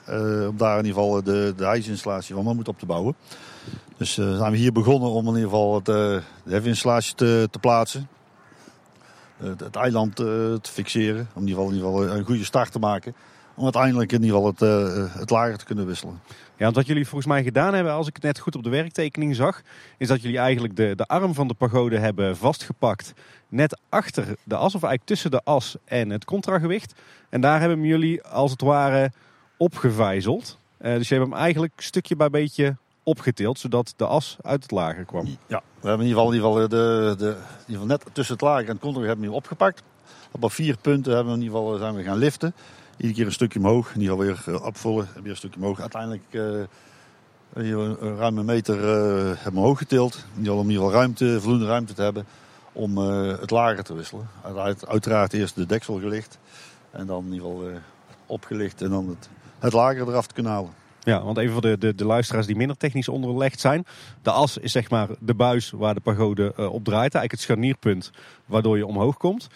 om 0.49 0.57
daar 0.57 0.79
in 0.79 0.85
ieder 0.85 1.01
geval 1.01 1.23
de, 1.23 1.53
de 1.57 1.65
ijsinstallatie 1.65 2.35
van 2.35 2.43
Mammoet 2.43 2.67
op 2.67 2.79
te 2.79 2.85
bouwen. 2.85 3.15
Dus 3.97 4.13
zijn 4.13 4.51
we 4.51 4.57
hier 4.57 4.71
begonnen 4.71 5.09
om 5.09 5.27
in 5.27 5.33
ieder 5.33 5.49
geval 5.49 5.75
het, 5.75 5.85
de 5.85 6.21
hefinstallatie 6.49 7.15
te, 7.15 7.47
te 7.51 7.59
plaatsen. 7.59 8.07
Het, 9.37 9.59
het, 9.59 9.75
eiland 9.75 10.15
te 10.15 10.59
fixeren. 10.61 11.27
Om 11.33 11.41
in 11.41 11.47
ieder, 11.47 11.63
geval, 11.63 11.67
in 11.67 11.75
ieder 11.75 11.89
geval 11.89 12.17
een 12.17 12.25
goede 12.25 12.43
start 12.43 12.71
te 12.71 12.79
maken. 12.79 13.15
Om 13.55 13.63
uiteindelijk 13.63 14.11
in 14.11 14.23
ieder 14.23 14.37
geval 14.37 14.53
het, 14.57 15.13
het 15.19 15.29
lager 15.29 15.57
te 15.57 15.65
kunnen 15.65 15.85
wisselen. 15.85 16.19
Ja, 16.57 16.71
wat 16.71 16.87
jullie 16.87 17.07
volgens 17.07 17.31
mij 17.31 17.43
gedaan 17.43 17.73
hebben, 17.73 17.93
als 17.93 18.07
ik 18.07 18.13
het 18.13 18.23
net 18.23 18.39
goed 18.39 18.55
op 18.55 18.63
de 18.63 18.69
werktekening 18.69 19.35
zag, 19.35 19.61
is 19.97 20.07
dat 20.07 20.21
jullie 20.21 20.37
eigenlijk 20.37 20.75
de, 20.75 20.93
de 20.95 21.05
arm 21.05 21.33
van 21.33 21.47
de 21.47 21.53
pagode 21.53 21.99
hebben 21.99 22.37
vastgepakt. 22.37 23.13
Net 23.47 23.79
achter 23.89 24.35
de 24.43 24.55
as, 24.55 24.75
of 24.75 24.83
eigenlijk 24.83 25.05
tussen 25.05 25.31
de 25.31 25.41
as 25.43 25.75
en 25.85 26.09
het 26.09 26.25
contragewicht. 26.25 26.93
En 27.29 27.41
daar 27.41 27.59
hebben 27.59 27.83
jullie 27.83 28.23
als 28.23 28.51
het 28.51 28.61
ware 28.61 29.11
opgevijzeld. 29.57 30.57
Uh, 30.81 30.93
dus 30.95 31.07
je 31.07 31.15
hebt 31.15 31.27
hem 31.27 31.37
eigenlijk 31.37 31.73
stukje 31.75 32.15
bij 32.15 32.29
beetje 32.29 32.75
opgetild, 33.03 33.59
zodat 33.59 33.93
de 33.95 34.05
as 34.05 34.37
uit 34.41 34.61
het 34.61 34.71
lager 34.71 35.05
kwam. 35.05 35.25
Ja, 35.47 35.61
we 35.79 35.87
hebben 35.87 36.05
in 36.05 36.13
ieder 36.13 36.23
geval, 36.23 36.27
in 36.27 36.35
ieder 36.35 36.51
geval, 36.51 36.67
de, 36.67 37.15
de, 37.17 37.29
in 37.29 37.35
ieder 37.59 37.81
geval 37.81 37.85
net 37.85 38.05
tussen 38.11 38.33
het 38.33 38.43
lager 38.43 38.65
en 38.65 38.71
het 38.71 38.81
contragewicht 38.81 39.33
opgepakt. 39.33 39.83
Op 40.31 40.51
vier 40.51 40.77
punten 40.81 41.13
hebben 41.13 41.33
we 41.33 41.39
in 41.39 41.45
ieder 41.45 41.59
geval, 41.59 41.77
zijn 41.77 41.95
we 41.95 42.03
gaan 42.03 42.17
liften 42.17 42.53
iedere 42.97 43.13
keer 43.13 43.25
een 43.25 43.31
stukje 43.31 43.59
omhoog. 43.59 43.91
Die 43.93 44.11
alweer 44.11 44.43
uh, 44.47 44.65
opvullen. 44.65 45.07
En 45.15 45.21
weer 45.21 45.31
een 45.31 45.37
stukje 45.37 45.59
omhoog. 45.59 45.79
Uiteindelijk 45.79 46.23
een 47.53 47.97
ruim 48.17 48.37
een 48.37 48.45
meter 48.45 48.77
uh, 48.77 49.31
hebben 49.35 49.61
omhoog 49.61 49.77
getild. 49.77 50.25
Al 50.47 50.57
om 50.57 50.69
ieder 50.69 50.83
geval 50.83 50.97
ruimte, 50.97 51.41
voldoende 51.41 51.65
ruimte 51.65 51.93
te 51.93 52.01
hebben 52.01 52.25
om 52.71 52.97
het 52.97 53.51
lager 53.51 53.83
te 53.83 53.93
wisselen. 53.93 54.27
Uit, 54.55 54.87
uiteraard 54.87 55.33
eerst 55.33 55.55
de 55.55 55.65
deksel 55.65 55.99
gelicht. 55.99 56.39
En 56.91 57.05
dan 57.05 57.25
in 57.25 57.33
ieder 57.33 57.47
geval 57.47 57.71
opgelicht 58.25 58.81
en 58.81 58.89
dan 58.89 59.09
het, 59.09 59.29
het 59.59 59.73
lager 59.73 60.07
eraf 60.07 60.27
te 60.27 60.33
kunnen 60.33 60.51
halen. 60.51 60.73
Ja, 61.05 61.23
want 61.23 61.37
even 61.37 61.51
voor 61.51 61.61
de, 61.61 61.77
de, 61.77 61.95
de, 61.95 62.05
luisteraars 62.05 62.45
die 62.45 62.55
minder 62.55 62.77
technisch 62.77 63.09
onderlegd 63.09 63.59
zijn. 63.59 63.85
De 64.21 64.31
as 64.31 64.57
is 64.57 64.71
zeg 64.71 64.89
maar 64.89 65.09
de 65.19 65.33
buis 65.33 65.69
waar 65.71 65.93
de 65.93 65.99
pagode 65.99 66.53
uh, 66.59 66.73
op 66.73 66.83
draait. 66.83 67.13
Eigenlijk 67.13 67.31
het 67.31 67.41
scharnierpunt 67.41 68.11
waardoor 68.45 68.77
je 68.77 68.85
omhoog 68.85 69.17
komt. 69.17 69.47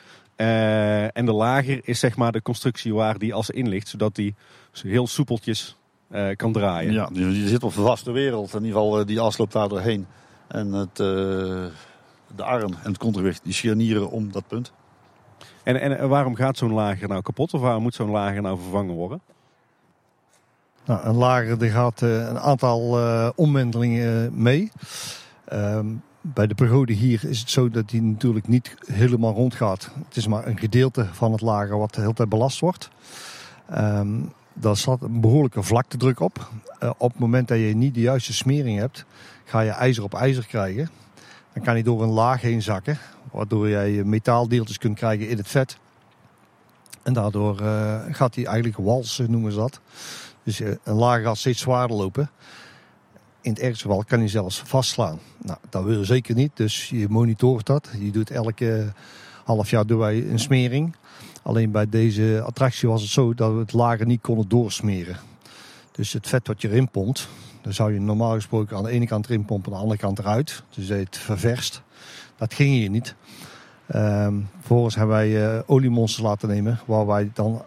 Uh, 0.41 1.17
en 1.17 1.25
de 1.25 1.31
lager 1.31 1.79
is 1.83 1.99
zeg 1.99 2.15
maar 2.15 2.31
de 2.31 2.41
constructie 2.41 2.93
waar 2.93 3.17
die 3.17 3.33
as 3.33 3.49
in 3.49 3.67
ligt, 3.67 3.87
zodat 3.87 4.15
die 4.15 4.35
heel 4.71 5.07
soepeltjes 5.07 5.77
uh, 6.11 6.35
kan 6.35 6.51
draaien. 6.51 6.93
Ja, 6.93 7.09
die, 7.13 7.47
zit 7.47 7.63
op 7.63 7.75
een 7.75 7.83
vaste 7.83 8.11
wereld. 8.11 8.53
In 8.53 8.63
ieder 8.63 8.81
geval, 8.81 8.99
uh, 8.99 9.05
die 9.05 9.19
as 9.19 9.37
loopt 9.37 9.51
daar 9.51 9.69
doorheen. 9.69 10.07
En 10.47 10.71
het, 10.71 10.95
de 10.95 11.71
arm 12.37 12.73
en 12.83 12.89
het 12.89 12.97
contragewicht 12.97 13.43
die 13.43 13.53
scharnieren 13.53 14.09
om 14.09 14.31
dat 14.31 14.47
punt. 14.47 14.71
En, 15.63 15.81
en 15.81 16.09
waarom 16.09 16.35
gaat 16.35 16.57
zo'n 16.57 16.73
lager 16.73 17.07
nou 17.07 17.21
kapot? 17.21 17.53
Of 17.53 17.61
waarom 17.61 17.81
moet 17.81 17.95
zo'n 17.95 18.09
lager 18.09 18.41
nou 18.41 18.59
vervangen 18.59 18.95
worden? 18.95 19.21
Nou, 20.85 21.05
een 21.05 21.15
lager 21.15 21.59
die 21.59 21.69
gaat 21.69 22.01
een 22.01 22.39
aantal 22.39 22.99
omwentelingen 23.35 24.41
mee. 24.41 24.71
Um, 25.53 26.03
bij 26.21 26.47
de 26.47 26.55
pagode 26.55 26.93
hier 26.93 27.25
is 27.25 27.39
het 27.39 27.49
zo 27.49 27.69
dat 27.69 27.89
die 27.89 28.01
natuurlijk 28.01 28.47
niet 28.47 28.75
helemaal 28.85 29.33
rondgaat. 29.33 29.91
Het 30.07 30.15
is 30.15 30.27
maar 30.27 30.47
een 30.47 30.59
gedeelte 30.59 31.07
van 31.11 31.31
het 31.31 31.41
lager 31.41 31.77
wat 31.77 31.93
de 31.93 32.01
hele 32.01 32.13
tijd 32.13 32.29
belast 32.29 32.59
wordt. 32.59 32.89
Um, 33.77 34.33
daar 34.53 34.77
staat 34.77 35.01
een 35.01 35.21
behoorlijke 35.21 35.63
vlaktedruk 35.63 36.19
op. 36.19 36.49
Uh, 36.83 36.89
op 36.97 37.11
het 37.11 37.19
moment 37.19 37.47
dat 37.47 37.57
je 37.57 37.75
niet 37.75 37.93
de 37.93 38.01
juiste 38.01 38.33
smering 38.33 38.79
hebt, 38.79 39.05
ga 39.43 39.59
je 39.59 39.69
ijzer 39.69 40.03
op 40.03 40.13
ijzer 40.13 40.45
krijgen. 40.45 40.89
Dan 41.53 41.63
kan 41.63 41.73
hij 41.73 41.83
door 41.83 42.03
een 42.03 42.09
laag 42.09 42.41
heen 42.41 42.61
zakken, 42.61 42.97
waardoor 43.31 43.69
jij 43.69 44.03
metaaldeeltjes 44.03 44.77
kunt 44.77 44.97
krijgen 44.97 45.29
in 45.29 45.37
het 45.37 45.47
vet. 45.47 45.77
En 47.03 47.13
daardoor 47.13 47.61
uh, 47.61 47.99
gaat 48.09 48.35
hij 48.35 48.45
eigenlijk 48.45 48.77
walsen, 48.77 49.31
noemen 49.31 49.51
ze 49.51 49.57
dat. 49.57 49.79
Dus 50.43 50.59
uh, 50.59 50.75
een 50.83 50.95
laag 50.95 51.21
gaat 51.21 51.37
steeds 51.37 51.61
zwaarder 51.61 51.97
lopen 51.97 52.29
in 53.41 53.51
het 53.51 53.59
ergste 53.59 53.87
geval 53.87 54.03
kan 54.03 54.19
hij 54.19 54.27
zelfs 54.27 54.61
vastslaan. 54.65 55.19
Nou, 55.37 55.59
dat 55.69 55.83
wil 55.83 55.97
je 55.97 56.05
zeker 56.05 56.35
niet, 56.35 56.51
dus 56.53 56.89
je 56.89 57.09
monitort 57.09 57.65
dat. 57.65 57.89
Je 57.99 58.11
doet 58.11 58.31
elke 58.31 58.93
half 59.43 59.69
jaar 59.69 59.85
doen 59.85 59.99
wij 59.99 60.29
een 60.29 60.39
smering. 60.39 60.95
Alleen 61.43 61.71
bij 61.71 61.89
deze 61.89 62.41
attractie 62.45 62.89
was 62.89 63.01
het 63.01 63.11
zo 63.11 63.33
dat 63.33 63.53
we 63.53 63.59
het 63.59 63.73
lager 63.73 64.05
niet 64.05 64.21
konden 64.21 64.47
doorsmeren. 64.47 65.17
Dus 65.91 66.13
het 66.13 66.27
vet 66.27 66.47
wat 66.47 66.61
je 66.61 66.69
erin 66.69 66.89
pompt, 66.89 67.27
dan 67.61 67.73
zou 67.73 67.93
je 67.93 67.99
normaal 67.99 68.33
gesproken 68.33 68.77
aan 68.77 68.83
de 68.83 68.89
ene 68.89 69.07
kant 69.07 69.25
erin 69.25 69.45
pompen, 69.45 69.71
aan 69.71 69.77
de 69.77 69.83
andere 69.83 69.99
kant 69.99 70.19
eruit. 70.19 70.63
Dus 70.75 70.87
het 70.87 71.17
ververst. 71.17 71.81
Dat 72.37 72.53
ging 72.53 72.69
hier 72.69 72.89
niet. 72.89 73.15
Um, 73.95 74.49
vervolgens 74.57 74.95
hebben 74.95 75.15
wij 75.15 75.55
uh, 75.55 75.59
oliemonsters 75.65 76.25
laten 76.25 76.49
nemen, 76.49 76.79
waar 76.85 77.05
wij 77.05 77.31
dan 77.33 77.61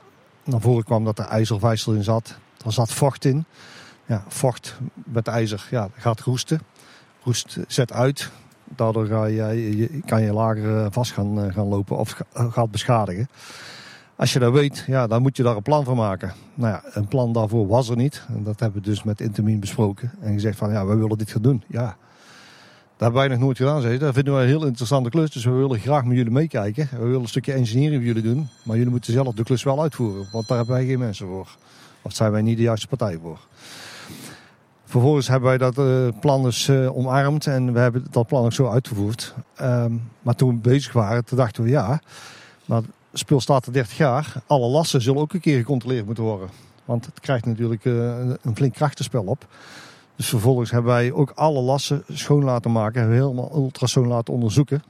naar 0.44 0.60
voren 0.60 0.84
kwam 0.84 1.04
dat 1.04 1.18
er 1.18 1.24
ijzervijsel 1.24 1.92
in 1.92 2.04
zat. 2.04 2.36
Er 2.64 2.72
zat 2.72 2.92
vocht 2.92 3.24
in 3.24 3.44
ja, 4.12 4.24
vocht 4.28 4.78
met 4.94 5.28
ijzer 5.28 5.66
ja, 5.70 5.88
gaat 5.96 6.20
roesten. 6.20 6.60
Roest 7.22 7.58
zet 7.66 7.92
uit. 7.92 8.30
Daardoor 8.64 9.06
ga 9.06 9.24
je, 9.24 10.00
kan 10.06 10.22
je 10.22 10.32
lager 10.32 10.78
eh, 10.78 10.86
vast 10.90 11.12
gaan, 11.12 11.44
eh, 11.44 11.54
gaan 11.54 11.66
lopen 11.66 11.98
of 11.98 12.20
eh, 12.32 12.52
gaat 12.52 12.70
beschadigen. 12.70 13.28
Als 14.16 14.32
je 14.32 14.38
dat 14.38 14.52
weet, 14.52 14.84
ja, 14.86 15.06
dan 15.06 15.22
moet 15.22 15.36
je 15.36 15.42
daar 15.42 15.56
een 15.56 15.62
plan 15.62 15.84
voor 15.84 15.96
maken. 15.96 16.32
Nou 16.54 16.72
ja, 16.72 16.82
een 16.92 17.08
plan 17.08 17.32
daarvoor 17.32 17.66
was 17.66 17.88
er 17.88 17.96
niet. 17.96 18.24
En 18.28 18.42
dat 18.42 18.60
hebben 18.60 18.82
we 18.82 18.88
dus 18.88 19.02
met 19.02 19.20
Intermin 19.20 19.60
besproken. 19.60 20.12
En 20.20 20.32
gezegd 20.32 20.58
van, 20.58 20.72
ja, 20.72 20.86
we 20.86 20.96
willen 20.96 21.18
dit 21.18 21.30
gaan 21.30 21.42
doen. 21.42 21.62
Ja, 21.68 21.84
dat 21.84 21.94
hebben 22.96 23.20
wij 23.20 23.28
nog 23.28 23.38
nooit 23.38 23.56
gedaan. 23.56 23.98
Dat 23.98 24.14
vinden 24.14 24.34
we 24.34 24.40
een 24.40 24.46
heel 24.46 24.66
interessante 24.66 25.10
klus. 25.10 25.30
Dus 25.30 25.44
we 25.44 25.50
willen 25.50 25.80
graag 25.80 26.04
met 26.04 26.16
jullie 26.16 26.32
meekijken. 26.32 26.88
We 26.90 27.04
willen 27.04 27.20
een 27.20 27.28
stukje 27.28 27.52
engineering 27.52 28.04
met 28.04 28.14
jullie 28.14 28.34
doen. 28.34 28.48
Maar 28.62 28.76
jullie 28.76 28.90
moeten 28.90 29.12
zelf 29.12 29.34
de 29.34 29.42
klus 29.42 29.62
wel 29.62 29.82
uitvoeren. 29.82 30.26
Want 30.32 30.48
daar 30.48 30.56
hebben 30.56 30.76
wij 30.76 30.86
geen 30.86 30.98
mensen 30.98 31.26
voor. 31.26 31.56
Of 32.02 32.12
zijn 32.12 32.32
wij 32.32 32.42
niet 32.42 32.56
de 32.56 32.62
juiste 32.62 32.86
partij 32.86 33.18
voor. 33.22 33.38
Vervolgens 34.92 35.28
hebben 35.28 35.48
wij 35.48 35.58
dat 35.58 35.78
uh, 35.78 36.08
plan 36.20 36.42
dus 36.42 36.68
uh, 36.68 36.96
omarmd 36.96 37.46
en 37.46 37.72
we 37.72 37.78
hebben 37.78 38.06
dat 38.10 38.26
plan 38.26 38.44
ook 38.44 38.52
zo 38.52 38.68
uitgevoerd. 38.68 39.34
Um, 39.60 40.10
maar 40.22 40.34
toen 40.34 40.48
we 40.48 40.54
bezig 40.54 40.92
waren, 40.92 41.24
toen 41.24 41.38
dachten 41.38 41.62
we 41.62 41.68
ja, 41.68 42.00
maar 42.64 42.82
spul 43.12 43.40
staat 43.40 43.66
er 43.66 43.72
30 43.72 43.96
jaar. 43.96 44.34
Alle 44.46 44.66
lassen 44.66 45.02
zullen 45.02 45.20
ook 45.20 45.32
een 45.32 45.40
keer 45.40 45.58
gecontroleerd 45.58 46.06
moeten 46.06 46.24
worden. 46.24 46.48
Want 46.84 47.06
het 47.06 47.20
krijgt 47.20 47.46
natuurlijk 47.46 47.84
uh, 47.84 47.94
een 48.42 48.56
flink 48.56 48.74
krachtenspel 48.74 49.24
op. 49.24 49.46
Dus 50.16 50.28
vervolgens 50.28 50.70
hebben 50.70 50.92
wij 50.92 51.12
ook 51.12 51.30
alle 51.30 51.60
lassen 51.60 52.04
schoon 52.08 52.44
laten 52.44 52.72
maken. 52.72 53.00
Hebben 53.00 53.18
we 53.18 53.24
helemaal 53.24 53.52
ultrasoon 53.54 54.06
laten 54.06 54.34
onderzoeken. 54.34 54.82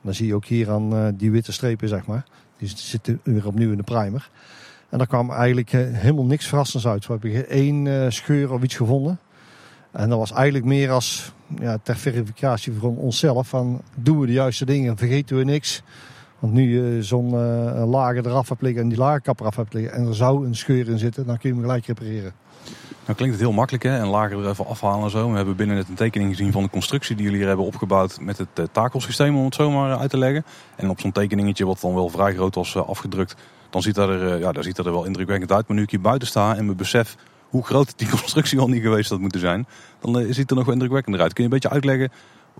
Dan 0.00 0.14
zie 0.14 0.26
je 0.26 0.34
ook 0.34 0.44
hier 0.44 0.70
aan 0.70 0.96
eh, 0.96 1.06
die 1.14 1.30
witte 1.30 1.52
strepen, 1.52 1.88
zeg 1.88 2.06
maar. 2.06 2.24
Die 2.58 2.68
zitten 2.68 3.20
weer 3.22 3.46
opnieuw 3.46 3.70
in 3.70 3.76
de 3.76 3.82
primer. 3.82 4.30
En 4.90 4.98
daar 4.98 5.06
kwam 5.06 5.30
eigenlijk 5.30 5.72
eh, 5.72 5.80
helemaal 5.90 6.24
niks 6.24 6.46
verrassends 6.46 6.86
uit. 6.86 7.06
We 7.06 7.12
hebben 7.12 7.48
één 7.48 7.86
eh, 7.86 8.10
scheur 8.10 8.52
of 8.52 8.62
iets 8.62 8.76
gevonden. 8.76 9.18
En 9.90 10.08
dat 10.08 10.18
was 10.18 10.32
eigenlijk 10.32 10.64
meer 10.64 10.90
als 10.90 11.32
ja, 11.60 11.78
ter 11.82 11.96
verificatie 11.96 12.72
voor 12.72 12.96
onszelf. 12.96 13.48
Van, 13.48 13.80
doen 13.94 14.20
we 14.20 14.26
de 14.26 14.32
juiste 14.32 14.64
dingen, 14.64 14.96
vergeten 14.96 15.36
we 15.36 15.44
niks. 15.44 15.82
Want 16.38 16.52
nu 16.52 16.74
je 16.74 17.02
zo'n 17.02 17.26
eh, 17.26 17.88
lager 17.88 18.26
eraf 18.26 18.48
hebt 18.48 18.62
liggen 18.62 18.82
en 18.82 18.88
die 18.88 18.98
lagerkap 18.98 19.40
eraf 19.40 19.56
hebt 19.56 19.74
liggen... 19.74 19.92
en 19.92 20.06
er 20.06 20.14
zou 20.14 20.46
een 20.46 20.56
scheur 20.56 20.88
in 20.88 20.98
zitten, 20.98 21.26
dan 21.26 21.38
kun 21.38 21.48
je 21.48 21.54
hem 21.54 21.64
gelijk 21.64 21.86
repareren. 21.86 22.32
Nou 23.04 23.16
klinkt 23.16 23.34
het 23.34 23.44
heel 23.46 23.52
makkelijk 23.52 23.84
hè, 23.84 23.98
en 23.98 24.06
lager 24.06 24.38
er 24.38 24.48
even 24.48 24.66
afhalen 24.66 25.04
en 25.04 25.10
zo. 25.10 25.30
We 25.30 25.36
hebben 25.36 25.56
binnen 25.56 25.76
net 25.76 25.88
een 25.88 25.94
tekening 25.94 26.30
gezien 26.30 26.52
van 26.52 26.62
de 26.62 26.70
constructie 26.70 27.16
die 27.16 27.24
jullie 27.24 27.38
hier 27.38 27.48
hebben 27.48 27.66
opgebouwd 27.66 28.20
met 28.20 28.38
het 28.38 28.72
takelsysteem 28.72 29.36
om 29.36 29.44
het 29.44 29.54
zo 29.54 29.70
maar 29.70 29.98
uit 29.98 30.10
te 30.10 30.18
leggen. 30.18 30.44
En 30.76 30.90
op 30.90 31.00
zo'n 31.00 31.12
tekeningetje 31.12 31.66
wat 31.66 31.80
dan 31.80 31.94
wel 31.94 32.08
vrij 32.08 32.34
groot 32.34 32.54
was 32.54 32.76
afgedrukt, 32.76 33.36
dan 33.70 33.82
ziet 33.82 33.94
dat 33.94 34.08
er, 34.08 34.22
uh, 34.22 34.40
ja, 34.40 34.52
daar 34.52 34.64
ziet 34.64 34.76
dat 34.76 34.86
er 34.86 34.92
wel 34.92 35.04
indrukwekkend 35.04 35.52
uit. 35.52 35.68
Maar 35.68 35.76
nu 35.76 35.82
ik 35.82 35.90
hier 35.90 36.00
buiten 36.00 36.28
sta 36.28 36.56
en 36.56 36.66
me 36.66 36.74
besef 36.74 37.16
hoe 37.48 37.64
groot 37.64 37.98
die 37.98 38.08
constructie 38.18 38.58
al 38.58 38.68
niet 38.68 38.82
geweest 38.82 39.10
had 39.10 39.20
moeten 39.20 39.40
zijn, 39.40 39.66
dan 40.00 40.22
ziet 40.22 40.36
het 40.36 40.50
er 40.50 40.56
nog 40.56 40.64
wel 40.64 40.74
indrukwekkender 40.74 41.20
uit. 41.20 41.32
Kun 41.32 41.44
je 41.44 41.50
een 41.50 41.54
beetje 41.60 41.74
uitleggen 41.74 42.10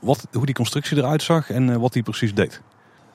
wat, 0.01 0.27
hoe 0.33 0.46
die 0.46 0.55
constructie 0.55 0.96
eruit 0.96 1.23
zag 1.23 1.51
en 1.51 1.81
wat 1.81 1.92
die 1.92 2.03
precies 2.03 2.35
deed? 2.35 2.61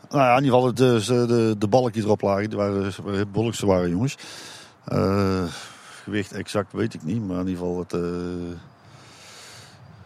Nou 0.09 0.21
ja, 0.21 0.37
in 0.37 0.43
ieder 0.43 0.59
geval 0.59 0.73
de, 0.73 1.25
de, 1.27 1.55
de 1.57 1.67
balken 1.67 1.91
die 1.91 2.03
erop 2.03 2.21
lagen, 2.21 2.49
die 2.49 2.57
waren, 2.57 2.93
behoorlijk 3.31 3.57
zware 3.57 3.89
jongens. 3.89 4.17
gewicht 6.03 6.31
exact 6.31 6.73
weet 6.73 6.93
ik 6.93 7.03
niet, 7.03 7.27
maar 7.27 7.39
in 7.39 7.47
ieder 7.47 7.63
geval 7.63 7.79
het... 7.79 7.91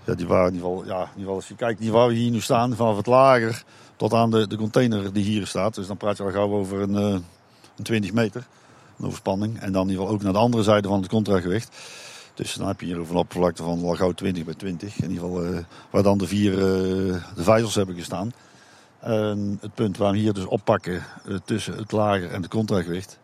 ja, 0.04 0.14
die 0.14 0.28
waren 0.28 0.48
in 0.48 0.54
ieder 0.54 0.70
geval, 0.70 0.86
ja, 0.86 1.02
in 1.02 1.08
ieder 1.08 1.20
geval 1.20 1.36
als 1.36 1.48
je 1.48 1.56
kijkt 1.56 1.88
waar 1.88 2.08
we 2.08 2.14
hier 2.14 2.32
nu 2.32 2.40
staan, 2.40 2.76
vanaf 2.76 2.98
het 2.98 3.06
lager 3.06 3.64
tot 3.96 4.14
aan 4.14 4.32
de, 4.32 4.48
de 4.48 4.58
container 4.58 5.14
die 5.14 5.24
hier 5.24 5.48
staat. 5.48 5.76
Dus 5.76 5.88
dan 5.88 5.98
praat 5.98 6.18
je 6.18 6.24
al 6.24 6.32
gauw 6.32 6.52
over 6.52 6.90
uh, 6.90 6.96
een 6.98 7.24
20 7.84 8.14
meter, 8.14 8.48
een 8.98 9.06
overspanning. 9.06 9.60
En 9.60 9.72
dan 9.72 9.82
in 9.82 9.90
ieder 9.90 10.02
geval 10.02 10.18
ook 10.18 10.24
naar 10.24 10.34
de 10.34 10.40
andere 10.40 10.64
zijde 10.64 10.88
van 10.88 11.00
het 11.00 11.10
contragewicht. 11.10 11.78
Dus 12.34 12.54
dan 12.54 12.68
heb 12.68 12.80
je 12.80 12.86
hier 12.86 12.98
een 12.98 13.16
oppervlakte 13.16 13.64
van 13.64 13.84
al 13.84 13.96
gauw 13.96 14.12
20 14.12 14.46
bij 14.46 14.54
20. 14.54 14.98
In 14.98 15.10
ieder 15.10 15.24
geval 15.24 15.46
uh, 15.46 15.60
waar 15.90 16.04
dan 16.04 16.18
de 16.18 16.28
vier 16.28 16.52
uh, 16.52 16.60
de 17.36 17.44
vijzels 17.44 17.76
hebben 17.76 17.96
gestaan. 17.96 18.34
En 19.00 19.58
het 19.62 19.74
punt 19.74 19.98
waar 19.98 20.12
we 20.12 20.18
hier 20.18 20.34
dus 20.34 20.46
oppakken 20.46 21.04
tussen 21.46 21.78
het 21.78 21.92
lager 21.92 22.32
en 22.32 22.42
het 22.42 22.52
contragewicht. 22.52 23.20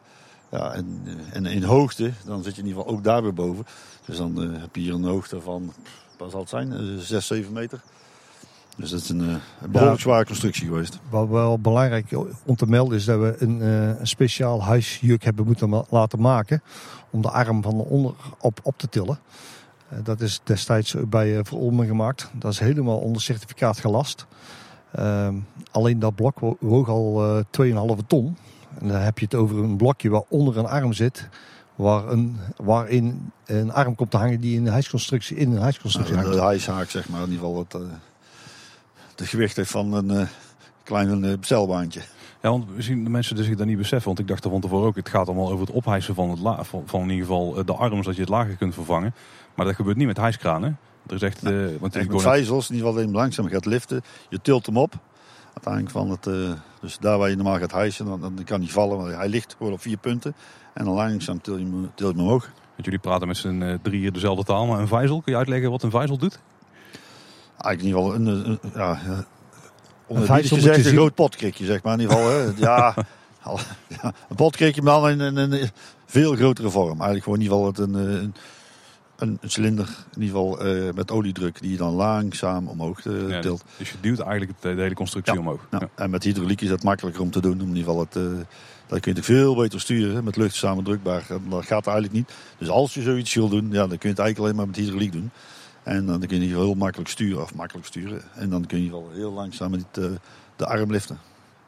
Ja, 0.51 0.73
en, 0.73 1.07
en 1.31 1.45
in 1.45 1.63
hoogte, 1.63 2.11
dan 2.25 2.43
zit 2.43 2.55
je 2.55 2.61
in 2.61 2.67
ieder 2.67 2.81
geval 2.81 2.97
ook 2.97 3.03
daar 3.03 3.23
weer 3.23 3.33
boven. 3.33 3.65
Dus 4.05 4.17
dan 4.17 4.37
heb 4.37 4.75
je 4.75 4.81
hier 4.81 4.93
een 4.93 5.03
hoogte 5.03 5.41
van, 5.41 5.73
wat 6.17 6.31
zal 6.31 6.39
het 6.39 6.49
zijn, 6.49 6.99
6, 6.99 7.27
7 7.27 7.53
meter. 7.53 7.81
Dus 8.75 8.89
dat 8.89 9.01
is 9.01 9.09
een, 9.09 9.19
een 9.19 9.39
behoorlijk 9.69 9.97
ja, 9.97 10.03
zware 10.03 10.25
constructie 10.25 10.67
geweest. 10.67 10.99
Wat 11.09 11.27
wel 11.27 11.59
belangrijk 11.59 12.17
om 12.45 12.55
te 12.55 12.65
melden 12.65 12.97
is 12.97 13.05
dat 13.05 13.19
we 13.19 13.35
een, 13.39 13.61
een 13.61 14.07
speciaal 14.07 14.63
huisjuk 14.63 15.23
hebben 15.23 15.45
moeten 15.45 15.85
laten 15.89 16.21
maken. 16.21 16.61
Om 17.09 17.21
de 17.21 17.29
arm 17.29 17.61
van 17.61 17.73
onder 17.73 18.13
op, 18.39 18.59
op 18.63 18.77
te 18.77 18.89
tillen. 18.89 19.19
Dat 20.03 20.21
is 20.21 20.41
destijds 20.43 20.95
bij 21.07 21.43
Verolmen 21.43 21.85
gemaakt. 21.85 22.29
Dat 22.33 22.51
is 22.51 22.59
helemaal 22.59 22.97
onder 22.97 23.21
certificaat 23.21 23.79
gelast. 23.79 24.25
Uh, 24.99 25.27
alleen 25.71 25.99
dat 25.99 26.15
blok 26.15 26.39
woog 26.59 26.89
al 26.89 27.37
uh, 27.57 27.97
2,5 27.99 28.07
ton. 28.07 28.37
En 28.79 28.87
dan 28.87 28.97
heb 28.97 29.19
je 29.19 29.25
het 29.25 29.35
over 29.35 29.57
een 29.57 29.77
blokje 29.77 30.09
waar 30.09 30.23
onder 30.29 30.57
een 30.57 30.65
arm 30.65 30.93
zit. 30.93 31.29
Waar 31.75 32.07
een, 32.07 32.37
waarin 32.55 33.31
een 33.45 33.71
arm 33.71 33.95
komt 33.95 34.11
te 34.11 34.17
hangen 34.17 34.39
die 34.39 34.55
in 34.55 34.65
een 34.65 34.71
huisconstructie 34.71 35.37
in 35.37 35.51
een 35.51 35.61
huisconstructie 35.61 36.15
nou, 36.15 36.25
hangt. 36.25 36.41
De 36.41 36.45
huishaak 36.45 36.89
zeg 36.89 37.09
maar 37.09 37.23
in 37.23 37.31
ieder 37.31 37.45
geval. 37.45 37.65
Uh 37.75 37.87
de 39.15 39.25
gewicht 39.25 39.55
heeft 39.55 39.71
van 39.71 39.93
een 39.93 40.11
uh, 40.11 40.27
klein 40.83 41.23
uh, 41.23 41.37
bestelbaantje. 41.37 42.01
Ja, 42.41 42.49
want 42.49 42.65
we 42.75 42.81
zien 42.81 43.03
de 43.03 43.09
mensen 43.09 43.35
dus 43.35 43.45
zich 43.45 43.55
dat 43.55 43.67
niet 43.67 43.77
beseffen. 43.77 44.07
Want 44.07 44.19
ik 44.19 44.27
dacht 44.27 44.43
er 44.43 44.49
van 44.49 44.61
tevoren 44.61 44.87
ook, 44.87 44.95
het 44.95 45.09
gaat 45.09 45.27
allemaal 45.27 45.51
over 45.51 45.65
het 45.65 45.75
ophijsen 45.75 46.15
van, 46.15 46.29
het 46.29 46.39
la 46.39 46.63
van, 46.63 46.83
van 46.85 47.01
in 47.01 47.09
ieder 47.09 47.25
geval 47.25 47.65
de 47.65 47.73
arm, 47.73 47.97
zodat 47.97 48.15
je 48.15 48.21
het 48.21 48.29
lager 48.29 48.55
kunt 48.55 48.73
vervangen. 48.73 49.13
Maar 49.55 49.65
dat 49.65 49.75
gebeurt 49.75 49.97
niet 49.97 50.07
met 50.07 50.17
hijskranen. 50.17 50.77
Er 51.07 51.15
is 51.15 51.21
echt... 51.21 51.43
Uh, 51.43 51.67
want 51.79 52.07
met 52.07 52.21
vijzels, 52.21 52.69
in 52.69 52.75
ieder 52.75 52.91
geval 52.91 53.11
langzaam 53.11 53.47
gaat 53.47 53.65
liften. 53.65 54.01
Je 54.29 54.41
tilt 54.41 54.65
hem 54.65 54.77
op. 54.77 54.93
Uiteindelijk 55.53 55.93
van 55.93 56.09
het... 56.09 56.25
Uh, 56.25 56.51
dus 56.81 56.97
daar 56.97 57.17
waar 57.17 57.29
je 57.29 57.35
normaal 57.35 57.57
gaat 57.57 57.71
hijsen, 57.71 58.05
dan, 58.05 58.21
dan 58.21 58.43
kan 58.43 58.61
hij 58.61 58.69
vallen. 58.69 58.97
Want 58.97 59.15
hij 59.15 59.29
ligt 59.29 59.55
gewoon 59.57 59.73
op 59.73 59.81
vier 59.81 59.97
punten. 59.97 60.35
En 60.73 60.85
dan 60.85 60.93
langzaam 60.93 61.41
til 61.41 61.57
je 61.57 61.63
hem, 61.63 61.91
til 61.95 62.07
je 62.07 62.13
hem 62.13 62.21
omhoog. 62.21 62.43
Want 62.43 62.85
jullie 62.85 62.99
praten 62.99 63.27
met 63.27 63.37
z'n 63.37 63.79
drieën 63.81 64.13
dezelfde 64.13 64.43
taal. 64.43 64.65
Maar 64.65 64.79
een 64.79 64.87
vijzel, 64.87 65.21
kun 65.21 65.31
je 65.31 65.37
uitleggen 65.37 65.71
wat 65.71 65.83
een 65.83 65.91
vijzel 65.91 66.17
doet? 66.17 66.39
Eigenlijk 67.57 67.81
in 67.81 67.85
ieder 67.85 68.01
geval 68.01 68.15
een, 68.15 68.49
een 68.49 68.59
ja, 68.73 69.25
onder 70.07 70.29
een 70.29 70.83
groot 70.83 71.15
potkrikje, 71.15 71.65
zeg 71.65 71.83
maar. 71.83 71.93
In 71.93 71.99
ieder 71.99 72.15
geval, 72.15 72.31
hè. 72.31 72.51
Ja, 72.55 72.95
ja, 74.01 74.13
een 74.29 74.35
potkrikje, 74.35 74.81
maar 74.81 74.99
dan 74.99 75.09
in 75.09 75.19
een, 75.19 75.51
een, 75.51 75.69
veel 76.05 76.35
grotere 76.35 76.69
vorm. 76.69 77.01
Eigenlijk 77.01 77.23
gewoon 77.23 77.39
in 77.39 77.43
ieder 77.43 77.57
geval 77.57 77.71
het 77.71 77.79
een, 77.79 77.93
een, 77.93 78.33
een, 79.17 79.37
een 79.41 79.49
cilinder, 79.49 79.87
in 80.15 80.21
ieder 80.21 80.37
geval 80.37 80.65
uh, 80.65 80.93
met 80.93 81.11
oliedruk, 81.11 81.61
die 81.61 81.71
je 81.71 81.77
dan 81.77 81.93
langzaam 81.93 82.67
omhoog 82.67 83.05
uh, 83.05 83.29
ja, 83.29 83.41
tilt. 83.41 83.63
Dus 83.77 83.91
je 83.91 83.97
duwt 84.01 84.19
eigenlijk 84.19 84.61
de, 84.61 84.75
de 84.75 84.81
hele 84.81 84.95
constructie 84.95 85.33
ja, 85.33 85.39
omhoog. 85.39 85.67
Ja. 85.71 85.89
En 85.95 86.09
met 86.09 86.23
hydrauliek 86.23 86.61
is 86.61 86.69
dat 86.69 86.83
makkelijker 86.83 87.21
om 87.21 87.31
te 87.31 87.41
doen. 87.41 87.59
In 87.59 87.67
ieder 87.67 87.83
geval 87.83 87.99
het, 87.99 88.15
uh, 88.15 88.23
dat 88.87 88.99
kun 88.99 89.11
je 89.11 89.17
het 89.17 89.25
veel 89.25 89.55
beter 89.55 89.79
sturen. 89.79 90.23
Met 90.23 90.35
lucht 90.35 90.55
samen 90.55 90.83
drukbaar. 90.83 91.23
Dat 91.49 91.65
gaat 91.65 91.87
eigenlijk 91.87 92.15
niet. 92.15 92.31
Dus 92.57 92.69
als 92.69 92.93
je 92.93 93.01
zoiets 93.01 93.33
wil 93.33 93.49
doen, 93.49 93.67
ja, 93.71 93.87
dan 93.87 93.97
kun 93.97 94.09
je 94.09 94.15
het 94.15 94.19
eigenlijk 94.19 94.39
alleen 94.39 94.55
maar 94.55 94.67
met 94.67 94.75
hydrauliek 94.75 95.11
doen. 95.11 95.31
En 95.85 96.05
dan 96.05 96.19
kun 96.19 96.41
je 96.41 96.47
heel 96.47 96.73
makkelijk 96.73 97.09
sturen, 97.09 97.41
of 97.41 97.55
makkelijk 97.55 97.87
sturen. 97.87 98.21
En 98.35 98.49
dan 98.49 98.65
kun 98.65 98.83
je 98.83 98.89
wel 98.89 99.09
heel 99.13 99.31
langzaam 99.31 99.71
met 99.71 99.85
de, 99.91 100.19
de 100.55 100.65
arm 100.65 100.91
liften. 100.91 101.19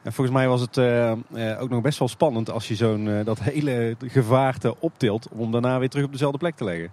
En 0.02 0.12
volgens 0.12 0.36
mij 0.36 0.48
was 0.48 0.60
het 0.60 0.76
uh, 0.76 1.12
uh, 1.34 1.60
ook 1.62 1.68
nog 1.68 1.82
best 1.82 1.98
wel 1.98 2.08
spannend 2.08 2.50
als 2.50 2.68
je 2.68 2.74
zo'n 2.74 3.06
uh, 3.06 3.24
dat 3.24 3.40
hele 3.40 3.96
gevaarte 4.04 4.80
optilt 4.80 5.28
om 5.28 5.52
daarna 5.52 5.78
weer 5.78 5.88
terug 5.88 6.04
op 6.04 6.12
dezelfde 6.12 6.38
plek 6.38 6.56
te 6.56 6.64
leggen. 6.64 6.90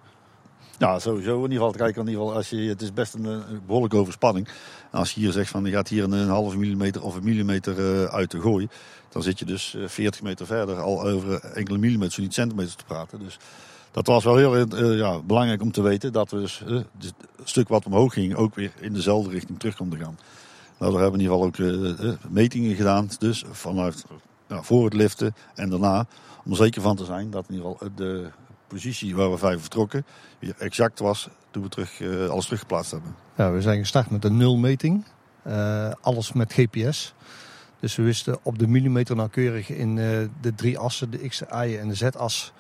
Ja, 0.77 0.99
sowieso. 0.99 1.35
In 1.35 1.51
ieder 1.51 1.57
geval, 1.57 1.71
kijk, 1.71 1.95
in 1.95 2.07
ieder 2.07 2.21
geval, 2.21 2.35
als 2.35 2.49
je, 2.49 2.57
het 2.57 2.81
is 2.81 2.93
best 2.93 3.13
een, 3.13 3.25
een 3.25 3.61
behoorlijke 3.65 3.97
overspanning. 3.97 4.47
En 4.91 4.99
als 4.99 5.11
je 5.11 5.19
hier 5.19 5.31
zegt 5.31 5.49
van 5.49 5.65
je 5.65 5.71
gaat 5.71 5.88
hier 5.88 6.03
een, 6.03 6.11
een 6.11 6.29
halve 6.29 6.57
millimeter 6.57 7.03
of 7.03 7.15
een 7.15 7.23
millimeter 7.23 8.09
uit 8.09 8.29
te 8.29 8.41
gooien, 8.41 8.69
dan 9.09 9.23
zit 9.23 9.39
je 9.39 9.45
dus 9.45 9.75
40 9.85 10.21
meter 10.21 10.45
verder 10.45 10.79
al 10.79 11.03
over 11.03 11.43
enkele 11.43 11.77
millimeters, 11.77 12.15
zo 12.15 12.21
niet 12.21 12.33
centimeters 12.33 12.75
te 12.75 12.85
praten. 12.85 13.19
Dus 13.19 13.38
dat 13.95 14.08
was 14.08 14.23
wel 14.23 14.38
heel 14.38 14.55
uh, 14.55 14.97
ja, 14.97 15.21
belangrijk 15.21 15.62
om 15.62 15.71
te 15.71 15.81
weten 15.81 16.13
dat 16.13 16.31
we 16.31 16.39
dus, 16.39 16.63
uh, 16.67 16.81
het 16.97 17.13
stuk 17.43 17.67
wat 17.67 17.86
omhoog 17.86 18.13
ging 18.13 18.36
ook 18.36 18.55
weer 18.55 18.71
in 18.79 18.93
dezelfde 18.93 19.31
richting 19.31 19.60
terug 19.60 19.75
konden 19.75 19.99
gaan. 19.99 20.17
Nou, 20.77 20.91
hebben 20.91 21.12
we 21.12 21.17
in 21.17 21.23
ieder 21.23 21.47
geval 21.58 22.15
ook 22.17 22.29
metingen 22.29 22.75
gedaan, 22.75 23.10
dus 23.19 23.43
vanuit 23.51 24.05
voor 24.47 24.86
het 24.86 24.93
liften 24.93 25.36
en 25.53 25.69
daarna, 25.69 26.05
om 26.45 26.51
er 26.51 26.58
zeker 26.58 26.81
van 26.81 26.95
te 26.95 27.05
zijn 27.05 27.29
dat 27.29 27.45
in 27.47 27.55
ieder 27.55 27.71
geval 27.71 27.89
de 27.95 28.29
positie 28.67 29.15
waar 29.15 29.31
we 29.31 29.38
vijf 29.38 29.62
vertrokken 29.62 30.05
weer 30.39 30.55
exact 30.58 30.99
was 30.99 31.29
toen 31.51 31.63
we 31.63 31.69
terug, 31.69 32.01
alles 32.29 32.43
teruggeplaatst 32.43 32.91
hebben. 32.91 33.15
We 33.53 33.62
zijn 33.62 33.79
gestart 33.79 34.10
met 34.10 34.25
een 34.25 34.38
nulmeting, 34.38 35.05
alles 36.01 36.34
met 36.34 36.53
GPS. 36.53 37.13
Dus 37.79 37.95
we 37.95 38.03
wisten 38.03 38.38
op 38.43 38.60
de 38.60 38.67
millimeter 38.67 39.15
nauwkeurig 39.15 39.69
in 39.69 39.95
de 40.41 40.55
drie 40.55 40.77
assen, 40.77 41.12
de 41.12 41.27
X, 41.27 41.38
de 41.38 41.45
Y 41.67 41.77
en 41.77 41.88
de 41.88 41.95
Z-as 41.95 42.53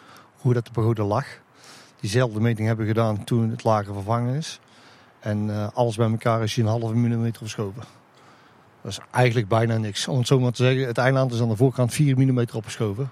hoe 0.45 0.53
dat 0.53 0.65
de 0.65 0.71
pagode 0.71 1.03
lag. 1.03 1.25
Diezelfde 1.99 2.39
meting 2.39 2.67
hebben 2.67 2.85
we 2.85 2.91
gedaan 2.93 3.23
toen 3.23 3.49
het 3.49 3.63
lager 3.63 3.93
vervangen 3.93 4.35
is. 4.35 4.59
En 5.19 5.47
uh, 5.47 5.67
alles 5.73 5.95
bij 5.95 6.09
elkaar 6.09 6.43
is 6.43 6.55
hier 6.55 6.65
een 6.65 6.69
halve 6.69 6.95
millimeter 6.95 7.41
verschoven. 7.41 7.83
Dat 8.81 8.91
is 8.91 8.99
eigenlijk 9.11 9.47
bijna 9.47 9.77
niks. 9.77 10.07
Om 10.07 10.17
het 10.17 10.27
zo 10.27 10.39
maar 10.39 10.51
te 10.51 10.63
zeggen, 10.63 10.87
het 10.87 10.97
eiland 10.97 11.33
is 11.33 11.41
aan 11.41 11.49
de 11.49 11.55
voorkant 11.55 11.93
4 11.93 12.17
mm 12.17 12.45
opgeschoven. 12.53 13.11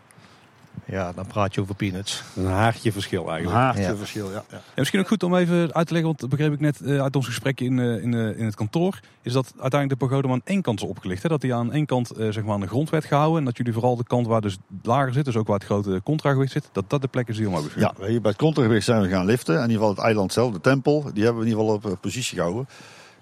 Ja, 0.86 1.12
dan 1.14 1.28
praat 1.28 1.56
je 1.56 1.62
over 1.62 1.76
peanuts. 1.76 2.24
Een 2.36 2.46
haartje 2.46 2.92
verschil 2.92 3.30
eigenlijk. 3.30 3.58
Een 3.58 3.64
haartje 3.64 3.84
ja. 3.84 3.96
verschil, 3.96 4.32
ja. 4.32 4.44
ja. 4.52 4.62
misschien 4.76 5.00
ook 5.00 5.08
goed 5.08 5.24
om 5.24 5.36
even 5.36 5.74
uit 5.74 5.88
te 5.88 5.94
leggen, 5.94 6.04
want 6.04 6.20
dat 6.20 6.30
begreep 6.30 6.54
ik 6.54 6.60
net 6.60 6.80
uh, 6.82 7.02
uit 7.02 7.16
ons 7.16 7.26
gesprek 7.26 7.62
in, 7.62 7.78
uh, 7.78 8.04
in, 8.04 8.12
uh, 8.12 8.40
in 8.40 8.46
het 8.46 8.56
kantoor, 8.56 9.00
is 9.22 9.34
dat 9.34 9.54
uiteindelijk 9.60 10.00
de 10.00 10.08
pagode 10.08 10.28
maar 10.28 10.36
aan 10.36 10.54
één 10.54 10.62
kant 10.62 10.82
is 10.82 10.88
opgelicht. 10.88 11.24
Hè? 11.24 11.30
Dat 11.30 11.42
die 11.42 11.54
aan 11.54 11.74
één 11.74 11.86
kant 11.86 12.12
zeg 12.18 12.44
maar 12.44 12.54
aan 12.54 12.60
de 12.60 12.68
grond 12.68 12.90
werd 12.90 13.06
gehouden 13.06 13.40
en 13.40 13.46
dat 13.46 13.58
jullie 13.58 13.74
vooral 13.74 13.96
de 13.96 14.04
kant 14.04 14.28
waar 14.28 14.42
dus 14.42 14.58
lager 14.84 15.14
zit, 15.14 15.26
dus 15.26 15.36
ook 15.36 15.48
waar 15.48 15.58
het 15.58 15.66
grote 15.66 16.02
contragewicht 16.04 16.52
zit, 16.52 16.70
dat 16.72 16.90
dat 16.90 17.02
de 17.02 17.08
plek 17.08 17.28
is 17.28 17.38
die 17.38 17.48
omhoog 17.48 17.76
is. 17.76 17.82
Ja, 17.82 17.94
hier 17.98 18.22
bij 18.22 18.32
het 18.32 18.40
contragewicht 18.40 18.86
zijn 18.86 19.02
we 19.02 19.10
gaan 19.10 19.26
liften. 19.26 19.56
In 19.56 19.62
ieder 19.62 19.76
geval 19.76 19.90
het 19.90 20.00
eiland 20.00 20.34
zelf, 20.34 20.54
de 20.54 20.62
tempel, 20.62 21.02
die 21.14 21.24
hebben 21.24 21.42
we 21.42 21.50
in 21.50 21.58
ieder 21.58 21.74
geval 21.74 21.92
op 21.92 22.02
positie 22.02 22.36
gehouden. 22.36 22.68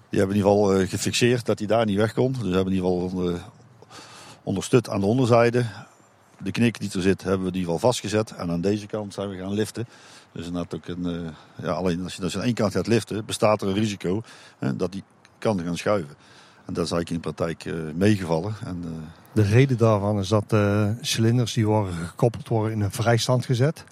Die 0.08 0.18
hebben 0.18 0.36
in 0.36 0.44
ieder 0.44 0.58
geval 0.58 0.86
gefixeerd 0.86 1.46
dat 1.46 1.58
hij 1.58 1.68
daar 1.68 1.86
niet 1.86 1.96
weg 1.96 2.12
kon. 2.12 2.32
Dus 2.32 2.42
we 2.42 2.54
hebben 2.54 2.72
in 2.72 2.82
ieder 2.82 2.90
geval 2.90 3.08
onder, 3.08 3.40
onderstut 4.42 4.88
aan 4.88 5.00
de 5.00 5.06
onderzijde 5.06 5.64
de 6.42 6.50
knik 6.50 6.80
die 6.80 6.90
er 6.92 7.02
zit, 7.02 7.22
hebben 7.22 7.46
we 7.46 7.52
die 7.52 7.66
wel 7.66 7.78
vastgezet. 7.78 8.30
En 8.30 8.50
aan 8.50 8.60
deze 8.60 8.86
kant 8.86 9.14
zijn 9.14 9.28
we 9.28 9.36
gaan 9.36 9.52
liften. 9.52 9.86
Dus 10.32 10.46
inderdaad 10.46 10.74
ook 10.74 10.86
een, 10.86 11.06
uh, 11.06 11.28
ja, 11.62 11.70
alleen 11.70 12.02
als 12.02 12.14
je 12.14 12.20
dus 12.20 12.36
aan 12.36 12.42
één 12.42 12.54
kant 12.54 12.72
gaat 12.72 12.86
liften, 12.86 13.24
bestaat 13.24 13.62
er 13.62 13.68
een 13.68 13.74
risico 13.74 14.22
hè, 14.58 14.76
dat 14.76 14.92
die 14.92 15.02
kan 15.38 15.60
gaan 15.60 15.76
schuiven. 15.76 16.16
En 16.66 16.74
dat 16.74 16.84
is 16.84 16.92
eigenlijk 16.92 17.10
in 17.10 17.16
de 17.16 17.34
praktijk 17.34 17.64
uh, 17.64 17.92
meegevallen. 17.94 18.54
En, 18.64 18.82
uh... 18.84 18.90
De 19.32 19.42
reden 19.42 19.76
daarvan 19.76 20.18
is 20.18 20.28
dat 20.28 20.50
de 20.50 20.94
cilinders 21.00 21.52
die 21.52 21.66
worden 21.66 21.94
gekoppeld 21.94 22.48
worden 22.48 22.72
in 22.72 22.80
een 22.80 22.90
vrijstand 22.90 23.44
gezet. 23.44 23.84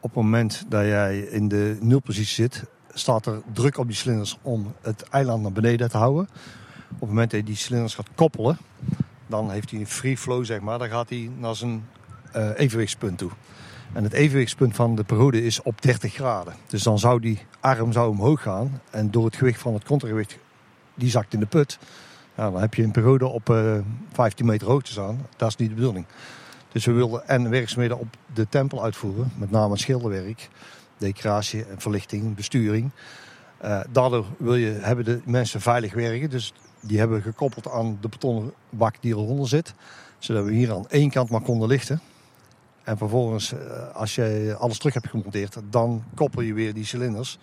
Op 0.00 0.14
het 0.14 0.22
moment 0.22 0.64
dat 0.68 0.84
jij 0.84 1.18
in 1.18 1.48
de 1.48 1.76
nulpositie 1.80 2.34
zit, 2.34 2.64
staat 2.92 3.26
er 3.26 3.42
druk 3.52 3.78
op 3.78 3.86
die 3.86 3.96
cilinders 3.96 4.38
om 4.42 4.74
het 4.80 5.02
eiland 5.02 5.42
naar 5.42 5.52
beneden 5.52 5.90
te 5.90 5.96
houden. 5.96 6.28
Op 6.92 7.00
het 7.00 7.08
moment 7.08 7.30
dat 7.30 7.40
je 7.40 7.46
die 7.46 7.56
cilinders 7.56 7.94
gaat 7.94 8.08
koppelen, 8.14 8.58
dan 9.30 9.50
heeft 9.50 9.70
hij 9.70 9.80
een 9.80 9.86
free 9.86 10.16
flow, 10.16 10.44
zeg 10.44 10.60
maar. 10.60 10.78
Dan 10.78 10.88
gaat 10.88 11.08
hij 11.08 11.30
naar 11.38 11.54
zijn 11.54 11.88
eh, 12.32 12.50
evenwichtspunt 12.56 13.18
toe. 13.18 13.30
En 13.92 14.04
het 14.04 14.12
evenwichtspunt 14.12 14.74
van 14.74 14.94
de 14.94 15.04
periode 15.04 15.44
is 15.44 15.62
op 15.62 15.82
30 15.82 16.14
graden. 16.14 16.54
Dus 16.66 16.82
dan 16.82 16.98
zou 16.98 17.20
die 17.20 17.46
arm 17.60 17.92
zou 17.92 18.10
omhoog 18.10 18.42
gaan. 18.42 18.80
En 18.90 19.10
door 19.10 19.24
het 19.24 19.36
gewicht 19.36 19.60
van 19.60 19.74
het 19.74 19.84
contragewicht, 19.84 20.38
die 20.94 21.10
zakt 21.10 21.32
in 21.34 21.40
de 21.40 21.46
put. 21.46 21.78
Ja, 22.36 22.50
dan 22.50 22.60
heb 22.60 22.74
je 22.74 22.82
een 22.82 22.90
periode 22.90 23.26
op 23.26 23.48
uh, 23.48 23.78
15 24.12 24.46
meter 24.46 24.66
hoogte 24.66 24.90
staan. 24.90 25.26
Dat 25.36 25.48
is 25.48 25.56
niet 25.56 25.68
de 25.68 25.74
bedoeling. 25.74 26.06
Dus 26.72 26.84
we 26.84 26.92
wilden 26.92 27.28
en 27.28 27.50
werkzaamheden 27.50 27.98
op 27.98 28.16
de 28.34 28.48
tempel 28.48 28.82
uitvoeren. 28.82 29.32
Met 29.36 29.50
name 29.50 29.78
schilderwerk, 29.78 30.48
decoratie 30.98 31.64
en 31.64 31.80
verlichting, 31.80 32.34
besturing. 32.34 32.90
Uh, 33.64 33.80
daardoor 33.90 34.26
wil 34.38 34.54
je, 34.54 34.78
hebben 34.80 35.04
de 35.04 35.20
mensen 35.24 35.60
veilig 35.60 35.94
werken. 35.94 36.30
Dus 36.30 36.52
die 36.80 36.98
hebben 36.98 37.16
we 37.16 37.22
gekoppeld 37.22 37.70
aan 37.70 37.98
de 38.00 38.08
betonnen 38.08 38.52
bak 38.70 38.94
die 39.00 39.12
eronder 39.12 39.48
zit. 39.48 39.74
Zodat 40.18 40.44
we 40.44 40.52
hier 40.52 40.72
aan 40.72 40.88
één 40.88 41.10
kant 41.10 41.30
maar 41.30 41.40
konden 41.40 41.68
lichten. 41.68 42.00
En 42.82 42.98
vervolgens, 42.98 43.52
eh, 43.52 43.94
als 43.94 44.14
je 44.14 44.56
alles 44.58 44.78
terug 44.78 44.94
hebt 44.94 45.08
gemonteerd, 45.08 45.56
dan 45.70 46.02
koppel 46.14 46.42
je 46.42 46.54
weer 46.54 46.74
die 46.74 46.84
cilinders. 46.84 47.38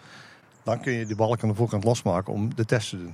Dan 0.64 0.80
kun 0.80 0.94
je 0.94 1.06
de 1.06 1.16
balk 1.16 1.44
aan 1.44 1.50
de 1.50 1.56
voorkant 1.56 1.84
losmaken 1.84 2.34
om 2.34 2.56
de 2.56 2.66
test 2.66 2.90
te 2.90 2.98
doen. 2.98 3.14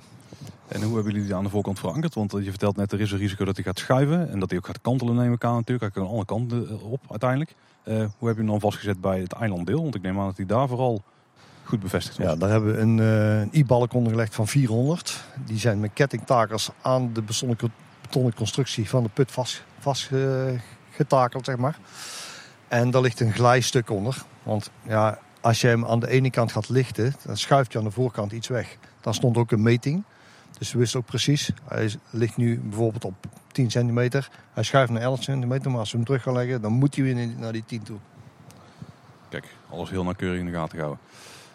En 0.68 0.82
hoe 0.82 0.94
hebben 0.94 1.12
jullie 1.12 1.28
die 1.28 1.36
aan 1.36 1.44
de 1.44 1.50
voorkant 1.50 1.80
verankerd? 1.80 2.14
Want 2.14 2.32
je 2.32 2.50
vertelt 2.50 2.76
net, 2.76 2.92
er 2.92 3.02
is 3.02 3.12
een 3.12 3.18
risico 3.18 3.46
dat 3.46 3.56
hij 3.56 3.64
gaat 3.66 3.80
schuiven. 3.80 4.30
En 4.30 4.40
dat 4.40 4.50
hij 4.50 4.60
ook 4.60 4.66
gaat 4.66 4.82
kantelen 4.82 5.16
neem 5.16 5.34
ik 5.34 5.44
aan 5.44 5.56
natuurlijk. 5.56 5.94
Hij 5.94 6.04
kan 6.04 6.14
alle 6.14 6.26
kanten 6.26 6.70
eh, 6.70 6.92
op 6.92 7.02
uiteindelijk. 7.10 7.56
Hoe 7.84 8.28
heb 8.28 8.36
je 8.36 8.42
hem 8.42 8.46
dan 8.46 8.60
vastgezet 8.60 9.02
bij 9.02 9.20
het 9.20 9.34
eilanddeel? 9.34 9.82
Want 9.82 9.96
ik 9.96 10.02
neem 10.02 10.20
aan 10.20 10.26
dat 10.26 10.38
hij 10.38 10.46
daar 10.46 10.68
vooral 10.68 11.04
goed 11.64 11.80
bevestigd 11.80 12.18
was. 12.18 12.28
Ja, 12.28 12.36
daar 12.36 12.50
hebben 12.50 12.76
we 12.76 12.82
een, 12.82 12.98
uh, 12.98 13.40
een 13.40 13.50
i-balk 13.52 13.94
ondergelegd 13.94 14.36
van 14.36 14.48
400. 14.48 15.24
Die 15.46 15.60
zijn 15.60 15.80
met 15.80 15.92
kettingtakers 15.94 16.70
aan 16.82 17.14
de 17.14 17.22
betonnen 18.02 18.34
constructie 18.36 18.90
van 18.90 19.04
de 19.04 19.10
put 19.14 19.32
vast, 19.32 19.64
vastgetakeld, 19.80 21.46
zeg 21.46 21.58
maar. 21.58 21.78
En 22.68 22.92
daar 22.92 23.02
ligt 23.02 23.20
een 23.20 23.34
glijstuk 23.34 23.90
onder. 23.90 24.24
Want 24.44 24.70
ja, 24.88 25.20
als 25.42 25.62
je 25.62 25.68
hem 25.68 25.86
aan 25.86 26.00
de 26.00 26.10
ene 26.10 26.30
kant 26.30 26.52
gaat 26.52 26.70
lichten, 26.70 27.14
dan 27.26 27.38
schuift 27.38 27.72
je 27.72 27.78
aan 27.78 27.84
de 27.84 27.92
voorkant 27.92 28.32
iets 28.32 28.48
weg. 28.48 28.78
Dan 29.02 29.14
stond 29.14 29.38
ook 29.38 29.52
een 29.52 29.62
meting. 29.62 30.04
Dus 30.58 30.72
we 30.72 30.80
wisten 30.80 31.00
ook 31.00 31.06
precies, 31.06 31.52
hij 31.68 31.96
ligt 32.10 32.38
nu 32.38 32.60
bijvoorbeeld 32.60 33.06
op 33.06 33.14
10 33.52 33.72
centimeter. 33.72 34.30
Hij 34.54 34.64
schuift 34.64 34.92
naar 34.92 35.02
11 35.02 35.24
centimeter, 35.24 35.72
maar 35.72 35.80
als 35.80 35.92
we 35.92 35.98
hem 35.98 36.06
terug 36.06 36.24
gaan 36.24 36.34
leggen, 36.34 36.62
dan 36.62 36.72
moet 36.72 36.96
hij 36.96 37.04
weer 37.04 37.28
naar 37.28 37.52
die 37.52 37.64
10 37.66 37.84
toe. 37.84 37.98
Kijk, 39.30 39.46
alles 39.70 39.90
heel 39.90 40.04
nauwkeurig 40.04 40.40
in 40.40 40.46
de 40.46 40.52
gaten 40.52 40.80
houden. 40.80 41.00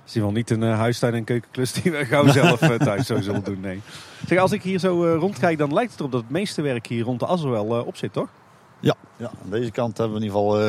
Het 0.09 0.17
is 0.17 0.23
wel 0.23 0.33
niet 0.33 0.51
een 0.51 0.63
uh, 0.63 0.79
huistuin- 0.79 1.15
en 1.15 1.25
keukenklus 1.25 1.73
die 1.73 1.93
we 1.93 2.05
gauw 2.05 2.27
zelf 2.27 2.63
uh, 2.63 2.75
thuis 2.75 3.07
zo 3.07 3.21
zullen 3.21 3.45
doen, 3.45 3.61
nee. 3.61 3.81
Zeg, 4.27 4.39
als 4.39 4.53
ik 4.53 4.63
hier 4.63 4.79
zo 4.79 5.05
uh, 5.05 5.21
rondkijk, 5.21 5.59
dan 5.59 5.73
lijkt 5.73 5.91
het 5.91 6.01
erop 6.01 6.13
dat 6.13 6.21
het 6.21 6.31
meeste 6.31 6.63
werk 6.63 6.87
hier 6.87 7.05
rond 7.05 7.21
de 7.21 7.27
Assen 7.27 7.51
wel 7.51 7.65
op 7.65 7.97
zit, 7.97 8.13
toch? 8.13 8.29
Ja, 8.81 8.95
ja, 9.17 9.31
aan 9.45 9.51
deze 9.51 9.71
kant 9.71 9.99
hebben 9.99 10.19
we 10.19 10.25
in 10.25 10.27
ieder 10.27 10.41
geval 10.41 10.61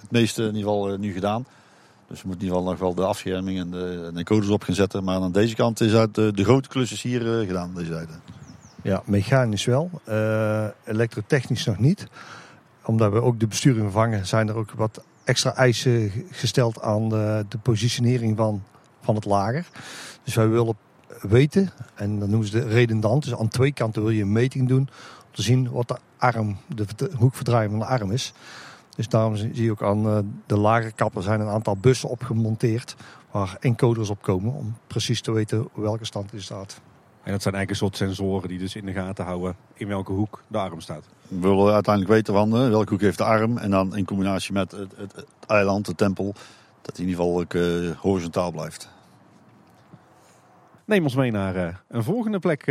het 0.00 0.10
meeste 0.10 0.42
in 0.42 0.54
ieder 0.54 0.72
geval, 0.72 0.96
nu 0.96 1.12
gedaan. 1.12 1.46
Dus 2.08 2.22
we 2.22 2.28
moeten 2.28 2.46
in 2.46 2.52
ieder 2.52 2.56
geval 2.56 2.70
nog 2.72 2.80
wel 2.80 2.94
de 2.94 3.04
afscherming 3.04 3.58
en 3.58 3.70
de, 3.70 4.10
de 4.14 4.24
coders 4.24 4.48
op 4.48 4.62
gaan 4.62 4.74
zetten. 4.74 5.04
Maar 5.04 5.20
aan 5.20 5.32
deze 5.32 5.54
kant 5.54 5.80
is 5.80 5.94
uit 5.94 6.14
de, 6.14 6.32
de 6.32 6.44
grote 6.44 6.68
klusjes 6.68 7.02
hier 7.02 7.40
uh, 7.40 7.46
gedaan, 7.46 7.74
deze 7.74 7.92
zijde. 7.92 8.12
Ja, 8.82 9.02
mechanisch 9.04 9.64
wel. 9.64 9.90
Uh, 10.08 10.66
elektrotechnisch 10.84 11.64
nog 11.64 11.78
niet. 11.78 12.06
Omdat 12.84 13.12
we 13.12 13.22
ook 13.22 13.40
de 13.40 13.46
besturing 13.46 13.82
vervangen, 13.82 14.26
zijn 14.26 14.48
er 14.48 14.54
ook 14.54 14.70
wat 14.70 15.04
extra 15.24 15.54
eisen 15.54 16.12
gesteld 16.30 16.82
aan 16.82 17.08
de, 17.08 17.44
de 17.48 17.58
positionering 17.58 18.36
van, 18.36 18.62
van 19.14 19.14
het 19.14 19.24
lager. 19.24 19.68
Dus 20.24 20.34
wij 20.34 20.48
willen 20.48 20.76
weten, 21.20 21.70
en 21.94 22.18
dan 22.18 22.30
noemen 22.30 22.48
ze 22.48 22.60
de 22.60 22.68
redundant. 22.68 23.24
Dus 23.24 23.36
aan 23.36 23.48
twee 23.48 23.72
kanten 23.72 24.02
wil 24.02 24.10
je 24.10 24.22
een 24.22 24.32
meting 24.32 24.68
doen 24.68 24.88
om 25.26 25.30
te 25.30 25.42
zien 25.42 25.70
wat 25.70 25.88
de 25.88 25.96
arm, 26.18 26.56
de, 26.66 26.84
de 26.96 27.10
hoekverdraaiing 27.16 27.70
van 27.70 27.80
de 27.80 27.94
arm 27.94 28.10
is. 28.10 28.32
Dus 28.96 29.08
daarom 29.08 29.36
zie 29.36 29.62
je 29.62 29.70
ook 29.70 29.82
aan 29.82 30.06
eh, 30.06 30.18
de 30.46 30.58
lage 30.58 30.90
kappen 30.90 31.22
zijn 31.22 31.40
een 31.40 31.48
aantal 31.48 31.76
bussen 31.76 32.08
opgemonteerd 32.08 32.96
waar 33.30 33.56
encoders 33.60 34.10
op 34.10 34.22
komen 34.22 34.54
om 34.54 34.76
precies 34.86 35.20
te 35.20 35.32
weten 35.32 35.68
welke 35.74 36.04
stand 36.04 36.30
die 36.30 36.40
staat. 36.40 36.80
En 37.22 37.32
dat 37.32 37.42
zijn 37.42 37.54
eigenlijk 37.54 37.70
een 37.70 37.76
soort 37.76 37.96
sensoren 37.96 38.48
die 38.48 38.58
dus 38.58 38.76
in 38.76 38.86
de 38.86 38.92
gaten 38.92 39.24
houden 39.24 39.56
in 39.74 39.88
welke 39.88 40.12
hoek 40.12 40.42
de 40.46 40.58
arm 40.58 40.80
staat. 40.80 41.04
We 41.28 41.48
willen 41.48 41.72
uiteindelijk 41.74 42.14
weten 42.14 42.34
van 42.34 42.62
uh, 42.62 42.68
welke 42.68 42.90
hoek 42.90 43.00
heeft 43.00 43.18
de 43.18 43.24
arm 43.24 43.58
en 43.58 43.70
dan 43.70 43.96
in 43.96 44.04
combinatie 44.04 44.52
met 44.52 44.70
het, 44.70 44.92
het, 44.96 45.16
het 45.16 45.26
eiland, 45.46 45.86
de 45.86 45.94
tempel, 45.94 46.34
dat 46.82 46.96
hij 46.96 47.04
in 47.04 47.10
ieder 47.10 47.24
geval 47.24 47.40
ook 47.40 47.54
uh, 47.54 47.90
horizontaal 47.96 48.50
blijft. 48.50 48.88
Neem 50.90 51.04
ons 51.04 51.14
mee 51.14 51.30
naar 51.30 51.56
uh, 51.56 51.74
een 51.88 52.02
volgende 52.02 52.38
plek 52.38 52.64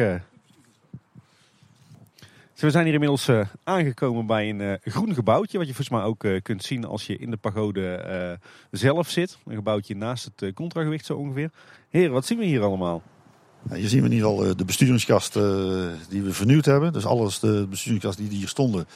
we 2.55 2.69
zijn 2.69 2.83
hier 2.83 2.93
inmiddels 2.93 3.27
uh, 3.27 3.45
aangekomen 3.63 4.25
bij 4.25 4.49
een 4.49 4.79
groen 4.83 5.13
gebouwtje. 5.13 5.57
Wat 5.57 5.67
je 5.67 5.73
volgens 5.73 5.97
mij 5.97 6.07
ook 6.07 6.43
kunt 6.43 6.63
zien 6.63 6.85
als 6.85 7.07
je 7.07 7.17
in 7.17 7.29
de 7.29 7.37
pagode 7.37 8.39
zelf 8.71 9.09
zit. 9.09 9.37
Een 9.45 9.55
gebouwtje 9.55 9.95
naast 9.95 10.31
het 10.35 10.53
contragewicht 10.53 11.05
zo 11.05 11.15
ongeveer. 11.15 11.51
Heren, 11.89 12.11
wat 12.11 12.25
zien 12.25 12.37
we 12.37 12.45
hier 12.45 12.61
allemaal? 12.61 13.01
Ja, 13.69 13.75
hier 13.75 13.89
zien 13.89 13.99
we 13.99 14.05
in 14.05 14.13
ieder 14.13 14.29
geval 14.29 14.55
de 14.55 14.65
besturingskast 14.65 15.33
die 16.09 16.21
we 16.21 16.33
vernieuwd 16.33 16.65
hebben. 16.65 16.93
Dus 16.93 17.05
alles, 17.05 17.39
de 17.39 17.67
besturingskast 17.69 18.17
die 18.17 18.29
hier 18.29 18.47
stonden, 18.47 18.87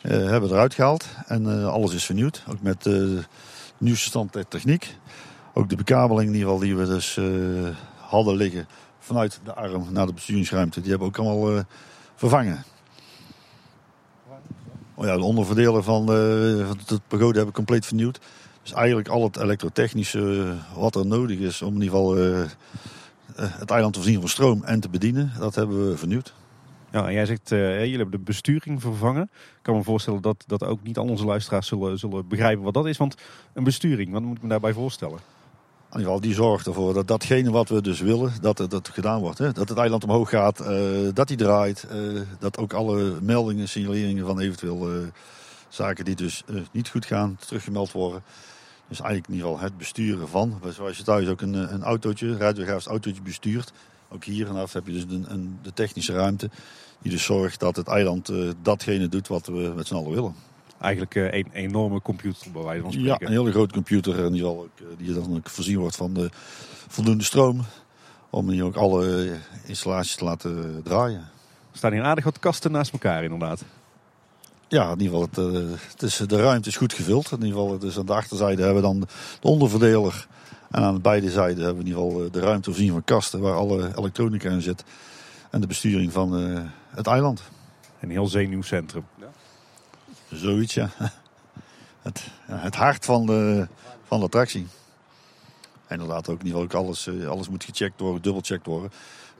hebben 0.00 0.48
we 0.48 0.54
eruit 0.54 0.74
gehaald. 0.74 1.08
En 1.26 1.64
alles 1.70 1.94
is 1.94 2.04
vernieuwd. 2.04 2.44
Ook 2.48 2.62
met 2.62 2.82
de 2.82 3.22
nieuwste 3.78 4.08
stand 4.08 4.36
techniek. 4.48 4.96
Ook 5.52 5.68
de 5.68 5.76
bekabeling 5.76 6.28
in 6.28 6.34
ieder 6.34 6.48
geval 6.48 6.64
die 6.64 6.76
we 6.76 6.86
dus 6.86 7.18
hadden 8.08 8.36
liggen 8.36 8.66
vanuit 8.98 9.40
de 9.44 9.54
arm 9.54 9.92
naar 9.92 10.06
de 10.06 10.12
besturingsruimte. 10.12 10.80
Die 10.80 10.90
hebben 10.90 11.08
ook 11.08 11.18
allemaal 11.18 11.64
vervangen. 12.14 12.64
Oh 14.94 15.04
ja, 15.04 15.16
de 15.16 15.22
onderdelen 15.22 15.84
van, 15.84 16.02
uh, 16.02 16.66
van 16.66 16.78
de 16.86 17.00
pagode 17.08 17.34
hebben 17.34 17.46
we 17.46 17.52
compleet 17.52 17.86
vernieuwd. 17.86 18.20
Dus 18.62 18.72
eigenlijk 18.72 19.08
al 19.08 19.22
het 19.22 19.36
elektrotechnische 19.36 20.56
eh, 20.72 20.78
wat 20.78 20.94
er 20.94 21.06
nodig 21.06 21.38
is 21.38 21.62
om 21.62 21.74
in 21.74 21.82
ieder 21.82 21.88
geval 21.88 22.16
het 23.34 23.70
eiland 23.70 23.92
te 23.92 24.00
voorzien 24.00 24.20
van 24.20 24.28
stroom 24.28 24.64
en 24.64 24.80
te 24.80 24.88
bedienen, 24.88 25.32
dat 25.38 25.54
hebben 25.54 25.88
we 25.88 25.96
vernieuwd. 25.96 26.34
Ja, 26.90 27.06
en 27.06 27.12
jij 27.12 27.26
zegt, 27.26 27.48
jullie 27.48 27.96
hebben 27.96 28.10
de 28.10 28.18
besturing 28.18 28.80
vervangen. 28.80 29.22
Ik 29.32 29.62
kan 29.62 29.76
me 29.76 29.82
voorstellen 29.82 30.22
dat, 30.22 30.44
dat 30.46 30.64
ook 30.64 30.82
niet 30.82 30.98
al 30.98 31.08
onze 31.08 31.24
luisteraars 31.24 31.66
zullen, 31.66 31.98
zullen 31.98 32.28
begrijpen 32.28 32.64
wat 32.64 32.74
dat 32.74 32.86
is. 32.86 32.96
Want 32.96 33.16
een 33.52 33.64
besturing, 33.64 34.12
wat 34.12 34.22
moet 34.22 34.36
ik 34.36 34.42
me 34.42 34.48
daarbij 34.48 34.72
voorstellen? 34.72 35.18
Geval, 36.02 36.20
die 36.20 36.34
zorgt 36.34 36.66
ervoor 36.66 36.94
dat 36.94 37.08
datgene 37.08 37.50
wat 37.50 37.68
we 37.68 37.82
dus 37.82 38.00
willen, 38.00 38.32
dat 38.40 38.56
dat 38.56 38.88
gedaan 38.88 39.20
wordt. 39.20 39.38
Hè? 39.38 39.52
Dat 39.52 39.68
het 39.68 39.78
eiland 39.78 40.04
omhoog 40.04 40.28
gaat, 40.28 40.60
uh, 40.60 41.08
dat 41.12 41.28
hij 41.28 41.36
draait. 41.36 41.86
Uh, 41.92 42.20
dat 42.38 42.58
ook 42.58 42.72
alle 42.72 43.20
meldingen, 43.20 43.68
signaleringen 43.68 44.26
van 44.26 44.40
eventueel 44.40 44.94
uh, 44.94 45.06
zaken 45.68 46.04
die 46.04 46.14
dus 46.14 46.44
niet 46.70 46.88
goed 46.88 47.06
gaan, 47.06 47.36
teruggemeld 47.46 47.92
worden. 47.92 48.22
Dus 48.88 49.00
eigenlijk 49.00 49.28
in 49.28 49.34
ieder 49.34 49.50
geval 49.50 49.64
het 49.64 49.78
besturen 49.78 50.28
van. 50.28 50.60
Zoals 50.68 50.96
je 50.96 51.02
thuis 51.02 51.28
ook 51.28 51.40
een, 51.40 51.74
een 51.74 51.82
autootje, 51.82 52.54
autootje 52.86 53.22
bestuurt. 53.22 53.72
Ook 54.08 54.24
hier 54.24 54.46
vanaf 54.46 54.72
heb 54.72 54.86
je 54.86 54.92
dus 54.92 55.02
een, 55.02 55.24
een, 55.28 55.58
de 55.62 55.72
technische 55.72 56.12
ruimte. 56.12 56.50
Die 57.02 57.10
dus 57.10 57.24
zorgt 57.24 57.60
dat 57.60 57.76
het 57.76 57.88
eiland 57.88 58.32
datgene 58.62 59.08
doet 59.08 59.28
wat 59.28 59.46
we 59.46 59.72
met 59.76 59.86
z'n 59.86 59.94
allen 59.94 60.12
willen 60.12 60.34
eigenlijk 60.80 61.14
eh, 61.14 61.32
een 61.32 61.50
enorme 61.52 62.00
computer 62.02 62.50
bij 62.52 62.62
wijze 62.62 62.82
van 62.82 62.92
spreken. 62.92 63.16
Ja, 63.20 63.26
een 63.26 63.32
hele 63.32 63.50
grote 63.50 63.74
computer 63.74 64.24
en 64.24 64.32
die, 64.32 64.46
ook, 64.46 64.68
eh, 64.78 64.84
die 64.98 65.14
dan 65.14 65.36
ook 65.36 65.50
voorzien 65.50 65.78
wordt 65.78 65.96
van 65.96 66.14
de 66.14 66.28
voldoende 66.88 67.24
stroom. 67.24 67.64
Om 68.30 68.48
hier 68.48 68.64
ook 68.64 68.76
alle 68.76 69.24
eh, 69.24 69.68
installaties 69.68 70.14
te 70.14 70.24
laten 70.24 70.80
draaien. 70.84 71.20
Er 71.72 71.78
staan 71.78 71.92
hier 71.92 72.02
aardig 72.02 72.24
wat 72.24 72.38
kasten 72.38 72.72
naast 72.72 72.92
elkaar 72.92 73.24
inderdaad. 73.24 73.64
Ja, 74.68 74.90
in 74.90 75.00
ieder 75.00 75.18
geval, 75.18 75.52
het, 75.52 75.72
het 75.90 76.02
is, 76.02 76.16
de 76.16 76.36
ruimte 76.36 76.68
is 76.68 76.76
goed 76.76 76.92
gevuld. 76.92 77.30
In 77.30 77.42
ieder 77.42 77.60
geval, 77.60 77.78
dus 77.78 77.98
aan 77.98 78.06
de 78.06 78.14
achterzijde 78.14 78.62
hebben 78.62 78.82
we 78.82 78.88
dan 78.88 79.00
de 79.40 79.48
onderverdeler. 79.48 80.26
En 80.70 80.82
aan 80.82 81.00
beide 81.00 81.30
zijden 81.30 81.64
hebben 81.64 81.84
we 81.84 81.90
in 81.90 81.96
ieder 81.96 82.02
geval 82.02 82.30
de 82.30 82.40
ruimte 82.40 82.70
voorzien 82.70 82.90
van 82.90 83.04
kasten 83.04 83.40
waar 83.40 83.54
alle 83.54 83.92
elektronica 83.96 84.50
in 84.50 84.62
zit. 84.62 84.84
En 85.50 85.60
de 85.60 85.66
besturing 85.66 86.12
van 86.12 86.40
uh, 86.40 86.60
het 86.90 87.06
eiland. 87.06 87.42
Een 88.00 88.10
heel 88.10 88.26
zenuwcentrum. 88.26 89.04
Zoiets, 90.34 90.74
ja. 90.74 90.90
Het, 92.02 92.22
het 92.46 92.74
hart 92.74 93.04
van 93.04 93.26
de, 93.26 93.66
van 94.06 94.18
de 94.18 94.24
attractie. 94.24 94.66
En 95.86 96.00
inderdaad 96.00 96.28
ook, 96.28 96.40
in 96.40 96.46
ieder 96.46 96.60
geval 96.60 96.80
ook 96.80 96.86
alles, 96.86 97.06
eh, 97.06 97.28
alles 97.28 97.48
moet 97.48 97.64
gecheckt 97.64 98.00
worden, 98.00 98.22
dubbelcheckt 98.22 98.66
worden. 98.66 98.92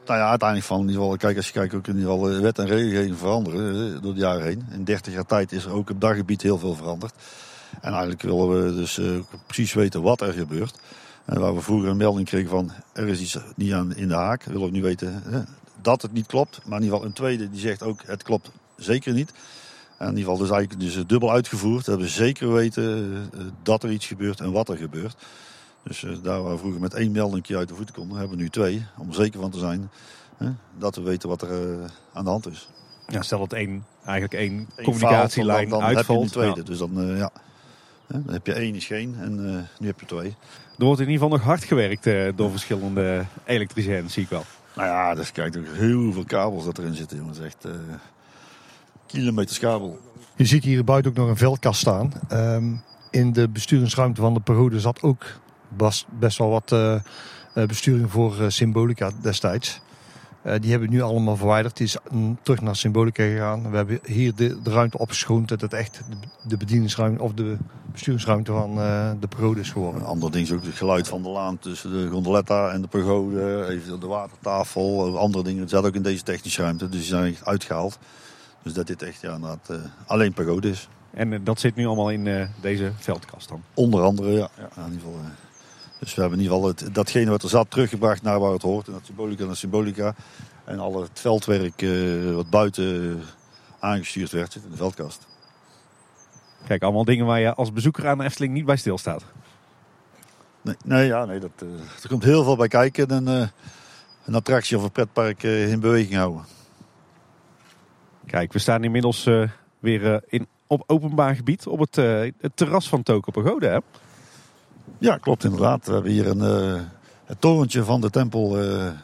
Nou 0.07 0.19
ja, 0.19 0.29
uiteindelijk 0.29 0.69
van, 0.69 0.81
in 0.81 0.89
ieder 0.89 1.17
kijk, 1.17 1.37
als 1.37 1.47
je 1.47 1.53
kijkt, 1.53 1.75
ook 1.75 1.87
in 1.87 1.97
ieder 1.97 2.11
geval 2.11 2.31
eh, 2.31 2.41
wet 2.41 2.59
en 2.59 2.67
regelgeving 2.67 3.19
veranderen 3.19 3.95
eh, 3.95 4.03
door 4.03 4.15
de 4.15 4.21
jaren 4.21 4.45
heen. 4.45 4.67
In 4.71 4.85
30 4.85 5.13
jaar 5.13 5.27
tijd 5.27 5.53
is 5.53 5.65
er 5.65 5.73
ook 5.73 5.91
op 5.91 6.01
dat 6.01 6.15
gebied 6.15 6.43
heel 6.43 6.59
veel 6.59 6.75
veranderd. 6.75 7.15
En 7.81 7.91
eigenlijk 7.91 8.23
willen 8.23 8.65
we 8.65 8.75
dus 8.75 9.01
precies 9.47 9.73
weten 9.73 10.03
wat 10.03 10.21
er 10.21 10.33
gebeurt. 10.33 10.79
En 11.25 11.41
waar 11.41 11.55
we 11.55 11.61
vroeger 11.61 11.89
een 11.89 11.97
melding 11.97 12.27
kregen 12.27 12.51
van 12.51 12.73
er 12.93 13.09
is 13.09 13.21
iets 13.21 13.39
niet 13.57 13.73
aan 13.73 13.97
in 13.97 14.09
de 14.09 14.15
haak, 14.15 14.43
willen 14.43 14.67
we 14.67 14.71
nu 14.71 14.83
weten 14.83 15.23
dat 15.83 16.03
het 16.03 16.13
niet 16.13 16.27
klopt. 16.27 16.61
Maar 16.65 16.79
in 16.79 16.85
ieder 16.85 16.97
geval 16.97 17.05
een 17.05 17.17
tweede 17.17 17.51
die 17.51 17.61
zegt 17.61 17.83
ook 17.83 18.01
het 18.07 18.23
klopt 18.23 18.51
zeker 18.77 19.13
niet. 19.13 19.33
In 19.99 20.07
ieder 20.07 20.19
geval 20.19 20.37
dus 20.37 20.51
eigenlijk 20.51 20.81
dus 20.81 21.07
dubbel 21.07 21.33
uitgevoerd. 21.33 21.85
Dat 21.85 21.99
we 21.99 22.09
zeker 22.09 22.53
weten 22.53 23.29
eh, 23.33 23.41
dat 23.63 23.83
er 23.83 23.91
iets 23.91 24.07
gebeurt 24.07 24.41
en 24.41 24.53
wat 24.53 24.69
er 24.69 24.77
gebeurt. 24.77 25.17
Dus 25.83 26.05
eh, 26.05 26.11
daar 26.23 26.43
waar 26.43 26.53
we 26.53 26.59
vroeger 26.59 26.81
met 26.81 26.95
één 26.95 27.13
melding 27.13 27.57
uit 27.57 27.69
de 27.69 27.75
voeten 27.75 27.95
konden, 27.95 28.19
hebben 28.19 28.37
we 28.37 28.43
nu 28.43 28.49
twee. 28.49 28.87
Om 28.99 29.09
er 29.09 29.15
zeker 29.15 29.41
van 29.41 29.51
te 29.51 29.59
zijn 29.59 29.91
Hè? 30.37 30.51
Dat 30.79 30.97
we 30.97 31.03
weten 31.03 31.29
wat 31.29 31.43
er 31.43 31.51
eh, 31.51 31.85
aan 32.13 32.25
de 32.25 32.31
hand 32.31 32.47
is. 32.47 32.69
Ja, 33.07 33.23
stel 33.23 33.39
dat 33.39 33.53
één, 33.53 33.87
eigenlijk 34.05 34.35
één 34.35 34.69
Eén 34.77 34.85
communicatielijn 34.85 35.69
faalt, 35.69 35.71
dan, 35.71 35.81
dan 35.81 35.97
uitvalt. 35.97 36.21
heb 36.21 36.29
je 36.29 36.35
tweede. 36.35 36.57
Ja. 36.57 36.63
Dus 36.63 36.79
dan, 36.79 37.01
eh, 37.01 37.19
ja. 37.19 37.31
Dan 38.07 38.33
heb 38.35 38.47
je 38.47 38.53
één 38.53 38.75
is 38.75 38.87
geen 38.87 39.17
en 39.21 39.49
eh, 39.49 39.81
nu 39.81 39.87
heb 39.87 40.01
je 40.01 40.07
twee. 40.07 40.37
Er 40.79 40.85
wordt 40.85 41.01
in 41.01 41.09
ieder 41.09 41.23
geval 41.23 41.37
nog 41.39 41.47
hard 41.47 41.65
gewerkt 41.65 42.07
eh, 42.07 42.29
door 42.35 42.51
verschillende 42.51 43.25
elektriciëns, 43.45 44.13
zie 44.13 44.23
ik 44.23 44.29
wel. 44.29 44.45
Nou 44.77 44.89
ja, 44.89 45.15
dus 45.15 45.33
kijk, 45.33 45.57
ook 45.57 45.67
heel 45.67 46.13
veel 46.13 46.25
kabels 46.25 46.65
dat 46.65 46.79
erin 46.79 46.95
zitten. 46.95 47.17
Jongens. 47.17 47.39
Echt 47.39 47.65
eh, 47.65 47.73
kilometers 49.15 49.59
kabel. 49.59 49.99
Je 50.37 50.45
ziet 50.45 50.65
hier 50.65 50.85
buiten 50.85 51.11
ook 51.11 51.17
nog 51.17 51.29
een 51.29 51.37
veldkast 51.37 51.81
staan. 51.81 52.13
Ehm, 52.29 52.73
in 53.11 53.33
de 53.33 53.49
besturingsruimte 53.49 54.21
van 54.21 54.35
de 54.35 54.41
pagode 54.41 54.81
zat 54.81 55.03
ook 55.03 55.25
best, 55.69 56.07
best 56.19 56.39
wel 56.39 56.49
wat 56.49 56.73
eh, 56.73 56.95
eh, 56.95 57.67
besturing 57.67 58.11
voor 58.11 58.41
eh, 58.41 58.49
Symbolica 58.49 59.11
destijds. 59.23 59.83
Die 60.61 60.71
hebben 60.71 60.89
we 60.89 60.95
nu 60.95 61.03
allemaal 61.03 61.37
verwijderd. 61.37 61.77
Die 61.77 61.87
is 61.87 61.97
terug 62.43 62.61
naar 62.61 62.77
Symbolica 62.77 63.23
gegaan. 63.23 63.71
We 63.71 63.77
hebben 63.77 63.99
hier 64.07 64.35
de, 64.35 64.63
de 64.63 64.71
ruimte 64.71 64.99
opgeschoond 64.99 65.49
dat 65.49 65.61
het 65.61 65.73
echt 65.73 66.01
de, 66.43 66.57
bedieningsruimte 66.57 67.23
of 67.23 67.33
de 67.33 67.57
besturingsruimte 67.93 68.53
van 68.53 68.75
de 69.21 69.27
pagode 69.29 69.61
is 69.61 69.71
geworden. 69.71 70.01
Een 70.01 70.07
ander 70.07 70.31
ding 70.31 70.47
is 70.47 70.53
ook 70.53 70.65
het 70.65 70.75
geluid 70.75 71.09
van 71.09 71.23
de 71.23 71.29
laan 71.29 71.59
tussen 71.59 71.91
de 71.91 72.09
gondoletta 72.09 72.71
en 72.71 72.81
de 72.81 72.89
pagode. 72.89 73.67
Even 73.69 74.01
de 74.01 74.07
watertafel, 74.07 75.19
andere 75.19 75.45
dingen. 75.45 75.61
Het 75.61 75.71
zat 75.71 75.85
ook 75.85 75.95
in 75.95 76.03
deze 76.03 76.23
technische 76.23 76.63
ruimte, 76.63 76.89
dus 76.89 77.01
die 77.01 77.09
zijn 77.09 77.33
echt 77.33 77.47
uitgehaald. 77.47 77.99
Dus 78.65 78.73
dat 78.73 78.87
dit 78.87 79.03
echt 79.03 79.21
ja, 79.21 79.35
inderdaad, 79.35 79.71
eh, 79.71 79.77
alleen 80.07 80.33
pagode 80.33 80.69
is. 80.69 80.89
En 81.11 81.33
eh, 81.33 81.39
dat 81.43 81.61
zit 81.61 81.75
nu 81.75 81.87
allemaal 81.87 82.11
in 82.11 82.27
eh, 82.27 82.49
deze 82.61 82.93
veldkast 82.97 83.49
dan. 83.49 83.63
Onder 83.75 84.03
andere, 84.03 84.31
ja. 84.31 84.49
ja 84.57 84.85
in 84.85 84.93
ieder 84.93 85.01
geval, 85.01 85.21
dus 85.99 86.15
we 86.15 86.21
hebben 86.21 86.39
in 86.39 86.45
ieder 86.45 86.57
geval 86.57 86.71
het, 86.71 86.95
datgene 86.95 87.31
wat 87.31 87.43
er 87.43 87.49
zat 87.49 87.71
teruggebracht 87.71 88.23
naar 88.23 88.41
waar 88.41 88.53
het 88.53 88.63
hoort. 88.63 88.87
En 88.87 88.93
dat 88.93 89.05
symbolica 89.05 89.45
naar 89.45 89.57
symbolica. 89.57 90.15
En 90.65 90.79
al 90.79 91.01
het 91.01 91.21
veldwerk 91.21 91.85
wat 92.35 92.51
buiten 92.51 93.23
aangestuurd 93.79 94.31
werd, 94.31 94.53
zit 94.53 94.65
in 94.65 94.71
de 94.71 94.77
veldkast. 94.77 95.27
Kijk, 96.67 96.83
allemaal 96.83 97.05
dingen 97.05 97.27
waar 97.27 97.41
je 97.41 97.55
als 97.55 97.73
bezoeker 97.73 98.09
aan 98.09 98.19
de 98.19 98.25
Efteling 98.25 98.53
niet 98.53 98.65
bij 98.65 98.77
stilstaat. 98.77 99.25
Nee, 100.63 100.77
nee, 100.85 101.07
ja, 101.07 101.25
nee 101.25 101.41
dat, 101.41 101.51
er 102.03 102.09
komt 102.09 102.25
heel 102.25 102.45
veel 102.45 102.57
bij 102.57 102.69
kijken. 102.69 103.09
En 103.09 103.27
een 104.25 104.35
attractie 104.35 104.77
of 104.77 104.83
een 104.83 104.93
pretpark 104.93 105.43
in 105.43 105.81
beweging 105.81 106.15
houden. 106.15 106.45
Kijk, 108.27 108.53
we 108.53 108.59
staan 108.59 108.85
inmiddels 108.85 109.27
eh, 109.27 109.49
weer 109.79 110.13
eh, 110.15 110.21
in, 110.29 110.47
op 110.67 110.83
openbaar 110.87 111.35
gebied 111.35 111.67
op 111.67 111.79
het, 111.79 111.99
eh, 111.99 112.21
het 112.41 112.53
terras 112.55 112.89
van 112.89 113.03
Toko 113.03 113.31
Pagode. 113.31 113.67
Hè? 113.67 113.79
Ja, 114.99 115.17
klopt 115.17 115.45
inderdaad. 115.45 115.87
We 115.87 115.93
hebben 115.93 116.11
hier 116.11 116.27
een, 116.27 116.41
het 117.25 117.41
torentje 117.41 117.85
van 117.85 118.01
de 118.01 118.11
tempel 118.11 118.59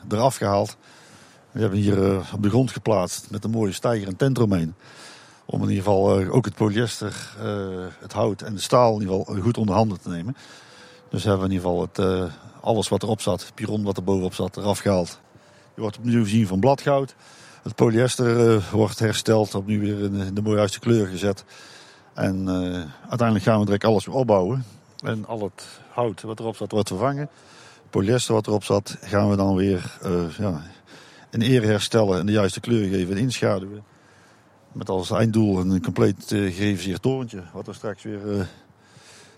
eraf 0.09 0.37
gehaald. 0.37 0.77
We 1.51 1.61
hebben 1.61 1.79
hier 1.79 2.18
op 2.35 2.43
de 2.43 2.49
grond 2.49 2.71
geplaatst 2.71 3.31
met 3.31 3.45
een 3.45 3.51
mooie 3.51 3.73
stijger 3.73 4.09
en 4.09 4.16
tent 4.16 4.37
eromheen. 4.37 4.75
Om 5.45 5.62
in 5.62 5.68
ieder 5.68 5.85
geval 5.85 6.29
ook 6.29 6.45
het 6.45 6.55
polyester, 6.55 7.35
het 8.01 8.12
hout 8.12 8.43
en 8.43 8.55
de 8.55 8.61
staal 8.61 8.95
in 8.95 9.01
ieder 9.01 9.16
geval 9.16 9.43
goed 9.43 9.59
onder 9.59 9.75
handen 9.75 10.01
te 10.01 10.09
nemen. 10.09 10.37
Dus 11.09 11.25
hebben 11.25 11.49
we 11.49 11.55
in 11.55 11.61
ieder 11.61 11.71
geval 11.71 11.89
het, 11.93 12.33
alles 12.61 12.89
wat 12.89 13.03
erop 13.03 13.21
zat, 13.21 13.41
het 13.41 13.55
piron 13.55 13.83
wat 13.83 13.97
er 13.97 14.05
bovenop 14.05 14.35
zat, 14.35 14.57
eraf 14.57 14.79
gehaald. 14.79 15.21
Je 15.75 15.81
wordt 15.81 15.99
opnieuw 15.99 16.23
gezien 16.23 16.47
van 16.47 16.61
bladgoud. 16.61 17.14
Het 17.63 17.75
polyester 17.75 18.55
eh, 18.55 18.71
wordt 18.73 18.99
hersteld, 18.99 19.55
opnieuw 19.55 19.81
weer 19.81 20.01
in 20.01 20.35
de, 20.35 20.43
juiste 20.43 20.79
kleur 20.79 21.07
gezet. 21.07 21.45
En 22.15 22.49
eh, 22.49 22.83
uiteindelijk 23.09 23.49
gaan 23.49 23.59
we 23.59 23.65
direct 23.65 23.85
alles 23.85 24.07
weer 24.07 24.15
opbouwen. 24.15 24.65
En 25.05 25.27
al 25.27 25.43
het 25.43 25.67
hout 25.91 26.21
wat 26.21 26.39
erop 26.39 26.57
zat 26.57 26.71
wordt 26.71 26.89
vervangen. 26.89 27.29
Het 27.83 27.91
polyester 27.91 28.35
wat 28.35 28.47
erop 28.47 28.65
zat 28.65 28.97
gaan 29.01 29.31
we 29.31 29.37
dan 29.37 29.55
weer 29.55 29.99
eh, 30.03 30.39
ja, 30.39 30.63
in 31.31 31.41
ere 31.41 31.67
herstellen 31.67 32.19
en 32.19 32.27
de 32.27 32.33
juiste 32.33 32.61
kleur 32.61 32.89
geven 32.89 33.17
en 33.17 33.23
inschaduwen. 33.23 33.85
Met 34.73 34.89
als 34.89 35.11
einddoel 35.11 35.59
een 35.59 35.83
compleet 35.83 36.31
uh, 36.31 36.55
gereviseerd 36.55 37.03
torentje. 37.03 37.43
Wat 37.53 37.69
er 37.69 37.75
straks 37.75 38.03
weer 38.03 38.49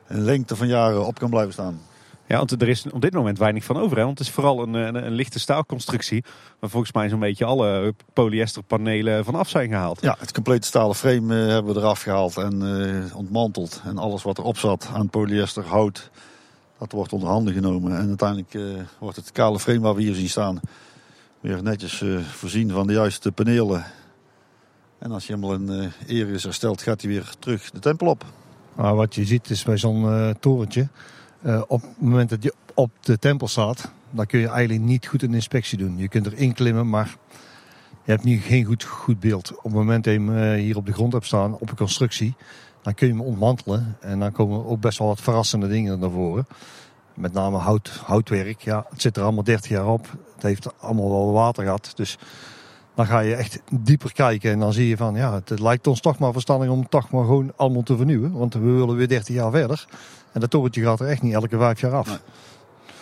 een 0.06 0.20
lengte 0.20 0.56
van 0.56 0.66
jaren 0.66 1.06
op 1.06 1.18
kan 1.18 1.30
blijven 1.30 1.52
staan. 1.52 1.80
Ja, 2.26 2.36
want 2.36 2.62
er 2.62 2.68
is 2.68 2.86
op 2.90 3.00
dit 3.00 3.12
moment 3.12 3.38
weinig 3.38 3.64
van 3.64 3.76
over. 3.76 3.96
Hè? 3.96 4.04
Want 4.04 4.18
het 4.18 4.26
is 4.26 4.34
vooral 4.34 4.62
een, 4.62 4.74
een, 4.74 5.06
een 5.06 5.12
lichte 5.12 5.38
staalconstructie. 5.38 6.24
Waar 6.58 6.70
volgens 6.70 6.92
mij 6.92 7.08
zo'n 7.08 7.20
beetje 7.20 7.44
alle 7.44 7.94
polyesterpanelen 8.12 9.24
vanaf 9.24 9.48
zijn 9.48 9.68
gehaald. 9.68 10.02
Ja, 10.02 10.16
het 10.18 10.32
complete 10.32 10.66
stalen 10.66 10.96
frame 10.96 11.42
eh, 11.42 11.48
hebben 11.48 11.74
we 11.74 11.80
eraf 11.80 12.02
gehaald 12.02 12.36
en 12.36 12.62
eh, 13.10 13.16
ontmanteld. 13.16 13.82
En 13.84 13.98
alles 13.98 14.22
wat 14.22 14.38
erop 14.38 14.58
zat 14.58 14.90
aan 14.94 15.10
polyester, 15.10 15.64
hout, 15.64 16.10
dat 16.78 16.92
wordt 16.92 17.12
onder 17.12 17.28
handen 17.28 17.54
genomen. 17.54 17.98
En 17.98 18.08
uiteindelijk 18.08 18.54
eh, 18.54 18.62
wordt 18.98 19.16
het 19.16 19.32
kale 19.32 19.60
frame 19.60 19.80
waar 19.80 19.94
we 19.94 20.02
hier 20.02 20.14
zien 20.14 20.28
staan 20.28 20.60
weer 21.42 21.62
netjes 21.62 22.02
eh, 22.02 22.18
voorzien 22.18 22.70
van 22.70 22.86
de 22.86 22.92
juiste 22.92 23.32
panelen. 23.32 23.84
En 24.98 25.10
als 25.10 25.26
je 25.26 25.34
helemaal 25.34 25.76
eh 25.82 25.90
eer 26.06 26.28
is 26.28 26.42
hersteld, 26.42 26.82
gaat 26.82 27.00
hij 27.00 27.10
weer 27.10 27.32
terug 27.38 27.70
de 27.70 27.78
tempel 27.78 28.06
op. 28.06 28.24
Maar 28.74 28.94
wat 28.94 29.14
je 29.14 29.24
ziet 29.24 29.50
is 29.50 29.62
bij 29.62 29.76
zo'n 29.76 30.12
eh, 30.12 30.30
torentje, 30.40 30.88
eh, 31.42 31.62
op 31.66 31.82
het 31.82 32.00
moment 32.00 32.30
dat 32.30 32.42
je 32.42 32.54
op 32.74 32.90
de 33.00 33.18
tempel 33.18 33.48
staat, 33.48 33.92
dan 34.10 34.26
kun 34.26 34.40
je 34.40 34.48
eigenlijk 34.48 34.84
niet 34.86 35.06
goed 35.06 35.22
een 35.22 35.34
inspectie 35.34 35.78
doen. 35.78 35.98
Je 35.98 36.08
kunt 36.08 36.26
erin 36.26 36.52
klimmen, 36.52 36.88
maar 36.88 37.16
je 38.04 38.10
hebt 38.10 38.24
nu 38.24 38.38
geen 38.38 38.64
goed, 38.64 38.84
goed 38.84 39.20
beeld. 39.20 39.56
Op 39.56 39.62
het 39.62 39.72
moment 39.72 40.04
dat 40.04 40.12
je 40.12 40.20
hem 40.20 40.36
eh, 40.36 40.60
hier 40.60 40.76
op 40.76 40.86
de 40.86 40.92
grond 40.92 41.12
hebt 41.12 41.26
staan, 41.26 41.54
op 41.54 41.70
een 41.70 41.76
constructie, 41.76 42.34
dan 42.82 42.94
kun 42.94 43.06
je 43.06 43.12
hem 43.12 43.22
ontmantelen. 43.22 43.96
En 44.00 44.18
dan 44.18 44.32
komen 44.32 44.66
ook 44.66 44.80
best 44.80 44.98
wel 44.98 45.08
wat 45.08 45.20
verrassende 45.20 45.68
dingen 45.68 45.98
naar 45.98 46.10
voren. 46.10 46.46
Met 47.14 47.32
name 47.32 47.56
hout, 47.56 47.88
houtwerk. 48.04 48.60
Ja, 48.60 48.86
het 48.90 49.02
zit 49.02 49.16
er 49.16 49.22
allemaal 49.22 49.44
30 49.44 49.70
jaar 49.70 49.86
op. 49.86 50.16
Het 50.34 50.42
heeft 50.42 50.80
allemaal 50.80 51.10
wel 51.10 51.32
water 51.32 51.64
gehad. 51.64 51.92
Dus 51.94 52.18
dan 52.94 53.06
ga 53.06 53.20
je 53.20 53.34
echt 53.34 53.60
dieper 53.72 54.12
kijken 54.12 54.50
en 54.50 54.58
dan 54.58 54.72
zie 54.72 54.88
je 54.88 54.96
van 54.96 55.14
ja, 55.14 55.40
het 55.44 55.60
lijkt 55.60 55.86
ons 55.86 56.00
toch 56.00 56.18
maar 56.18 56.32
verstandig 56.32 56.68
om 56.68 56.80
het 56.80 56.90
toch 56.90 57.10
maar 57.10 57.24
gewoon 57.24 57.52
allemaal 57.56 57.82
te 57.82 57.96
vernieuwen. 57.96 58.32
Want 58.32 58.54
we 58.54 58.60
willen 58.60 58.96
weer 58.96 59.08
30 59.08 59.34
jaar 59.34 59.50
verder. 59.50 59.86
En 60.32 60.40
dat 60.40 60.50
torentje 60.50 60.82
gaat 60.82 61.00
er 61.00 61.06
echt 61.06 61.22
niet 61.22 61.34
elke 61.34 61.58
vijf 61.58 61.80
jaar 61.80 61.94
af. 61.94 62.08
Nee. 62.08 62.18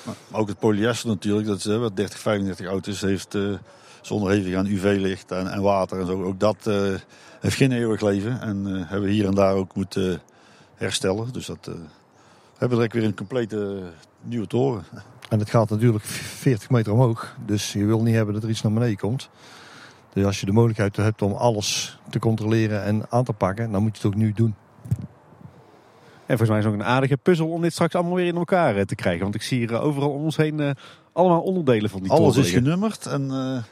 Maar 0.05 0.41
ook 0.41 0.49
het 0.49 0.59
polyester 0.59 1.09
natuurlijk, 1.09 1.47
dat 1.47 1.59
is, 1.59 1.67
eh, 1.67 1.79
wat 1.79 1.97
30, 1.97 2.19
35 2.19 2.67
oud 2.67 2.87
is, 2.87 3.01
heeft 3.01 3.35
eh, 3.35 3.53
zonder 4.01 4.31
hevig 4.31 4.55
aan 4.55 4.67
UV-licht 4.67 5.31
en, 5.31 5.53
en 5.53 5.63
water 5.63 6.01
en 6.01 6.07
zo. 6.07 6.23
Ook 6.23 6.41
dat 6.41 6.67
eh, 6.67 6.75
heeft 7.41 7.57
geen 7.57 7.73
eeuwig 7.73 8.01
leven. 8.01 8.41
En 8.41 8.65
hebben 8.67 9.09
we 9.09 9.15
hier 9.15 9.27
en 9.27 9.35
daar 9.35 9.55
ook 9.55 9.75
moeten 9.75 10.21
herstellen. 10.75 11.33
Dus 11.33 11.47
dat 11.47 11.65
hebben 11.65 12.69
we 12.69 12.75
direct 12.75 12.93
weer 12.93 13.05
een 13.05 13.15
complete 13.15 13.83
nieuwe 14.23 14.47
toren. 14.47 14.85
En 15.29 15.39
het 15.39 15.51
gaat 15.51 15.71
natuurlijk 15.71 16.05
40 16.05 16.71
meter 16.71 16.93
omhoog. 16.93 17.35
Dus 17.47 17.73
je 17.73 17.85
wil 17.85 18.03
niet 18.03 18.15
hebben 18.15 18.35
dat 18.35 18.43
er 18.43 18.51
iets 18.51 18.63
naar 18.63 18.73
beneden 18.73 18.97
komt. 18.97 19.31
Dus 20.13 20.25
als 20.25 20.41
je 20.41 20.47
de 20.47 20.53
mogelijkheid 20.53 20.97
hebt 20.97 21.23
om 21.23 21.33
alles 21.33 21.99
te 22.11 22.19
controleren 22.19 22.83
en 22.85 23.07
aan 23.09 23.25
te 23.25 23.33
pakken, 23.33 23.73
dan 23.73 23.83
moet 23.83 23.97
je 23.97 24.03
het 24.03 24.13
ook 24.13 24.21
nu 24.21 24.33
doen. 24.33 24.55
En 26.27 26.37
volgens 26.39 26.49
mij 26.49 26.59
is 26.59 26.65
het 26.65 26.75
ook 26.75 26.81
een 26.81 26.87
aardige 26.87 27.17
puzzel 27.17 27.49
om 27.49 27.63
dit 27.63 27.73
straks 27.73 27.95
allemaal 27.95 28.15
weer 28.15 28.27
in 28.27 28.37
elkaar 28.37 28.77
eh, 28.77 28.85
te 28.85 28.95
krijgen. 28.95 29.23
Want 29.23 29.35
ik 29.35 29.43
zie 29.43 29.59
hier 29.59 29.75
eh, 29.75 29.85
overal 29.85 30.11
om 30.11 30.23
ons 30.23 30.37
heen 30.37 30.61
eh, 30.61 30.71
allemaal 31.13 31.41
onderdelen 31.41 31.91
van 31.91 32.03
die 32.03 32.11
Alles 32.11 32.35
toren 32.35 32.49
is 32.49 32.51
genummerd 32.51 33.07
en 33.07 33.23
eh, 33.31 33.63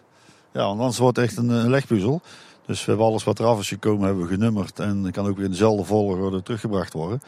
ja, 0.53 0.67
want 0.67 0.79
anders 0.79 0.99
wordt 0.99 1.17
het 1.17 1.27
echt 1.27 1.37
een, 1.37 1.49
een 1.49 1.71
legpuzzel. 1.71 2.21
Dus 2.67 2.81
we 2.81 2.91
hebben 2.91 3.07
alles 3.07 3.25
wat 3.25 3.39
eraf 3.39 3.61
is 3.61 3.69
gekomen, 3.69 4.07
hebben 4.07 4.23
we 4.23 4.35
genummerd. 4.35 4.79
En 4.79 5.11
kan 5.11 5.27
ook 5.27 5.37
weer 5.37 5.45
in 5.45 5.51
dezelfde 5.51 5.85
volgorde 5.85 6.43
teruggebracht 6.43 6.93
worden. 6.93 7.21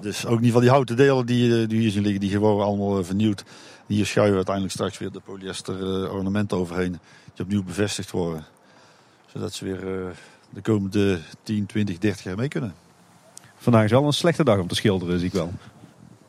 Dus 0.00 0.26
ook 0.26 0.40
niet 0.40 0.52
van 0.52 0.60
die 0.60 0.70
houten 0.70 0.96
delen 0.96 1.26
die, 1.26 1.66
die 1.66 1.80
hier 1.80 1.90
zien 1.90 2.02
liggen, 2.02 2.20
die 2.20 2.38
worden 2.38 2.66
allemaal 2.66 3.04
vernieuwd. 3.04 3.44
Hier 3.86 4.06
schuiven 4.06 4.30
we 4.30 4.36
uiteindelijk 4.36 4.74
straks 4.74 4.98
weer 4.98 5.10
de 5.10 5.20
polyester 5.20 6.04
eh, 6.04 6.14
ornamenten 6.14 6.58
overheen. 6.58 6.98
Die 7.34 7.44
opnieuw 7.44 7.62
bevestigd 7.62 8.10
worden. 8.10 8.44
Zodat 9.32 9.52
ze 9.52 9.64
weer 9.64 10.06
eh, 10.06 10.10
de 10.50 10.60
komende 10.60 11.18
10, 11.42 11.66
20, 11.66 11.98
30 11.98 12.24
jaar 12.24 12.36
mee 12.36 12.48
kunnen. 12.48 12.74
Vandaag 13.56 13.84
is 13.84 13.90
wel 13.90 14.06
een 14.06 14.12
slechte 14.12 14.44
dag 14.44 14.58
om 14.58 14.68
te 14.68 14.74
schilderen, 14.74 15.18
zie 15.18 15.28
ik 15.28 15.32
wel. 15.32 15.52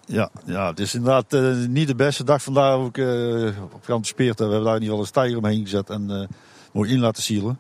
Ja, 0.06 0.30
ja 0.46 0.70
het 0.70 0.80
is 0.80 0.94
inderdaad 0.94 1.34
eh, 1.34 1.56
niet 1.68 1.88
de 1.88 1.96
beste 1.96 2.24
dag. 2.24 2.44
Vandaar 2.44 2.78
ook 2.78 2.98
uh, 2.98 3.64
op 3.74 3.86
kant 3.86 4.08
speert. 4.08 4.40
We 4.40 4.46
hebben 4.46 4.64
daar 4.64 4.76
in 4.76 4.82
ieder 4.82 4.98
geval 4.98 5.00
een 5.00 5.08
stijger 5.08 5.38
omheen 5.38 5.64
gezet 5.64 5.90
en 5.90 6.30
mooi 6.72 6.92
in 6.92 7.00
laten 7.00 7.24
sielen. 7.24 7.60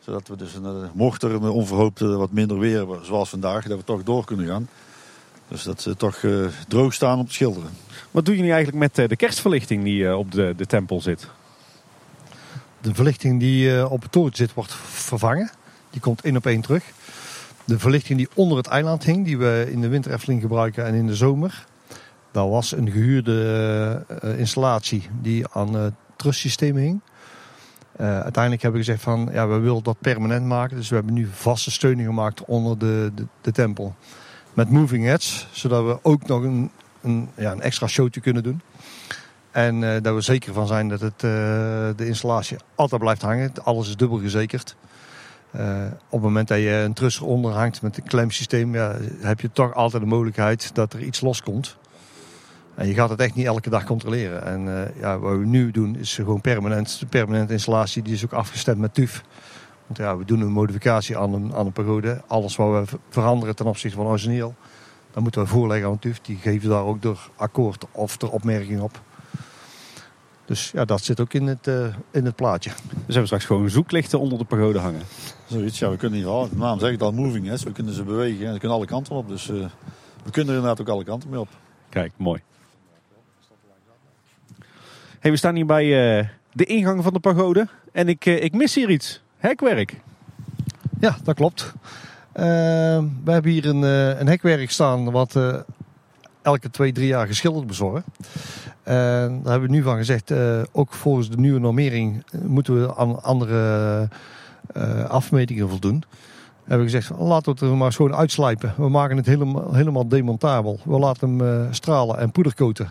Zodat 0.00 0.28
we 0.28 0.36
dus, 0.36 0.54
een, 0.54 0.90
mocht 0.94 1.22
er 1.22 1.30
een 1.30 1.42
onverhoopt 1.42 2.00
wat 2.00 2.30
minder 2.30 2.58
weer 2.58 2.86
zoals 3.02 3.28
vandaag, 3.28 3.66
dat 3.66 3.78
we 3.78 3.84
toch 3.84 4.02
door 4.02 4.24
kunnen 4.24 4.46
gaan. 4.46 4.68
Dus 5.48 5.62
dat 5.62 5.80
ze 5.80 5.96
toch 5.96 6.22
uh, 6.22 6.46
droog 6.68 6.94
staan 6.94 7.18
om 7.18 7.26
te 7.26 7.32
schilderen. 7.32 7.70
Wat 8.10 8.24
doen 8.24 8.36
jullie 8.36 8.52
eigenlijk 8.52 8.78
met 8.78 8.98
uh, 8.98 9.08
de 9.08 9.16
kerstverlichting 9.16 9.84
die 9.84 10.02
uh, 10.02 10.18
op 10.18 10.32
de, 10.32 10.54
de 10.56 10.66
tempel 10.66 11.00
zit? 11.00 11.28
De 12.84 12.94
verlichting 12.94 13.40
die 13.40 13.70
uh, 13.70 13.92
op 13.92 14.02
het 14.02 14.12
torentje 14.12 14.44
zit 14.44 14.54
wordt 14.54 14.74
vervangen. 14.74 15.50
Die 15.90 16.00
komt 16.00 16.20
één 16.20 16.36
op 16.36 16.46
één 16.46 16.60
terug. 16.60 16.84
De 17.64 17.78
verlichting 17.78 18.18
die 18.18 18.28
onder 18.34 18.56
het 18.56 18.66
eiland 18.66 19.04
hing, 19.04 19.24
die 19.24 19.38
we 19.38 19.68
in 19.70 19.80
de 19.80 19.88
winter 19.88 20.12
Efteling 20.12 20.40
gebruiken 20.40 20.86
en 20.86 20.94
in 20.94 21.06
de 21.06 21.14
zomer. 21.14 21.64
Dat 22.30 22.48
was 22.48 22.72
een 22.72 22.90
gehuurde 22.90 24.04
uh, 24.24 24.38
installatie 24.38 25.08
die 25.20 25.48
aan 25.48 25.74
het 25.74 25.94
hing. 26.60 27.00
Uiteindelijk 27.96 28.62
hebben 28.62 28.80
we 28.80 28.86
gezegd 28.86 29.02
van 29.02 29.28
ja, 29.32 29.48
we 29.48 29.58
willen 29.58 29.82
dat 29.82 30.00
permanent 30.00 30.46
maken. 30.46 30.76
Dus 30.76 30.88
we 30.88 30.94
hebben 30.94 31.14
nu 31.14 31.28
vaste 31.32 31.70
steuning 31.70 32.06
gemaakt 32.06 32.44
onder 32.44 32.78
de, 32.78 33.12
de, 33.14 33.26
de 33.40 33.52
tempel. 33.52 33.94
Met 34.52 34.70
moving 34.70 35.04
heads, 35.04 35.46
zodat 35.52 35.84
we 35.84 35.98
ook 36.02 36.26
nog 36.26 36.42
een, 36.42 36.70
een, 37.02 37.28
ja, 37.36 37.52
een 37.52 37.60
extra 37.60 37.86
showtje 37.86 38.20
kunnen 38.20 38.42
doen. 38.42 38.60
En 39.54 40.02
dat 40.02 40.14
we 40.14 40.20
zeker 40.20 40.52
van 40.52 40.66
zijn 40.66 40.88
dat 40.88 41.00
het, 41.00 41.20
de 41.98 42.06
installatie 42.06 42.56
altijd 42.74 43.00
blijft 43.00 43.22
hangen. 43.22 43.52
Alles 43.62 43.88
is 43.88 43.96
dubbel 43.96 44.18
gezekerd. 44.18 44.76
op 45.52 45.60
het 46.10 46.20
moment 46.20 46.48
dat 46.48 46.58
je 46.58 46.70
een 46.70 46.92
truss 46.92 47.20
eronder 47.20 47.52
hangt 47.52 47.82
met 47.82 47.96
een 47.96 48.04
klemsysteem, 48.04 48.74
ja, 48.74 48.96
heb 49.20 49.40
je 49.40 49.50
toch 49.52 49.74
altijd 49.74 50.02
de 50.02 50.08
mogelijkheid 50.08 50.74
dat 50.74 50.92
er 50.92 51.02
iets 51.02 51.20
loskomt. 51.20 51.76
En 52.74 52.86
je 52.86 52.94
gaat 52.94 53.10
het 53.10 53.20
echt 53.20 53.34
niet 53.34 53.46
elke 53.46 53.70
dag 53.70 53.84
controleren. 53.84 54.44
En 54.44 54.66
uh, 54.66 55.00
ja, 55.00 55.18
wat 55.18 55.38
we 55.38 55.44
nu 55.44 55.70
doen 55.70 55.96
is 55.96 56.14
gewoon 56.14 56.40
permanent. 56.40 56.98
De 56.98 57.06
permanente 57.06 57.52
installatie 57.52 58.02
die 58.02 58.14
is 58.14 58.24
ook 58.24 58.32
afgestemd 58.32 58.78
met 58.78 58.94
TUF. 58.94 59.22
Want 59.86 59.98
ja, 59.98 60.16
we 60.16 60.24
doen 60.24 60.40
een 60.40 60.52
modificatie 60.52 61.18
aan 61.18 61.32
een, 61.34 61.54
aan 61.54 61.72
een. 61.74 62.22
Alles 62.26 62.56
wat 62.56 62.90
we 62.90 62.98
veranderen 63.08 63.56
ten 63.56 63.66
opzichte 63.66 63.96
van 63.96 64.06
origineel, 64.06 64.54
dan 65.12 65.22
moeten 65.22 65.42
we 65.42 65.48
voorleggen 65.48 65.88
aan 65.88 65.98
TUF. 65.98 66.20
Die 66.20 66.36
geven 66.36 66.68
daar 66.68 66.84
ook 66.84 67.02
door 67.02 67.30
akkoord 67.36 67.84
of 67.92 68.22
er 68.22 68.30
opmerking 68.30 68.80
op. 68.80 69.00
Dus 70.44 70.70
ja, 70.70 70.84
dat 70.84 71.04
zit 71.04 71.20
ook 71.20 71.32
in 71.32 71.46
het, 71.46 71.66
uh, 71.66 71.86
in 72.10 72.24
het 72.24 72.36
plaatje. 72.36 72.70
Dus 72.70 72.90
hebben 72.96 73.20
we 73.20 73.26
straks 73.26 73.44
gewoon 73.44 73.70
zoeklichten 73.70 74.20
onder 74.20 74.38
de 74.38 74.44
pagode 74.44 74.78
hangen. 74.78 75.02
Zoiets, 75.46 75.78
ja, 75.78 75.90
we 75.90 75.96
kunnen 75.96 76.18
hier 76.18 76.28
al. 76.28 76.48
De 76.48 76.56
naam 76.56 76.78
zegt 76.78 76.92
het 76.92 77.02
al 77.02 77.12
moving, 77.12 77.46
hè. 77.46 77.56
we 77.56 77.72
kunnen 77.72 77.94
ze 77.94 78.02
bewegen 78.02 78.46
en 78.46 78.52
ze 78.52 78.58
kunnen 78.58 78.76
alle 78.76 78.86
kanten 78.86 79.14
op. 79.14 79.28
Dus 79.28 79.48
uh, 79.48 79.64
we 80.24 80.30
kunnen 80.30 80.54
er 80.54 80.60
inderdaad 80.60 80.80
ook 80.80 80.94
alle 80.94 81.04
kanten 81.04 81.30
mee 81.30 81.40
op. 81.40 81.48
Kijk, 81.88 82.12
mooi. 82.16 82.42
Hey, 85.18 85.30
we 85.30 85.36
staan 85.36 85.54
hier 85.54 85.66
bij 85.66 86.18
uh, 86.18 86.28
de 86.52 86.64
ingang 86.64 87.02
van 87.02 87.12
de 87.12 87.20
pagode 87.20 87.68
en 87.92 88.08
ik, 88.08 88.26
uh, 88.26 88.42
ik 88.42 88.52
mis 88.52 88.74
hier 88.74 88.90
iets. 88.90 89.22
Hekwerk. 89.36 90.00
Ja, 91.00 91.16
dat 91.22 91.34
klopt. 91.34 91.72
Uh, 92.36 92.42
we 93.24 93.30
hebben 93.30 93.50
hier 93.50 93.66
een, 93.66 93.82
een 94.20 94.26
hekwerk 94.26 94.70
staan 94.70 95.10
wat 95.10 95.36
elke 96.44 96.70
twee, 96.70 96.92
drie 96.92 97.06
jaar 97.06 97.26
geschilderd 97.26 97.66
bezorgen. 97.66 98.04
daar 98.84 99.30
hebben 99.30 99.60
we 99.60 99.68
nu 99.68 99.82
van 99.82 99.96
gezegd, 99.96 100.32
ook 100.72 100.92
volgens 100.92 101.30
de 101.30 101.36
nieuwe 101.36 101.60
normering 101.60 102.24
moeten 102.42 102.80
we 102.80 102.96
aan 102.96 103.22
andere 103.22 104.08
afmetingen 105.08 105.68
voldoen. 105.68 106.04
We 106.64 106.70
hebben 106.70 106.90
gezegd, 106.90 107.10
laten 107.18 107.44
we 107.44 107.50
het 107.50 107.60
er 107.60 107.76
maar 107.76 107.92
gewoon 107.92 108.14
uitslijpen. 108.14 108.74
We 108.76 108.88
maken 108.88 109.16
het 109.16 109.26
helemaal, 109.26 109.74
helemaal 109.74 110.08
demontabel. 110.08 110.80
We 110.84 110.98
laten 110.98 111.38
hem 111.38 111.72
stralen 111.72 112.18
en 112.18 112.30
poederkoten 112.30 112.90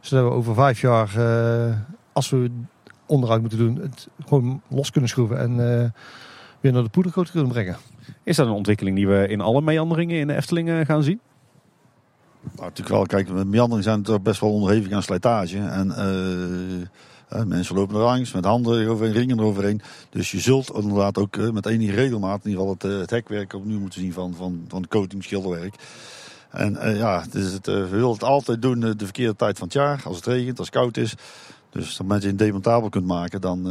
zodat 0.00 0.24
we 0.24 0.30
over 0.30 0.54
vijf 0.54 0.80
jaar, 0.80 1.10
als 2.12 2.30
we 2.30 2.50
onderhoud 3.06 3.40
moeten 3.40 3.58
doen, 3.58 3.76
het 3.76 4.08
gewoon 4.26 4.62
los 4.68 4.90
kunnen 4.90 5.10
schroeven 5.10 5.38
en 5.38 5.56
weer 6.60 6.72
naar 6.72 6.82
de 6.82 6.88
poedergoot 6.88 7.30
kunnen 7.30 7.52
brengen. 7.52 7.76
Is 8.22 8.36
dat 8.36 8.46
een 8.46 8.52
ontwikkeling 8.52 8.96
die 8.96 9.08
we 9.08 9.26
in 9.28 9.40
alle 9.40 9.60
meanderingen 9.60 10.18
in 10.18 10.26
de 10.26 10.34
Efteling 10.34 10.86
gaan 10.86 11.02
zien? 11.02 11.20
Nou, 12.42 12.68
natuurlijk 12.68 12.88
wel. 12.88 13.06
Kijk, 13.06 13.28
meanderingen 13.28 13.82
zijn 13.82 14.02
toch 14.02 14.22
best 14.22 14.40
wel 14.40 14.52
onderhevig 14.52 14.92
aan 14.92 15.02
slijtage. 15.02 15.58
En 15.58 17.48
mensen 17.48 17.74
lopen 17.74 17.96
er 17.96 18.02
langs 18.02 18.32
met 18.32 18.44
handen 18.44 18.80
eroverheen, 18.80 19.14
ringen 19.14 19.38
eroverheen. 19.38 19.82
Dus 20.10 20.30
je 20.30 20.40
zult 20.40 20.72
inderdaad 20.74 21.18
ook 21.18 21.36
met 21.36 21.66
enige 21.66 21.92
regelmaat 21.92 22.44
in 22.44 22.50
ieder 22.50 22.66
geval 22.66 22.90
het, 22.90 23.00
het 23.00 23.10
hekwerk 23.10 23.52
opnieuw 23.52 23.80
moeten 23.80 24.00
zien 24.00 24.12
van, 24.12 24.34
van, 24.34 24.64
van 24.68 24.88
coating, 24.88 25.24
schilderwerk. 25.24 25.74
En 26.52 26.78
uh, 26.82 26.96
ja, 26.96 27.24
dus 27.30 27.52
het, 27.52 27.68
uh, 27.68 27.74
we 27.74 27.88
willen 27.88 28.12
het 28.12 28.24
altijd 28.24 28.62
doen 28.62 28.82
uh, 28.82 28.90
de 28.96 29.04
verkeerde 29.04 29.36
tijd 29.36 29.58
van 29.58 29.66
het 29.66 29.76
jaar. 29.76 30.00
Als 30.04 30.16
het 30.16 30.26
regent, 30.26 30.58
als 30.58 30.66
het 30.66 30.76
koud 30.76 30.96
is. 30.96 31.14
Dus 31.72 32.00
als 32.08 32.22
je 32.22 32.28
een 32.28 32.36
demontabel 32.36 32.88
kunt 32.88 33.06
maken, 33.06 33.40
dan 33.40 33.62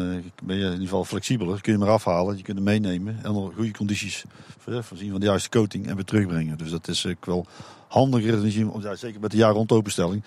ben 0.43 0.55
je 0.55 0.65
in 0.65 0.71
ieder 0.71 0.79
geval 0.79 1.05
flexibeler. 1.05 1.61
Kun 1.61 1.73
je 1.73 1.79
hem 1.79 1.87
eraf 1.87 2.05
halen, 2.05 2.37
je 2.37 2.43
kunt 2.43 2.57
hem 2.57 2.65
meenemen. 2.65 3.19
En 3.23 3.31
onder 3.31 3.53
goede 3.53 3.71
condities 3.71 4.23
voorzien 4.57 5.11
van 5.11 5.19
de 5.19 5.25
juiste 5.25 5.49
coating 5.49 5.87
en 5.87 5.95
weer 5.95 6.05
terugbrengen. 6.05 6.57
Dus 6.57 6.69
dat 6.69 6.87
is 6.87 7.07
wel 7.19 7.45
handiger. 7.87 8.47
Ja, 8.81 8.95
zeker 8.95 9.19
met 9.19 9.31
de 9.31 9.37
jaar 9.37 9.53
rond 9.53 9.71
openstelling. 9.71 10.23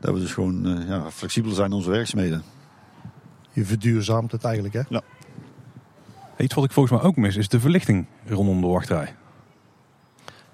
Dat 0.00 0.14
we 0.14 0.20
dus 0.20 0.32
gewoon 0.32 0.84
ja, 0.86 1.10
flexibeler 1.10 1.56
zijn 1.56 1.70
in 1.70 1.76
onze 1.76 1.90
werkzaamheden. 1.90 2.42
Je 3.52 3.64
verduurzaamt 3.64 4.32
het 4.32 4.44
eigenlijk 4.44 4.74
hè? 4.74 4.82
Ja. 4.88 5.02
Iets 6.38 6.54
wat 6.54 6.64
ik 6.64 6.72
volgens 6.72 7.00
mij 7.00 7.08
ook 7.08 7.16
mis 7.16 7.36
is 7.36 7.48
de 7.48 7.60
verlichting 7.60 8.06
rondom 8.26 8.60
de 8.60 8.66
wachtrij. 8.66 9.14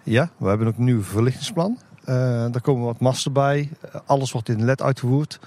Ja, 0.02 0.30
we 0.36 0.48
hebben 0.48 0.66
ook 0.66 0.76
een 0.76 0.84
nieuw 0.84 1.02
verlichtingsplan. 1.02 1.78
Uh, 2.00 2.06
daar 2.50 2.60
komen 2.60 2.84
wat 2.84 3.00
masten 3.00 3.32
bij. 3.32 3.70
alles 4.06 4.32
wordt 4.32 4.48
in 4.48 4.64
LED 4.64 4.82
uitgevoerd. 4.82 5.38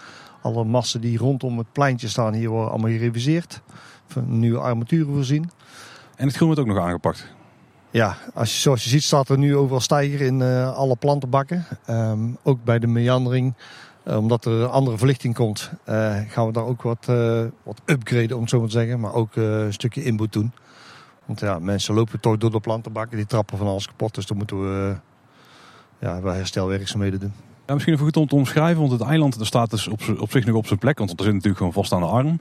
Alle 0.43 0.63
masten 0.63 1.01
die 1.01 1.17
rondom 1.17 1.57
het 1.57 1.71
pleintje 1.71 2.07
staan 2.07 2.33
hier 2.33 2.49
worden 2.49 2.71
allemaal 2.71 2.89
gereviseerd. 2.89 3.61
Van 4.07 4.39
nieuwe 4.39 4.59
armaturen 4.59 5.13
voorzien. 5.13 5.49
En 6.15 6.27
het 6.27 6.35
groen 6.35 6.47
wordt 6.47 6.61
ook 6.61 6.67
nog 6.67 6.85
aangepakt. 6.85 7.27
Ja, 7.91 8.17
als 8.33 8.53
je, 8.53 8.59
zoals 8.59 8.83
je 8.83 8.89
ziet 8.89 9.03
staat 9.03 9.29
er 9.29 9.37
nu 9.37 9.55
overal 9.55 9.79
stijger 9.79 10.21
in 10.21 10.39
uh, 10.39 10.75
alle 10.75 10.95
plantenbakken. 10.95 11.65
Um, 11.89 12.37
ook 12.43 12.63
bij 12.63 12.79
de 12.79 12.87
meandering. 12.87 13.53
Uh, 14.05 14.17
omdat 14.17 14.45
er 14.45 14.51
een 14.51 14.69
andere 14.69 14.97
verlichting 14.97 15.35
komt, 15.35 15.71
gaan 16.27 16.45
we 16.45 16.51
daar 16.51 16.65
ook 16.65 16.81
wat, 16.81 17.05
wat 17.63 17.81
upgraden 17.85 18.35
om 18.35 18.41
het 18.41 18.49
zo 18.49 18.59
maar 18.59 18.67
te 18.67 18.73
zeggen. 18.73 18.99
Maar 18.99 19.13
ook 19.13 19.35
een 19.35 19.73
stukje 19.73 20.03
inboet 20.03 20.33
doen. 20.33 20.51
Want 21.25 21.39
ja, 21.39 21.59
mensen 21.59 21.93
lopen 21.93 22.19
toch 22.19 22.37
door 22.37 22.51
de 22.51 22.59
plantenbakken, 22.59 23.17
die 23.17 23.25
trappen 23.25 23.57
van 23.57 23.67
alles 23.67 23.87
kapot. 23.87 24.15
Dus 24.15 24.25
dan 24.25 24.37
moeten 24.37 24.61
we 24.61 24.95
ja, 25.99 26.21
wel 26.21 26.33
herstelwerkzaamheden 26.33 27.19
doen. 27.19 27.33
Misschien 27.73 27.93
even 27.93 28.05
goed 28.05 28.17
om 28.17 28.27
te 28.27 28.35
omschrijven, 28.35 28.79
want 28.79 28.91
het 28.91 29.01
eiland 29.01 29.37
staat 29.39 29.69
dus 29.69 29.87
op, 29.87 30.01
op 30.17 30.31
zich 30.31 30.45
nog 30.45 30.55
op 30.55 30.67
zijn 30.67 30.79
plek. 30.79 30.97
Want 30.97 31.09
er 31.09 31.23
zit 31.23 31.33
natuurlijk 31.33 31.57
gewoon 31.57 31.73
vast 31.73 31.91
aan 31.91 32.01
de 32.01 32.07
arm. 32.07 32.39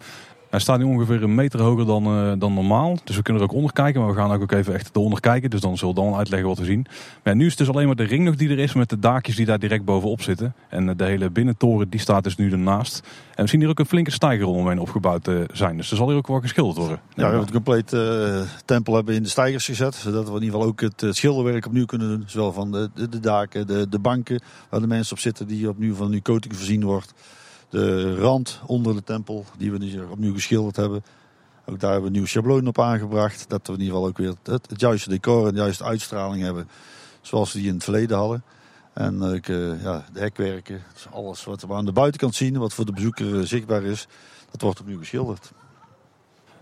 Hij 0.53 0.61
staat 0.61 0.79
nu 0.79 0.85
ongeveer 0.85 1.23
een 1.23 1.35
meter 1.35 1.61
hoger 1.61 1.87
dan, 1.87 2.07
uh, 2.07 2.33
dan 2.39 2.55
normaal. 2.55 2.99
Dus 3.05 3.17
we 3.17 3.23
kunnen 3.23 3.43
er 3.43 3.49
ook 3.49 3.55
onder 3.55 3.73
kijken. 3.73 4.01
Maar 4.01 4.11
we 4.11 4.17
gaan 4.17 4.33
ook 4.33 4.53
even 4.53 4.75
echt 4.75 4.91
eronder 4.93 5.21
kijken. 5.21 5.51
Dus 5.51 5.61
dan 5.61 5.77
zullen 5.79 5.95
we 5.95 6.01
dan 6.01 6.15
uitleggen 6.15 6.49
wat 6.49 6.59
we 6.59 6.65
zien. 6.65 6.87
Maar 7.23 7.37
nu 7.37 7.45
is 7.45 7.51
het 7.51 7.59
dus 7.59 7.69
alleen 7.69 7.87
maar 7.87 7.97
de 7.97 8.03
ring 8.03 8.25
nog 8.25 8.37
die 8.37 8.49
er 8.49 8.59
is. 8.59 8.73
Met 8.73 8.89
de 8.89 8.99
daakjes 8.99 9.37
die 9.37 9.47
daar 9.47 9.59
direct 9.59 9.85
bovenop 9.85 10.23
zitten. 10.23 10.55
En 10.69 10.89
eh, 10.89 10.97
de 10.97 11.05
hele 11.05 11.31
binnentoren 11.31 11.89
die 11.89 12.01
staat 12.01 12.25
dus 12.25 12.37
nu 12.37 12.53
ernaast. 12.53 13.03
En 13.35 13.45
we 13.45 13.51
zien 13.51 13.61
hier 13.61 13.69
ook 13.69 13.79
een 13.79 13.87
flinke 13.87 14.11
stijger 14.11 14.47
omheen 14.47 14.79
opgebouwd 14.79 15.29
uh, 15.29 15.41
zijn. 15.53 15.77
Dus 15.77 15.91
er 15.91 15.97
zal 15.97 16.09
hier 16.09 16.17
ook 16.17 16.27
wel 16.27 16.41
geschilderd 16.41 16.77
worden. 16.77 17.01
Ja, 17.09 17.15
we 17.15 17.23
hebben 17.23 17.41
een 17.41 17.53
compleet 17.53 17.97
tempel 18.65 18.95
hebben 18.95 19.15
in 19.15 19.23
de 19.23 19.29
stijgers 19.29 19.65
gezet. 19.65 19.95
Zodat 19.95 20.29
we 20.29 20.37
in 20.37 20.43
ieder 20.43 20.51
geval 20.51 20.67
ook 20.67 20.81
het 20.81 21.05
schilderwerk 21.11 21.67
opnieuw 21.67 21.87
kunnen 21.87 22.09
doen. 22.09 22.25
Zowel 22.27 22.53
van 22.53 22.73
de, 22.73 22.91
de, 22.95 23.09
de 23.09 23.21
daken, 23.21 23.67
de, 23.67 23.89
de 23.89 23.99
banken 23.99 24.43
waar 24.69 24.81
de 24.81 24.87
mensen 24.87 25.13
op 25.13 25.19
zitten. 25.19 25.47
Die 25.47 25.69
opnieuw 25.69 25.95
van 25.95 26.05
een 26.05 26.11
nieuw 26.11 26.23
coating 26.23 26.57
voorzien 26.57 26.85
wordt 26.85 27.13
de 27.73 28.15
rand 28.15 28.61
onder 28.67 28.95
de 28.95 29.05
tempel, 29.05 29.45
die 29.57 29.73
we 29.73 29.79
nu 29.79 30.03
opnieuw 30.03 30.35
geschilderd 30.35 30.77
hebben. 30.77 31.05
Ook 31.65 31.81
daar 31.81 31.91
hebben 31.91 32.01
we 32.01 32.07
een 32.07 32.21
nieuw 32.23 32.27
schabloon 32.27 32.67
op 32.67 32.81
aangebracht. 32.81 33.45
Dat 33.49 33.67
we 33.67 33.73
in 33.73 33.81
ieder 33.81 33.95
geval 33.95 34.09
ook 34.09 34.19
weer 34.19 34.35
het, 34.43 34.81
juiste 34.81 35.09
decor 35.09 35.47
en 35.47 35.55
de 35.55 35.61
juiste 35.61 35.85
uitstraling 35.85 36.43
hebben. 36.43 36.69
Zoals 37.21 37.53
we 37.53 37.59
die 37.59 37.69
in 37.69 37.75
het 37.75 37.85
verleden 37.85 38.17
hadden. 38.17 38.45
En 38.93 39.23
ook, 39.23 39.47
uh, 39.47 39.83
ja, 39.83 40.05
de 40.13 40.21
hekwerken, 40.21 40.83
dus 40.93 41.07
alles 41.11 41.45
wat 41.45 41.63
we 41.63 41.75
aan 41.75 41.85
de 41.85 41.93
buitenkant 41.93 42.35
zien, 42.35 42.59
wat 42.59 42.75
voor 42.75 42.85
de 42.85 42.93
bezoeker 42.93 43.27
uh, 43.27 43.45
zichtbaar 43.45 43.83
is, 43.83 44.07
dat 44.51 44.61
wordt 44.61 44.81
opnieuw 44.81 44.99
geschilderd. 44.99 45.53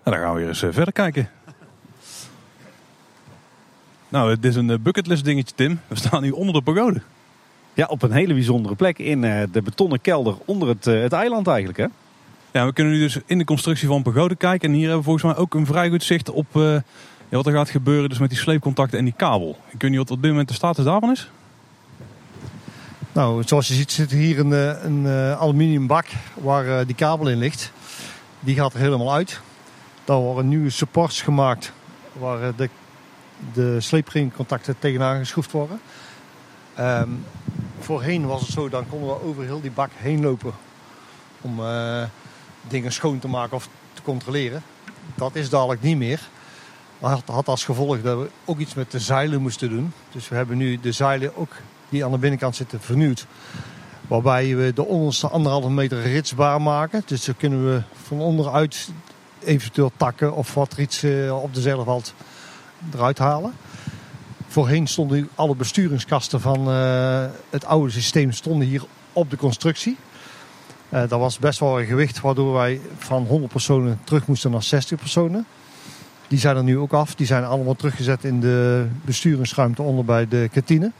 Nou, 0.05 0.17
dan 0.17 0.25
gaan 0.25 0.35
we 0.35 0.41
weer 0.41 0.49
eens 0.49 0.59
verder 0.59 0.93
kijken. 0.93 1.31
nou, 4.09 4.31
het 4.31 4.45
is 4.45 4.57
een 4.57 4.83
bucketlist 4.83 5.25
dingetje, 5.25 5.55
Tim. 5.55 5.81
We 5.89 5.97
staan 5.97 6.23
nu 6.23 6.31
onder 6.31 6.55
de 6.55 6.63
pagode. 6.63 7.03
Ja, 7.81 7.87
op 7.87 8.03
een 8.03 8.13
hele 8.13 8.35
bijzondere 8.35 8.75
plek 8.75 8.99
in 8.99 9.23
uh, 9.23 9.43
de 9.53 9.63
betonnen 9.63 10.01
kelder 10.01 10.37
onder 10.45 10.69
het, 10.69 10.87
uh, 10.87 11.03
het 11.03 11.13
eiland 11.13 11.47
eigenlijk. 11.47 11.79
Hè? 11.79 11.87
Ja, 12.53 12.67
we 12.67 12.73
kunnen 12.73 12.93
nu 12.93 12.99
dus 12.99 13.19
in 13.27 13.39
de 13.39 13.45
constructie 13.45 13.89
van 13.89 14.03
Pagode 14.03 14.37
kijken. 14.37 14.69
En 14.69 14.75
hier 14.75 14.83
hebben 14.89 14.99
we 14.99 15.05
volgens 15.05 15.25
mij 15.25 15.37
ook 15.37 15.55
een 15.55 15.67
vrij 15.67 15.91
goed 15.91 16.03
zicht 16.03 16.31
op 16.31 16.47
uh, 16.57 16.73
ja, 16.73 16.83
wat 17.29 17.47
er 17.47 17.53
gaat 17.53 17.71
gebeuren 17.71 18.09
dus 18.09 18.19
met 18.19 18.29
die 18.29 18.39
sleepcontacten 18.39 18.99
en 18.99 19.05
die 19.05 19.15
kabel. 19.17 19.59
Ik 19.69 19.83
weet 19.83 19.91
niet 19.91 19.99
wat 19.99 20.11
op 20.11 20.23
dit 20.23 20.31
moment 20.31 20.49
de 20.49 20.55
status 20.55 20.85
daarvan 20.85 21.11
is. 21.11 21.31
Nou, 23.13 23.43
zoals 23.43 23.69
je 23.69 23.75
ziet 23.75 23.93
zit 23.93 24.11
hier 24.11 24.39
een, 24.39 24.53
een 24.85 25.07
aluminium 25.37 25.87
bak 25.87 26.07
waar 26.35 26.87
die 26.87 26.95
kabel 26.95 27.29
in 27.29 27.39
ligt. 27.39 27.73
Die 28.41 28.55
gaat 28.55 28.75
er 28.75 28.81
helemaal 28.81 29.13
uit. 29.13 29.41
Daar 30.05 30.17
worden 30.17 30.49
nieuwe 30.49 30.71
supports 30.71 31.23
gemaakt 31.23 31.73
waar 32.13 32.57
de, 32.57 32.69
de 33.53 33.81
sleepringcontacten 33.81 34.79
tegenaan 34.79 35.19
geschroefd 35.19 35.51
worden. 35.51 35.81
Um, 36.79 37.25
voorheen 37.81 38.27
was 38.27 38.41
het 38.41 38.51
zo, 38.51 38.69
dan 38.69 38.89
konden 38.89 39.09
we 39.09 39.23
over 39.23 39.45
heel 39.45 39.61
die 39.61 39.71
bak 39.71 39.91
heen 39.95 40.21
lopen 40.23 40.53
om 41.41 41.61
uh, 41.61 42.03
dingen 42.69 42.93
schoon 42.93 43.19
te 43.19 43.29
maken 43.29 43.57
of 43.57 43.69
te 43.93 44.03
controleren. 44.03 44.63
Dat 45.15 45.35
is 45.35 45.51
dadelijk 45.51 45.83
niet 45.83 45.97
meer. 45.97 46.21
Dat 46.99 47.23
had, 47.27 47.49
als 47.49 47.65
gevolg 47.65 48.03
dat 48.03 48.19
we 48.19 48.31
ook 48.45 48.59
iets 48.59 48.75
met 48.75 48.91
de 48.91 48.99
zeilen 48.99 49.43
moesten 49.43 49.69
doen. 49.69 49.93
Dus 50.13 50.29
we 50.29 50.35
hebben 50.35 50.57
nu 50.57 50.81
de 50.81 50.93
zeilen 50.93 51.37
ook 51.37 51.53
die 51.89 52.05
aan 52.05 52.11
de 52.11 52.19
binnenkant 52.19 52.57
zitten 52.57 52.81
vernieuwd. 52.81 53.27
Waarbij 54.07 54.57
we 54.57 54.73
de 54.73 54.85
onderste 54.85 55.29
anderhalve 55.29 55.71
meter 55.71 56.03
ritsbaar 56.03 56.63
maken. 56.63 57.03
Dus 57.07 57.25
dan 57.25 57.37
kunnen 57.37 57.65
we 57.65 57.83
van 58.05 58.21
onderuit 58.21 58.89
eventueel 59.45 59.93
takken 59.97 60.35
of 60.35 60.55
wat 60.55 60.73
er 60.73 60.81
iets 60.81 61.05
uh, 61.05 61.43
op 61.43 61.55
de 61.55 61.61
zeil 61.61 61.85
valt 61.85 62.15
eruit 62.95 63.19
halen. 63.19 63.53
Voorheen 64.51 64.87
stonden 64.87 65.29
alle 65.35 65.55
besturingskasten 65.55 66.41
van 66.41 66.69
uh, 66.69 67.25
het 67.51 67.65
oude 67.65 67.93
systeem 67.93 68.33
stonden 68.33 68.69
hier 68.69 68.83
op 69.13 69.31
de 69.31 69.37
constructie. 69.37 69.97
Uh, 70.89 71.01
dat 71.01 71.19
was 71.19 71.39
best 71.39 71.59
wel 71.59 71.81
een 71.81 71.87
gewicht 71.87 72.21
waardoor 72.21 72.53
wij 72.53 72.81
van 72.99 73.27
100 73.27 73.53
personen 73.53 74.01
terug 74.05 74.27
moesten 74.27 74.51
naar 74.51 74.63
60 74.63 74.99
personen. 74.99 75.47
Die 76.29 76.39
zijn 76.39 76.57
er 76.57 76.63
nu 76.63 76.79
ook 76.79 76.93
af. 76.93 77.15
Die 77.15 77.27
zijn 77.27 77.45
allemaal 77.45 77.75
teruggezet 77.75 78.25
in 78.25 78.41
de 78.41 78.87
besturingsruimte 79.05 79.83
onder 79.83 80.05
bij 80.05 80.29
de 80.29 80.49
kantine. 80.53 80.93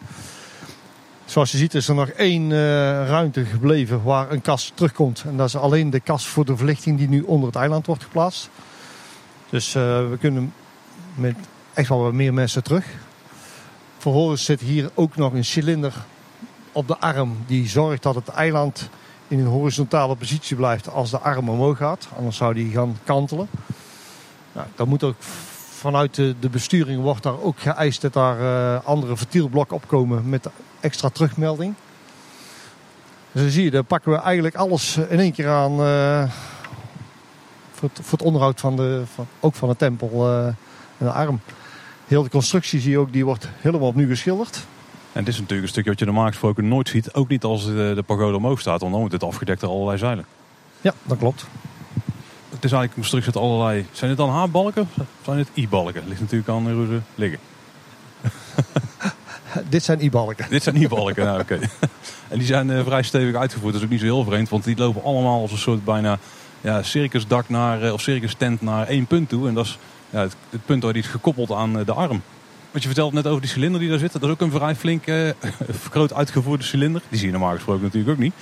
Zoals 1.25 1.51
je 1.51 1.59
ziet 1.59 1.75
is 1.75 1.89
er 1.89 1.95
nog 1.95 2.09
één 2.09 2.53
eh, 2.53 2.59
ruimte 3.09 3.45
gebleven 3.45 4.03
waar 4.03 4.31
een 4.31 4.43
kas 4.43 4.73
terugkomt. 4.75 5.25
En 5.27 5.37
dat 5.37 5.47
is 5.47 5.57
alleen 5.57 5.91
de 5.91 6.01
kas 6.01 6.27
voor 6.27 6.45
de 6.45 6.57
verlichting 6.57 6.99
die 6.99 7.09
nu 7.09 7.23
onder 7.23 7.47
het 7.47 7.57
eiland 7.57 7.87
wordt 7.87 8.03
geplaatst. 8.03 8.51
Dus 9.49 9.75
eh, 9.75 9.83
we 9.83 10.17
kunnen 10.21 10.53
met 11.15 11.37
echt 11.75 11.89
wel 11.89 12.03
wat 12.03 12.13
meer 12.13 12.35
mensen 12.35 12.63
terug. 12.63 12.85
Vervolgens 14.01 14.45
zit 14.45 14.61
hier 14.61 14.91
ook 14.95 15.17
nog 15.17 15.33
een 15.33 15.45
cilinder 15.45 15.95
op 16.73 16.89
de 16.89 16.99
arm 16.99 17.37
die 17.47 17.69
zorgt 17.69 18.03
dat 18.03 18.15
het 18.15 18.29
eiland 18.29 18.89
in 19.29 19.39
een 19.39 19.47
horizontale 19.47 20.17
positie 20.17 20.57
blijft 20.57 20.89
als 20.91 21.11
de 21.11 21.19
arm 21.19 21.49
omhoog 21.49 21.77
gaat. 21.77 22.09
Anders 22.17 22.37
zou 22.37 22.55
die 22.55 22.73
gaan 22.73 22.99
kantelen. 23.05 23.49
Nou, 24.53 24.67
dan 24.75 24.89
moet 24.89 25.03
ook 25.05 25.15
vanuit 25.71 26.15
de, 26.15 26.49
besturing 26.51 27.03
wordt 27.03 27.23
daar 27.23 27.41
ook 27.41 27.59
geëist 27.59 28.01
dat 28.01 28.13
daar 28.13 28.41
eh, 28.41 28.87
andere 28.87 29.17
vertielblokken 29.17 29.77
opkomen 29.77 30.29
met 30.29 30.49
extra 30.81 31.09
terugmelding. 31.09 31.75
Dus 33.33 33.53
zie 33.53 33.65
je, 33.65 33.71
dan 33.71 33.85
pakken 33.85 34.13
we 34.13 34.19
eigenlijk 34.19 34.55
alles 34.55 34.97
in 34.97 35.19
één 35.19 35.33
keer 35.33 35.49
aan 35.49 35.81
uh, 35.81 36.31
voor, 37.73 37.89
het, 37.95 38.07
voor, 38.07 38.19
het, 38.19 38.27
onderhoud 38.27 38.61
van 38.61 38.77
de, 38.77 39.03
van, 39.15 39.27
ook 39.41 39.55
van 39.55 39.69
de 39.69 39.77
tempel 39.77 40.29
uh, 40.29 40.47
en 40.47 40.57
de 40.99 41.13
arm. 41.13 41.41
Heel 42.11 42.23
de 42.23 42.29
constructie 42.29 42.81
zie 42.81 42.91
je 42.91 42.99
ook, 42.99 43.13
die 43.13 43.25
wordt 43.25 43.49
helemaal 43.57 43.89
opnieuw 43.89 44.09
geschilderd. 44.09 44.67
En 45.13 45.25
dit 45.25 45.35
is 45.35 45.41
natuurlijk 45.41 45.63
een 45.63 45.69
stukje 45.69 45.91
wat 45.91 45.99
je 45.99 46.05
normaal 46.05 46.27
gesproken 46.27 46.69
nooit 46.69 46.89
ziet. 46.89 47.15
Ook 47.15 47.29
niet 47.29 47.45
als 47.45 47.65
de, 47.65 47.93
de 47.95 48.03
pagode 48.03 48.37
omhoog 48.37 48.61
staat, 48.61 48.81
want 48.81 48.91
dan 48.91 49.01
wordt 49.01 49.15
het 49.15 49.23
afgedekt 49.23 49.61
door 49.61 49.71
allerlei 49.71 49.99
zeilen. 49.99 50.25
Ja, 50.81 50.95
dat 51.03 51.19
klopt. 51.19 51.47
Het 52.49 52.65
is 52.65 52.73
eigenlijk 52.73 52.91
een 52.91 52.95
constructie 52.95 53.33
met 53.33 53.43
allerlei... 53.43 53.87
Zijn 53.93 54.11
het 54.11 54.19
dan 54.19 54.31
H-balken 54.31 54.89
of 54.97 55.07
zijn 55.23 55.39
het 55.39 55.49
I-balken? 55.55 56.03
Ligt 56.09 56.21
natuurlijk 56.21 56.49
aan 56.49 56.73
hoe 56.73 56.87
ze 56.87 57.01
liggen. 57.15 57.39
Dit 59.69 59.83
zijn 59.83 60.05
I-balken. 60.05 60.47
Dit 60.49 60.63
zijn 60.63 60.77
I-balken, 60.77 61.25
nou 61.25 61.41
oké. 61.41 61.55
Okay. 61.55 61.69
en 62.31 62.39
die 62.39 62.47
zijn 62.47 62.69
uh, 62.69 62.85
vrij 62.85 63.03
stevig 63.03 63.35
uitgevoerd. 63.35 63.73
Dat 63.73 63.81
is 63.81 63.87
ook 63.87 63.93
niet 63.93 64.01
zo 64.01 64.07
heel 64.07 64.25
vreemd, 64.25 64.49
want 64.49 64.65
die 64.65 64.77
lopen 64.77 65.03
allemaal 65.03 65.41
als 65.41 65.53
een 65.53 65.59
soort 65.59 65.85
bijna 65.85 66.19
ja, 66.61 66.83
circusdak 66.83 67.49
naar, 67.49 67.85
uh, 67.85 67.93
of 67.93 68.01
circus 68.01 68.35
tent 68.35 68.61
naar 68.61 68.87
één 68.87 69.07
punt 69.07 69.29
toe. 69.29 69.49
En 69.49 69.55
dat 69.55 69.65
is 69.65 69.79
ja, 70.11 70.21
het, 70.21 70.37
het, 70.51 70.67
punt 70.67 70.83
waar 70.83 70.93
die 70.93 71.03
is 71.03 71.09
gekoppeld 71.09 71.53
aan 71.53 71.79
uh, 71.79 71.87
de 71.87 71.93
arm. 71.93 72.23
Wat 72.71 72.83
je 72.83 72.89
vertelt 72.89 73.13
net 73.13 73.27
over 73.27 73.41
die 73.41 73.51
cilinder 73.51 73.81
die 73.81 73.89
daar 73.89 73.99
zit, 73.99 74.13
dat 74.13 74.23
is 74.23 74.29
ook 74.29 74.41
een 74.41 74.51
vrij 74.51 74.75
flink 74.75 75.05
groot 75.91 76.13
uitgevoerde 76.13 76.65
cilinder. 76.65 77.03
Die 77.09 77.19
zie 77.19 77.27
je 77.27 77.33
normaal 77.33 77.55
gesproken 77.55 77.83
natuurlijk 77.83 78.13
ook 78.13 78.19
niet. 78.19 78.35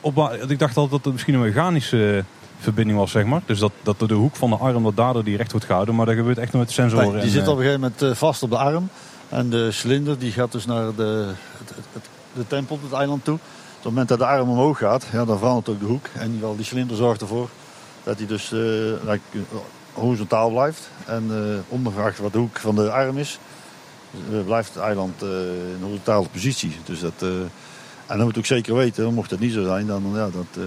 Op, 0.00 0.38
ik 0.48 0.58
dacht 0.58 0.76
altijd 0.76 0.90
dat 0.90 1.04
het 1.04 1.12
misschien 1.12 1.34
een 1.34 1.40
mechanische 1.40 2.24
verbinding 2.58 2.98
was, 2.98 3.10
zeg 3.10 3.24
maar. 3.24 3.42
Dus 3.46 3.58
dat, 3.58 3.72
dat 3.82 3.98
de 3.98 4.14
hoek 4.14 4.36
van 4.36 4.50
de 4.50 4.56
arm 4.56 4.82
dat 4.82 4.96
daardoor 4.96 5.24
die 5.24 5.36
recht 5.36 5.50
wordt 5.50 5.66
gehouden. 5.66 5.94
Maar 5.94 6.06
dat 6.06 6.14
gebeurt 6.14 6.38
echt 6.38 6.52
nog 6.52 6.60
met 6.60 6.68
de 6.68 6.74
sensoren. 6.74 7.12
Nee, 7.12 7.22
die 7.22 7.30
zit 7.30 7.48
op 7.48 7.56
een 7.56 7.62
gegeven 7.62 7.92
moment 7.98 8.18
vast 8.18 8.42
op 8.42 8.50
de 8.50 8.56
arm. 8.56 8.88
En 9.30 9.50
de 9.50 9.70
cilinder 9.70 10.18
die 10.18 10.32
gaat 10.32 10.52
dus 10.52 10.66
naar 10.66 10.94
de, 10.94 11.32
het, 11.58 11.72
het, 11.92 12.08
de 12.32 12.46
tempel, 12.46 12.78
het 12.82 12.92
eiland 12.92 13.24
toe. 13.24 13.34
Op 13.34 13.40
het 13.76 13.84
moment 13.84 14.08
dat 14.08 14.18
de 14.18 14.26
arm 14.26 14.48
omhoog 14.48 14.78
gaat, 14.78 15.06
ja, 15.12 15.24
dan 15.24 15.38
verandert 15.38 15.68
ook 15.68 15.80
de 15.80 15.86
hoek. 15.86 16.06
En 16.12 16.32
geval 16.32 16.56
die 16.56 16.64
cilinder 16.64 16.96
zorgt 16.96 17.20
ervoor 17.20 17.48
dat 18.04 18.18
hij 18.18 18.26
dus 18.26 18.52
uh, 18.52 18.60
horizontaal 20.00 20.50
blijft. 20.50 20.88
En 21.06 21.26
uh, 21.30 21.78
ongeacht 21.84 22.18
wat 22.18 22.32
de 22.32 22.38
hoek 22.38 22.58
van 22.58 22.74
de 22.74 22.90
arm 22.90 23.18
is, 23.18 23.38
uh, 24.30 24.44
blijft 24.44 24.74
het 24.74 24.82
eiland 24.82 25.22
in 25.22 25.28
een 25.28 25.82
horizontale 25.82 26.28
positie. 26.32 26.76
Dus 26.84 27.00
dat, 27.00 27.22
en 28.06 28.16
dan 28.16 28.24
moet 28.24 28.38
ook 28.38 28.46
zeker 28.46 28.74
weten, 28.74 29.14
mocht 29.14 29.30
dat 29.30 29.38
niet 29.38 29.52
zo 29.52 29.64
zijn, 29.64 29.86
dan 29.86 30.02
ja, 30.14 30.28
dat 30.30 30.64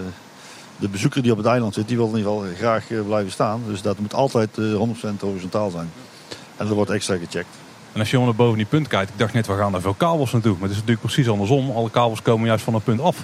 de 0.76 0.88
bezoeker 0.88 1.22
die 1.22 1.32
op 1.32 1.38
het 1.38 1.46
eiland 1.46 1.74
zit, 1.74 1.88
die 1.88 1.96
wil 1.96 2.08
in 2.08 2.16
ieder 2.16 2.32
geval 2.32 2.48
graag 2.56 2.86
blijven 3.06 3.32
staan. 3.32 3.62
Dus 3.66 3.82
dat 3.82 3.98
moet 3.98 4.14
altijd 4.14 4.50
100% 4.50 4.60
horizontaal 5.20 5.70
zijn. 5.70 5.90
En 6.56 6.66
dat 6.66 6.76
wordt 6.76 6.90
extra 6.90 7.16
gecheckt. 7.16 7.56
En 7.94 8.00
als 8.00 8.10
je 8.10 8.18
onder 8.18 8.34
boven 8.34 8.56
die 8.56 8.66
punt 8.66 8.88
kijkt, 8.88 9.10
ik 9.10 9.18
dacht 9.18 9.32
net, 9.32 9.46
we 9.46 9.56
gaan 9.56 9.72
daar 9.72 9.80
veel 9.80 9.94
kabels 9.94 10.32
naartoe. 10.32 10.52
Maar 10.52 10.62
het 10.62 10.70
is 10.70 10.76
natuurlijk 10.76 11.00
precies 11.00 11.28
andersom. 11.28 11.70
Alle 11.70 11.90
kabels 11.90 12.22
komen 12.22 12.46
juist 12.46 12.64
van 12.64 12.72
dat 12.72 12.84
punt 12.84 13.00
af. 13.00 13.16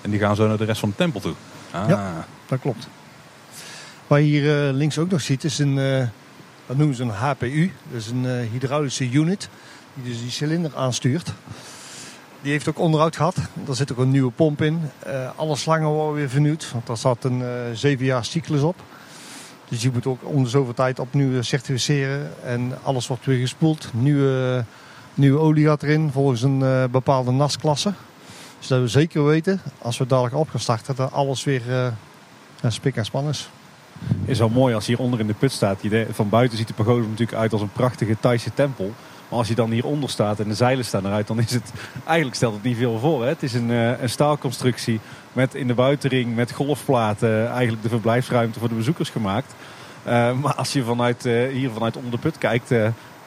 En 0.00 0.10
die 0.10 0.20
gaan 0.20 0.36
zo 0.36 0.46
naar 0.46 0.56
de 0.56 0.64
rest 0.64 0.80
van 0.80 0.88
de 0.88 0.94
tempel 0.94 1.20
toe. 1.20 1.34
Ah. 1.70 1.88
Ja, 1.88 2.26
dat 2.46 2.60
klopt. 2.60 2.88
Wat 4.06 4.18
je 4.18 4.24
hier 4.24 4.68
uh, 4.68 4.74
links 4.74 4.98
ook 4.98 5.10
nog 5.10 5.20
ziet, 5.20 5.44
is 5.44 5.58
een, 5.58 5.76
uh, 5.76 6.06
dat 6.66 6.76
noemen 6.76 6.96
ze 6.96 7.02
een 7.02 7.08
HPU. 7.08 7.72
Is 7.92 8.08
een 8.08 8.24
uh, 8.24 8.50
hydraulische 8.52 9.10
unit 9.10 9.48
die 9.94 10.12
dus 10.12 10.20
die 10.20 10.30
cilinder 10.30 10.76
aanstuurt. 10.76 11.32
Die 12.42 12.52
heeft 12.52 12.68
ook 12.68 12.78
onderhoud 12.78 13.16
gehad. 13.16 13.36
Daar 13.64 13.74
zit 13.74 13.92
ook 13.92 13.98
een 13.98 14.10
nieuwe 14.10 14.30
pomp 14.30 14.62
in. 14.62 14.80
alle 15.36 15.56
slangen 15.56 15.88
worden 15.88 16.14
weer 16.14 16.28
vernieuwd, 16.28 16.72
want 16.72 16.86
daar 16.86 16.96
zat 16.96 17.24
een 17.24 17.42
zeven 17.74 18.04
jaar 18.04 18.24
cyclus 18.24 18.62
op. 18.62 18.76
Dus 19.68 19.82
je 19.82 19.90
moet 19.92 20.06
ook 20.06 20.20
om 20.22 20.42
de 20.42 20.48
zoveel 20.48 20.74
tijd 20.74 20.98
opnieuw 20.98 21.42
certificeren. 21.42 22.32
En 22.44 22.72
alles 22.82 23.06
wordt 23.06 23.26
weer 23.26 23.38
gespoeld. 23.38 23.88
Nieuwe, 23.92 24.64
nieuwe 25.14 25.38
olie 25.38 25.66
gaat 25.66 25.82
erin 25.82 26.10
volgens 26.12 26.42
een 26.42 26.88
bepaalde 26.90 27.30
NAS-klasse. 27.30 27.92
Dus 28.58 28.68
dat 28.68 28.80
we 28.80 28.88
zeker 28.88 29.24
weten, 29.24 29.60
als 29.78 29.98
we 29.98 30.06
dadelijk 30.06 30.34
op 30.34 30.48
gaan 30.50 30.60
starten, 30.60 30.96
dat 30.96 31.12
alles 31.12 31.44
weer 31.44 31.62
uh, 31.68 32.70
spik 32.70 32.96
en 32.96 33.04
span 33.04 33.28
is. 33.28 33.50
Is 34.24 34.38
wel 34.38 34.48
mooi 34.48 34.74
als 34.74 34.86
je 34.86 34.94
hieronder 34.94 35.20
in 35.20 35.26
de 35.26 35.34
put 35.34 35.52
staat. 35.52 35.80
Van 36.10 36.28
buiten 36.28 36.58
ziet 36.58 36.68
de 36.68 36.74
pagode 36.74 37.00
natuurlijk 37.00 37.38
uit 37.38 37.52
als 37.52 37.60
een 37.60 37.72
prachtige 37.72 38.16
Thaise 38.20 38.54
tempel. 38.54 38.92
Maar 39.28 39.38
als 39.38 39.48
je 39.48 39.54
dan 39.54 39.70
hieronder 39.70 40.10
staat 40.10 40.40
en 40.40 40.48
de 40.48 40.54
zeilen 40.54 40.84
staan 40.84 41.06
eruit, 41.06 41.26
dan 41.26 41.38
is 41.38 41.50
het 41.50 41.72
eigenlijk 42.04 42.36
stelt 42.36 42.54
het 42.54 42.62
niet 42.62 42.76
veel 42.76 42.98
voor. 42.98 43.22
Hè? 43.22 43.28
Het 43.28 43.42
is 43.42 43.54
een, 43.54 43.70
uh, 43.70 44.00
een 44.00 44.10
staalconstructie 44.10 45.00
met 45.32 45.54
in 45.54 45.66
de 45.66 45.74
buitenring 45.74 46.34
met 46.34 46.52
golfplaten 46.52 47.48
eigenlijk 47.48 47.82
de 47.82 47.88
verblijfsruimte 47.88 48.58
voor 48.58 48.68
de 48.68 48.74
bezoekers 48.74 49.10
gemaakt. 49.10 49.54
Uh, 50.06 50.32
maar 50.32 50.54
als 50.54 50.72
je 50.72 50.82
vanuit, 50.82 51.26
uh, 51.26 51.52
hier 51.52 51.70
vanuit 51.70 51.96
onder 51.96 52.10
de 52.10 52.18
put 52.18 52.38
kijkt, 52.38 52.70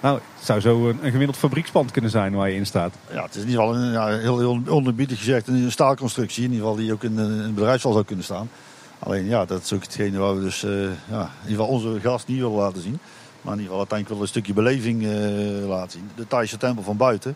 nou, 0.01 0.19
het 0.35 0.45
zou 0.45 0.59
zo 0.59 0.89
een, 0.89 0.97
een, 1.01 1.11
gemiddeld 1.11 1.37
fabriekspand 1.37 1.91
kunnen 1.91 2.11
zijn 2.11 2.33
waar 2.33 2.49
je 2.49 2.55
in 2.55 2.65
staat. 2.65 2.93
Ja, 3.11 3.23
het 3.23 3.35
is 3.35 3.41
in 3.41 3.49
ieder 3.49 3.63
geval 3.63 3.75
een, 3.75 3.91
ja, 3.91 4.07
heel, 4.07 4.39
heel 4.39 4.93
gezegd 5.07 5.47
een 5.47 5.71
staalconstructie. 5.71 6.43
In 6.43 6.51
ieder 6.51 6.67
geval 6.67 6.81
die 6.81 6.93
ook 6.93 7.03
in 7.03 7.17
een 7.17 7.53
bedrijfsval 7.53 7.91
zou 7.91 8.05
kunnen 8.05 8.25
staan. 8.25 8.49
Alleen 8.99 9.25
ja, 9.25 9.45
dat 9.45 9.63
is 9.63 9.73
ook 9.73 9.83
hetgene 9.83 10.17
waar 10.17 10.35
we 10.35 10.41
dus 10.41 10.61
ja, 10.61 10.67
in 10.67 11.49
ieder 11.49 11.65
geval 11.65 11.67
onze 11.67 11.99
gast 11.99 12.27
niet 12.27 12.37
willen 12.37 12.57
laten 12.57 12.81
zien. 12.81 12.99
Maar 13.47 13.55
in 13.55 13.61
ieder 13.61 13.75
geval 13.75 13.77
uiteindelijk 13.77 14.09
wel 14.09 14.21
een 14.21 14.27
stukje 14.27 14.53
beleving 14.53 15.03
uh, 15.03 15.67
laten 15.67 15.91
zien. 15.91 16.09
De 16.15 16.27
Thaise 16.27 16.57
tempel 16.57 16.83
van 16.83 16.97
buiten. 16.97 17.35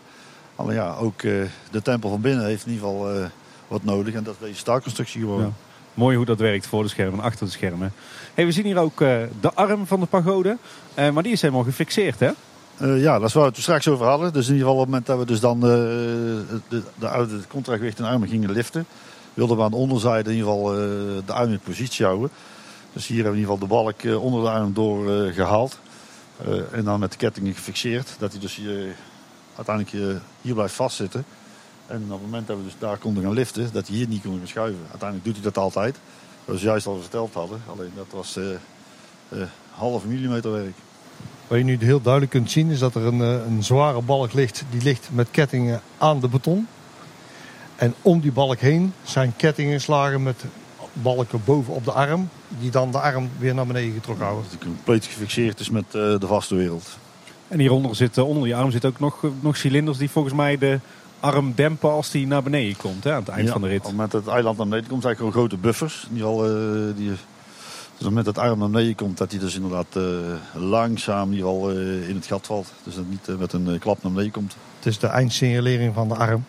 Alleen 0.56 0.74
ja, 0.74 0.94
ook 0.94 1.22
uh, 1.22 1.44
de 1.70 1.82
tempel 1.82 2.10
van 2.10 2.20
binnen 2.20 2.44
heeft 2.44 2.66
in 2.66 2.72
ieder 2.72 2.88
geval 2.88 3.16
uh, 3.16 3.24
wat 3.68 3.84
nodig. 3.84 4.14
En 4.14 4.22
dat 4.22 4.34
is 4.34 4.46
deze 4.46 4.58
staalconstructie 4.58 5.20
geworden. 5.20 5.46
Ja. 5.46 5.52
Mooi 5.94 6.16
hoe 6.16 6.24
dat 6.24 6.38
werkt 6.38 6.66
voor 6.66 6.82
de 6.82 6.88
schermen 6.88 7.18
en 7.18 7.24
achter 7.24 7.46
de 7.46 7.52
schermen. 7.52 7.92
Hey, 8.34 8.46
we 8.46 8.52
zien 8.52 8.64
hier 8.64 8.78
ook 8.78 8.98
de 9.40 9.52
arm 9.54 9.86
van 9.86 10.00
de 10.00 10.06
pagode. 10.06 10.56
maar 10.94 11.22
die 11.22 11.32
is 11.32 11.40
helemaal 11.40 11.64
gefixeerd 11.64 12.20
hè? 12.20 12.30
ja, 12.78 13.18
dat 13.18 13.28
is 13.28 13.34
waar 13.34 13.44
we 13.44 13.50
het 13.50 13.58
straks 13.58 13.88
over 13.88 14.06
hadden. 14.06 14.32
Dus 14.32 14.46
in 14.46 14.52
ieder 14.52 14.68
geval 14.68 14.80
op 14.80 14.80
het 14.80 14.88
moment 14.88 15.06
dat 15.06 15.18
we 15.18 15.24
dus 15.24 15.40
dan 15.40 15.60
de, 15.60 16.44
de, 16.68 16.82
de 16.98 17.08
oude 17.08 17.38
contragewicht 17.48 17.98
en 17.98 18.04
armen 18.04 18.28
gingen 18.28 18.50
liften. 18.50 18.86
Wilden 19.34 19.56
we 19.56 19.62
aan 19.62 19.70
de 19.70 19.76
onderzijde 19.76 20.30
in 20.30 20.36
ieder 20.36 20.52
geval 20.52 20.64
de 21.26 21.32
arm 21.32 21.50
in 21.50 21.58
positie 21.58 22.04
houden. 22.04 22.30
Dus 22.92 23.06
hier 23.06 23.24
hebben 23.24 23.40
we 23.40 23.40
in 23.40 23.48
ieder 23.48 23.68
geval 23.68 23.92
de 23.92 23.96
balk 24.04 24.22
onder 24.22 24.42
de 24.42 24.50
arm 24.50 24.72
door 24.72 25.32
gehaald. 25.32 25.78
Uh, 26.48 26.60
en 26.72 26.84
dan 26.84 27.00
met 27.00 27.10
de 27.10 27.16
kettingen 27.16 27.54
gefixeerd. 27.54 28.14
Dat 28.18 28.32
hij 28.32 28.40
dus 28.40 28.54
hier, 28.54 28.96
uiteindelijk 29.56 30.20
hier, 30.40 30.54
blijft 30.54 30.74
vastzitten. 30.74 31.24
En 31.86 32.02
op 32.02 32.10
het 32.10 32.20
moment 32.20 32.46
dat 32.46 32.56
we 32.56 32.64
dus 32.64 32.74
daar 32.78 32.96
konden 32.96 33.22
gaan 33.22 33.32
liften, 33.32 33.68
dat 33.72 33.86
hij 33.86 33.96
hier 33.96 34.08
niet 34.08 34.22
kon 34.22 34.38
gaan 34.38 34.48
schuiven. 34.48 34.80
Uiteindelijk 34.90 35.24
doet 35.24 35.34
hij 35.34 35.44
dat 35.44 35.58
altijd. 35.58 35.96
Dat 36.44 36.54
is 36.54 36.62
juist 36.62 36.86
al 36.86 37.00
verteld 37.00 37.34
hadden. 37.34 37.62
Alleen 37.66 37.90
dat 37.96 38.06
was 38.10 38.36
uh, 38.36 38.44
uh, 39.28 39.42
half 39.70 40.04
millimeter 40.04 40.52
werk. 40.52 40.74
Wat 41.46 41.58
je 41.58 41.64
nu 41.64 41.76
heel 41.80 42.00
duidelijk 42.00 42.32
kunt 42.32 42.50
zien 42.50 42.70
is 42.70 42.78
dat 42.78 42.94
er 42.94 43.02
een, 43.02 43.20
een 43.20 43.64
zware 43.64 44.02
balk 44.02 44.32
ligt. 44.32 44.64
Die 44.70 44.82
ligt 44.82 45.08
met 45.12 45.30
kettingen 45.30 45.80
aan 45.98 46.20
de 46.20 46.28
beton. 46.28 46.68
En 47.82 47.94
om 48.02 48.20
die 48.20 48.32
balk 48.32 48.58
heen 48.58 48.92
zijn 49.02 49.32
kettingen 49.36 49.72
geslagen 49.72 50.22
met 50.22 50.44
balken 50.92 51.40
boven 51.44 51.74
op 51.74 51.84
de 51.84 51.92
arm. 51.92 52.28
Die 52.60 52.70
dan 52.70 52.90
de 52.90 52.98
arm 52.98 53.30
weer 53.38 53.54
naar 53.54 53.66
beneden 53.66 53.92
getrokken 53.92 54.24
houden. 54.24 54.50
Dat 54.50 54.60
compleet 54.60 55.04
gefixeerd 55.04 55.60
is 55.60 55.70
met 55.70 55.84
uh, 55.84 55.92
de 55.92 56.26
vaste 56.26 56.54
wereld. 56.54 56.98
En 57.48 57.58
hieronder 57.58 57.96
zit, 57.96 58.16
uh, 58.16 58.28
onder 58.28 58.44
die 58.44 58.56
arm 58.56 58.70
zitten 58.70 58.90
ook 58.90 58.98
nog, 58.98 59.24
nog 59.40 59.56
cilinders 59.56 59.98
die 59.98 60.10
volgens 60.10 60.34
mij 60.34 60.58
de 60.58 60.80
arm 61.20 61.52
dempen 61.54 61.90
als 61.90 62.10
die 62.10 62.26
naar 62.26 62.42
beneden 62.42 62.76
komt. 62.76 63.04
Hè, 63.04 63.12
aan 63.12 63.20
het 63.20 63.28
eind 63.28 63.46
ja, 63.46 63.52
van 63.52 63.62
de 63.62 63.68
rit. 63.68 63.78
Op 63.78 63.84
het 63.84 63.92
moment 63.92 64.10
dat 64.10 64.24
het 64.24 64.32
eiland 64.32 64.56
naar 64.56 64.68
beneden 64.68 64.88
komt, 64.88 65.02
zijn 65.02 65.16
gewoon 65.16 65.32
grote 65.32 65.56
buffers. 65.56 66.06
Die 66.10 66.22
al, 66.22 66.48
uh, 66.48 66.96
die, 66.96 67.08
dus 67.08 67.18
op 67.18 67.98
het 67.98 68.08
moment 68.08 68.24
dat 68.24 68.36
het 68.36 68.44
arm 68.44 68.58
naar 68.58 68.70
beneden 68.70 68.94
komt, 68.94 69.18
dat 69.18 69.30
hij 69.30 69.40
dus 69.40 69.54
inderdaad 69.54 69.98
langzaam 70.54 71.30
die 71.30 71.44
al 71.44 71.70
in 71.70 72.14
het 72.14 72.26
gat 72.26 72.46
valt. 72.46 72.72
Dus 72.82 72.94
dat 72.94 73.04
niet 73.08 73.38
met 73.38 73.52
een 73.52 73.78
klap 73.78 74.02
naar 74.02 74.12
beneden 74.12 74.32
komt. 74.32 74.56
Het 74.76 74.86
is 74.86 74.98
de 74.98 75.06
eindsignalering 75.06 75.94
van 75.94 76.08
de 76.08 76.14
arm. 76.14 76.44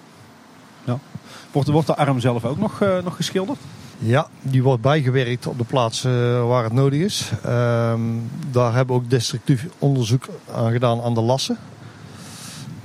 Wordt, 1.51 1.69
wordt 1.69 1.87
de 1.87 1.95
arm 1.95 2.19
zelf 2.19 2.45
ook 2.45 2.57
nog, 2.57 2.79
nog 3.03 3.15
geschilderd? 3.15 3.59
Ja, 4.05 4.27
die 4.41 4.63
wordt 4.63 4.81
bijgewerkt 4.81 5.47
op 5.47 5.57
de 5.57 5.63
plaats 5.63 6.05
uh, 6.05 6.11
waar 6.47 6.63
het 6.63 6.73
nodig 6.73 6.99
is. 6.99 7.31
Uh, 7.45 7.93
daar 8.51 8.73
hebben 8.73 8.95
we 8.95 9.01
ook 9.01 9.09
destructief 9.09 9.67
onderzoek 9.79 10.25
aan 10.53 10.71
gedaan 10.71 11.01
aan 11.01 11.13
de 11.13 11.21
lassen. 11.21 11.57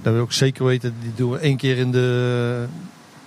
Dat 0.02 0.14
we 0.14 0.20
ook 0.20 0.32
zeker 0.32 0.64
weten, 0.64 0.94
die 1.00 1.12
doen 1.14 1.30
we 1.30 1.38
één 1.38 1.56
keer 1.56 1.78
in 1.78 1.90
de 1.90 2.64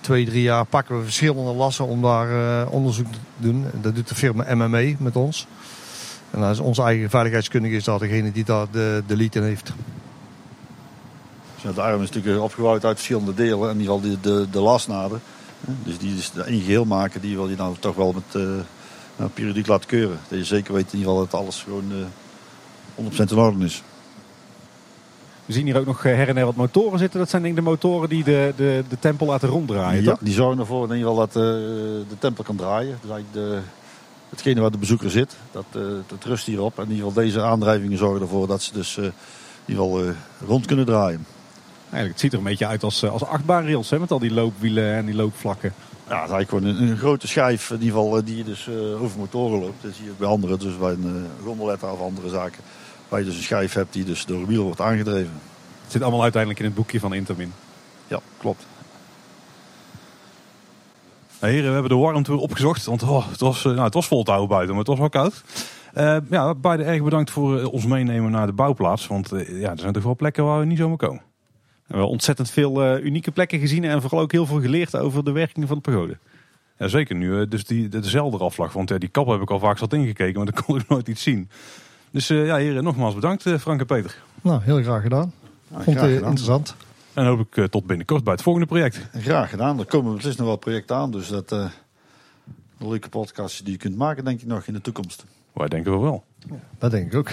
twee, 0.00 0.24
drie 0.24 0.42
jaar 0.42 0.64
pakken 0.64 0.98
we 0.98 1.04
verschillende 1.04 1.52
lassen 1.52 1.86
om 1.86 2.02
daar 2.02 2.30
uh, 2.30 2.72
onderzoek 2.72 3.12
te 3.12 3.18
doen. 3.36 3.66
Dat 3.80 3.94
doet 3.94 4.08
de 4.08 4.14
firma 4.14 4.54
MME 4.54 4.96
met 4.98 5.16
ons. 5.16 5.46
En 6.30 6.40
is 6.50 6.58
onze 6.58 6.82
eigen 6.82 7.10
veiligheidskundige 7.10 7.74
is 7.74 7.84
daar 7.84 7.98
degene 7.98 8.32
die 8.32 8.44
daar 8.44 8.66
de, 8.70 9.02
de 9.06 9.16
in 9.16 9.42
heeft. 9.42 9.72
Ja, 11.62 11.72
de 11.72 11.80
arm 11.82 12.02
is 12.02 12.10
natuurlijk 12.10 12.44
opgebouwd 12.44 12.84
uit 12.84 12.96
verschillende 12.96 13.34
delen. 13.34 13.70
In 13.70 13.80
ieder 13.80 13.94
geval 13.94 14.10
de, 14.10 14.20
de, 14.20 14.46
de 14.50 14.60
lasnaden. 14.60 15.20
Dus 15.84 15.98
die 15.98 16.16
is 16.16 16.32
één 16.46 16.60
geheel 16.60 16.84
maken, 16.84 17.20
die 17.20 17.36
wil 17.36 17.48
je 17.48 17.56
dan 17.56 17.76
toch 17.78 17.94
wel 17.94 18.12
met 18.12 18.42
uh, 18.42 19.26
periodiek 19.34 19.66
laten 19.66 19.88
keuren. 19.88 20.18
Dat 20.28 20.38
je 20.38 20.44
zeker 20.44 20.74
weet 20.74 20.92
in 20.92 20.98
ieder 20.98 21.12
geval 21.12 21.28
dat 21.28 21.40
alles 21.40 21.62
gewoon 21.62 21.92
uh, 22.96 23.10
100% 23.12 23.30
in 23.30 23.36
orde 23.36 23.64
is. 23.64 23.82
We 25.44 25.52
zien 25.52 25.64
hier 25.64 25.78
ook 25.78 25.86
nog 25.86 26.02
her 26.02 26.28
en 26.28 26.36
her 26.36 26.44
wat 26.44 26.56
motoren 26.56 26.98
zitten. 26.98 27.18
Dat 27.18 27.30
zijn 27.30 27.42
denk 27.42 27.56
ik 27.56 27.64
de 27.64 27.70
motoren 27.70 28.08
die 28.08 28.24
de, 28.24 28.52
de, 28.56 28.84
de 28.88 28.98
tempel 28.98 29.26
laten 29.26 29.48
ronddraaien, 29.48 30.02
ja, 30.02 30.10
toch? 30.10 30.18
die 30.20 30.34
zorgen 30.34 30.58
ervoor 30.58 30.88
in 30.88 30.96
ieder 30.96 31.08
geval 31.08 31.26
dat 31.26 31.36
uh, 31.36 31.42
de 32.08 32.18
tempel 32.18 32.44
kan 32.44 32.56
draaien. 32.56 32.98
Dus 33.00 33.10
eigenlijk 33.10 33.32
de, 33.32 33.60
hetgene 34.28 34.60
waar 34.60 34.70
de 34.70 34.78
bezoeker 34.78 35.10
zit, 35.10 35.36
dat, 35.50 35.64
dat 36.06 36.24
rust 36.24 36.46
hierop. 36.46 36.78
En 36.78 36.84
in 36.84 36.90
ieder 36.90 37.06
geval 37.06 37.22
deze 37.22 37.42
aandrijvingen 37.42 37.98
zorgen 37.98 38.20
ervoor 38.20 38.46
dat 38.46 38.62
ze 38.62 38.72
dus 38.72 38.96
in 38.96 39.12
ieder 39.66 39.84
geval 39.84 40.14
rond 40.46 40.66
kunnen 40.66 40.86
draaien. 40.86 41.26
Eigenlijk, 41.92 42.12
het 42.12 42.20
ziet 42.20 42.32
er 42.32 42.38
een 42.38 42.44
beetje 42.44 42.66
uit 42.66 42.82
als, 42.82 43.04
als 43.04 43.24
achtbaanrails, 43.24 43.90
hè, 43.90 43.98
met 43.98 44.10
al 44.10 44.18
die 44.18 44.32
loopwielen 44.32 44.94
en 44.94 45.06
die 45.06 45.14
loopvlakken. 45.14 45.74
Ja, 46.08 46.20
het 46.20 46.28
is 46.28 46.34
eigenlijk 46.34 46.48
gewoon 46.48 46.64
een, 46.64 46.90
een 46.90 46.98
grote 46.98 47.28
schijf 47.28 47.70
in 47.70 47.82
ieder 47.82 47.98
geval, 47.98 48.24
die 48.24 48.36
je 48.36 48.44
dus 48.44 48.68
over 49.00 49.18
motoren 49.18 49.60
loopt. 49.60 49.82
Dat 49.82 49.94
zie 49.94 50.04
je 50.04 50.12
bij 50.18 50.28
anderen, 50.28 50.58
dus 50.58 50.78
bij 50.78 50.92
een 50.92 51.26
gondeletta 51.44 51.92
of 51.92 52.00
andere 52.00 52.28
zaken. 52.28 52.62
Waar 53.08 53.18
je 53.18 53.26
dus 53.26 53.36
een 53.36 53.42
schijf 53.42 53.72
hebt 53.72 53.92
die 53.92 54.04
dus 54.04 54.24
door 54.24 54.40
een 54.40 54.46
wiel 54.46 54.62
wordt 54.62 54.80
aangedreven. 54.80 55.40
Het 55.82 55.92
zit 55.92 56.02
allemaal 56.02 56.22
uiteindelijk 56.22 56.60
in 56.60 56.66
het 56.66 56.74
boekje 56.76 57.00
van 57.00 57.14
Intermin. 57.14 57.52
Ja, 58.06 58.20
klopt. 58.38 58.66
Nou, 61.40 61.52
heren, 61.52 61.68
we 61.68 61.72
hebben 61.72 61.90
de 61.90 62.04
warmte 62.04 62.30
weer 62.30 62.40
opgezocht. 62.40 62.84
Want 62.84 63.02
oh, 63.02 63.30
het, 63.30 63.40
was, 63.40 63.64
nou, 63.64 63.80
het 63.80 63.94
was 63.94 64.06
vol 64.06 64.22
te 64.22 64.30
houden 64.30 64.50
buiten, 64.50 64.70
maar 64.70 64.84
het 64.84 64.98
was 64.98 64.98
wel 64.98 65.08
koud. 65.08 65.42
Uh, 65.94 66.16
ja, 66.30 66.54
beide 66.54 66.82
erg 66.82 67.02
bedankt 67.02 67.30
voor 67.30 67.64
ons 67.64 67.86
meenemen 67.86 68.30
naar 68.30 68.46
de 68.46 68.52
bouwplaats. 68.52 69.06
Want 69.06 69.32
uh, 69.32 69.60
ja, 69.60 69.70
er 69.70 69.78
zijn 69.78 69.92
toch 69.92 70.02
wel 70.02 70.16
plekken 70.16 70.44
waar 70.44 70.58
we 70.58 70.64
niet 70.64 70.78
zomaar 70.78 70.96
komen. 70.96 71.22
We 71.86 71.98
hebben 71.98 72.08
ontzettend 72.08 72.50
veel 72.50 72.96
uh, 72.96 73.04
unieke 73.04 73.30
plekken 73.30 73.58
gezien 73.58 73.84
en 73.84 74.00
vooral 74.00 74.20
ook 74.20 74.32
heel 74.32 74.46
veel 74.46 74.60
geleerd 74.60 74.96
over 74.96 75.24
de 75.24 75.32
werking 75.32 75.66
van 75.68 75.76
de 75.76 75.82
pagode. 75.82 76.18
Ja, 76.78 76.88
zeker 76.88 77.16
nu. 77.16 77.48
Dus 77.48 77.64
die, 77.64 77.88
dezelfde 77.88 78.38
afslag. 78.38 78.72
Want 78.72 79.00
die 79.00 79.08
kap 79.08 79.26
heb 79.26 79.40
ik 79.40 79.50
al 79.50 79.58
vaak 79.58 79.78
zat 79.78 79.92
ingekeken, 79.92 80.42
maar 80.42 80.52
dan 80.52 80.64
kon 80.64 80.78
ik 80.78 80.88
nooit 80.88 81.08
iets 81.08 81.22
zien. 81.22 81.48
Dus 82.10 82.28
ja, 82.28 82.56
heren, 82.56 82.84
nogmaals 82.84 83.14
bedankt 83.14 83.42
Frank 83.42 83.80
en 83.80 83.86
Peter. 83.86 84.22
Nou, 84.40 84.62
heel 84.62 84.82
graag 84.82 85.02
gedaan. 85.02 85.32
Nou, 85.68 85.82
Vond 85.82 85.96
graag 85.96 86.08
het 86.08 86.14
gedaan. 86.14 86.30
interessant. 86.30 86.76
En 87.14 87.26
hoop 87.26 87.56
ik 87.56 87.70
tot 87.70 87.86
binnenkort 87.86 88.24
bij 88.24 88.32
het 88.32 88.42
volgende 88.42 88.68
project. 88.68 89.08
Graag 89.12 89.50
gedaan. 89.50 89.78
Er 89.78 89.84
komen 89.84 90.14
beslist 90.14 90.38
nog 90.38 90.46
wel 90.46 90.56
projecten 90.56 90.96
aan. 90.96 91.10
Dus 91.10 91.28
dat 91.28 91.52
uh, 91.52 91.58
een 92.78 92.88
leuke 92.88 93.08
podcast 93.08 93.64
die 93.64 93.72
je 93.72 93.78
kunt 93.78 93.96
maken, 93.96 94.24
denk 94.24 94.40
ik 94.40 94.46
nog 94.46 94.66
in 94.66 94.72
de 94.72 94.80
toekomst. 94.80 95.24
Wij 95.52 95.68
denken 95.68 95.92
we 95.92 95.98
wel. 95.98 96.24
Dat 96.78 96.90
denk 96.90 97.06
ik 97.06 97.14
ook. 97.18 97.30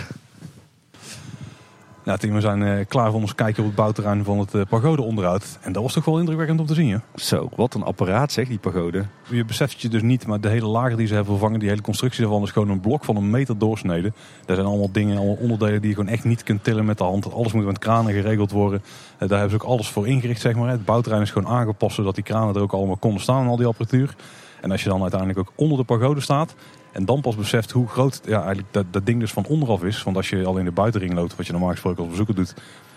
Team, 2.18 2.34
we 2.34 2.42
zijn 2.42 2.62
uh, 2.62 2.86
klaar 2.88 3.12
voor 3.12 3.22
ons 3.22 3.36
kijken 3.36 3.60
op 3.60 3.68
het 3.68 3.78
bouwterrein 3.78 4.24
van 4.24 4.40
het 4.40 4.54
uh, 4.54 4.62
pagode 4.70 5.02
onderhoud. 5.02 5.60
En 5.62 5.72
dat 5.72 5.84
was 5.84 5.94
toch 5.94 6.06
wel 6.06 6.20
indrukwekkend 6.20 6.60
om 6.60 6.66
te 6.66 6.74
zien. 6.74 6.92
Hè? 6.92 6.98
Zo, 7.16 7.50
wat 7.56 7.74
een 7.74 7.84
apparaat 7.84 8.32
zeg, 8.32 8.48
die 8.48 8.58
pagode. 8.58 9.06
Je 9.30 9.46
beseft 9.46 9.82
je 9.82 9.90
dus 9.90 10.02
niet, 10.02 10.28
maar 10.28 10.42
de 10.42 10.50
hele 10.50 10.68
lager 10.68 10.98
die 10.98 11.08
ze 11.08 11.14
hebben 11.14 11.32
vervangen, 11.32 11.60
die 11.60 11.70
hele 11.70 11.82
constructie 11.82 12.22
daarvan 12.22 12.44
is 12.44 12.52
gewoon 12.52 12.70
een 12.70 12.80
blok 12.80 13.04
van 13.06 13.16
een 13.16 13.30
meter 13.30 13.58
doorsnede. 13.58 14.14
Daar 14.46 14.56
zijn 14.56 14.68
allemaal 14.68 14.92
dingen, 14.92 15.18
allemaal 15.18 15.38
onderdelen 15.40 15.80
die 15.80 15.90
je 15.90 15.96
gewoon 15.96 16.12
echt 16.12 16.24
niet 16.24 16.44
kunt 16.44 16.64
tillen 16.64 16.86
met 16.86 16.98
de 16.98 17.04
hand. 17.04 17.34
Alles 17.34 17.54
moet 17.54 17.66
met 17.66 17.80
kranen 17.80 18.14
geregeld 18.14 18.52
worden. 18.52 18.82
Uh, 18.84 19.30
daar 19.30 19.40
hebben 19.40 19.60
ze 19.60 19.66
ook 19.66 19.72
alles 19.72 19.90
voor 19.90 20.08
ingericht, 20.08 20.42
zeg 20.42 20.56
maar. 20.56 20.70
Het 20.70 20.86
bouwterrein 20.86 21.24
is 21.24 21.32
gewoon 21.32 21.52
aangepast 21.52 21.96
zodat 21.96 22.16
die 22.16 22.24
kranen 22.24 22.56
er 22.56 22.62
ook 22.62 22.74
allemaal 22.74 22.98
konden 22.98 23.22
staan 23.22 23.44
en 23.44 23.50
al 23.50 23.58
die 23.58 23.66
apparatuur. 23.66 24.16
En 24.62 24.72
als 24.72 24.84
je 24.84 24.90
dan 24.90 25.02
uiteindelijk 25.02 25.40
ook 25.40 25.52
onder 25.56 25.78
de 25.78 25.84
pagode 25.84 26.22
staat, 26.22 26.56
en 26.92 27.06
dan 27.06 27.22
pas 27.22 27.36
beseft 27.36 27.72
hoe 27.72 27.88
groot 27.88 28.22
ja, 28.26 28.38
eigenlijk 28.38 28.68
dat, 28.74 28.86
dat 28.92 29.06
ding 29.06 29.20
dus 29.20 29.32
van 29.32 29.46
onderaf 29.46 29.84
is. 29.84 30.04
Want 30.04 30.16
als 30.16 30.30
je 30.30 30.46
al 30.46 30.58
in 30.58 30.66
de 30.66 30.72
buitenring 30.72 31.14
loopt, 31.14 31.36
wat 31.36 31.46
je 31.46 31.52
normaal 31.52 31.72
gesproken 31.72 32.00
als 32.00 32.10
bezoeker 32.10 32.36
doet, 32.36 32.54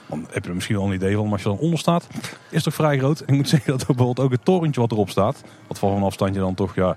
dan 0.07 0.27
heb 0.31 0.43
je 0.43 0.49
er 0.49 0.55
misschien 0.55 0.77
wel 0.77 0.87
een 0.87 0.93
idee 0.93 1.15
van. 1.15 1.25
Maar 1.25 1.33
als 1.33 1.43
je 1.43 1.49
dan 1.49 1.59
onder 1.59 1.79
staat, 1.79 2.09
is 2.13 2.31
het 2.51 2.63
toch 2.63 2.75
vrij 2.75 2.99
groot. 2.99 3.21
En 3.21 3.27
ik 3.29 3.35
moet 3.35 3.49
zeggen 3.55 3.71
dat 3.71 3.87
bijvoorbeeld 3.87 4.21
ook 4.21 4.31
het 4.31 4.45
torentje 4.45 4.81
wat 4.81 4.93
erop 4.93 5.11
staat, 5.11 5.43
wat 5.67 5.79
van 5.79 5.93
een 5.93 6.03
afstandje 6.03 6.41
dan 6.41 6.55
toch 6.55 6.75
ja, 6.75 6.97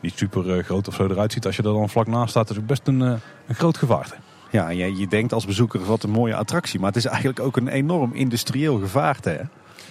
niet 0.00 0.18
super 0.18 0.56
uh, 0.56 0.64
groot 0.64 0.88
of 0.88 0.94
zo 0.94 1.06
eruit 1.06 1.32
ziet. 1.32 1.46
Als 1.46 1.56
je 1.56 1.62
er 1.62 1.72
dan 1.72 1.88
vlak 1.88 2.06
naast 2.06 2.30
staat, 2.30 2.50
is 2.50 2.56
het 2.56 2.66
best 2.66 2.86
een, 2.86 3.00
uh, 3.00 3.12
een 3.46 3.54
groot 3.54 3.76
gevaarte. 3.76 4.14
Ja, 4.50 4.68
en 4.68 4.76
je, 4.76 4.96
je 4.96 5.08
denkt 5.08 5.32
als 5.32 5.46
bezoeker 5.46 5.84
wat 5.84 6.02
een 6.02 6.10
mooie 6.10 6.34
attractie. 6.34 6.78
Maar 6.80 6.88
het 6.88 6.96
is 6.96 7.04
eigenlijk 7.04 7.40
ook 7.40 7.56
een 7.56 7.68
enorm 7.68 8.12
industrieel 8.14 8.78
gevaarte. 8.78 9.28
Hè? 9.28 9.42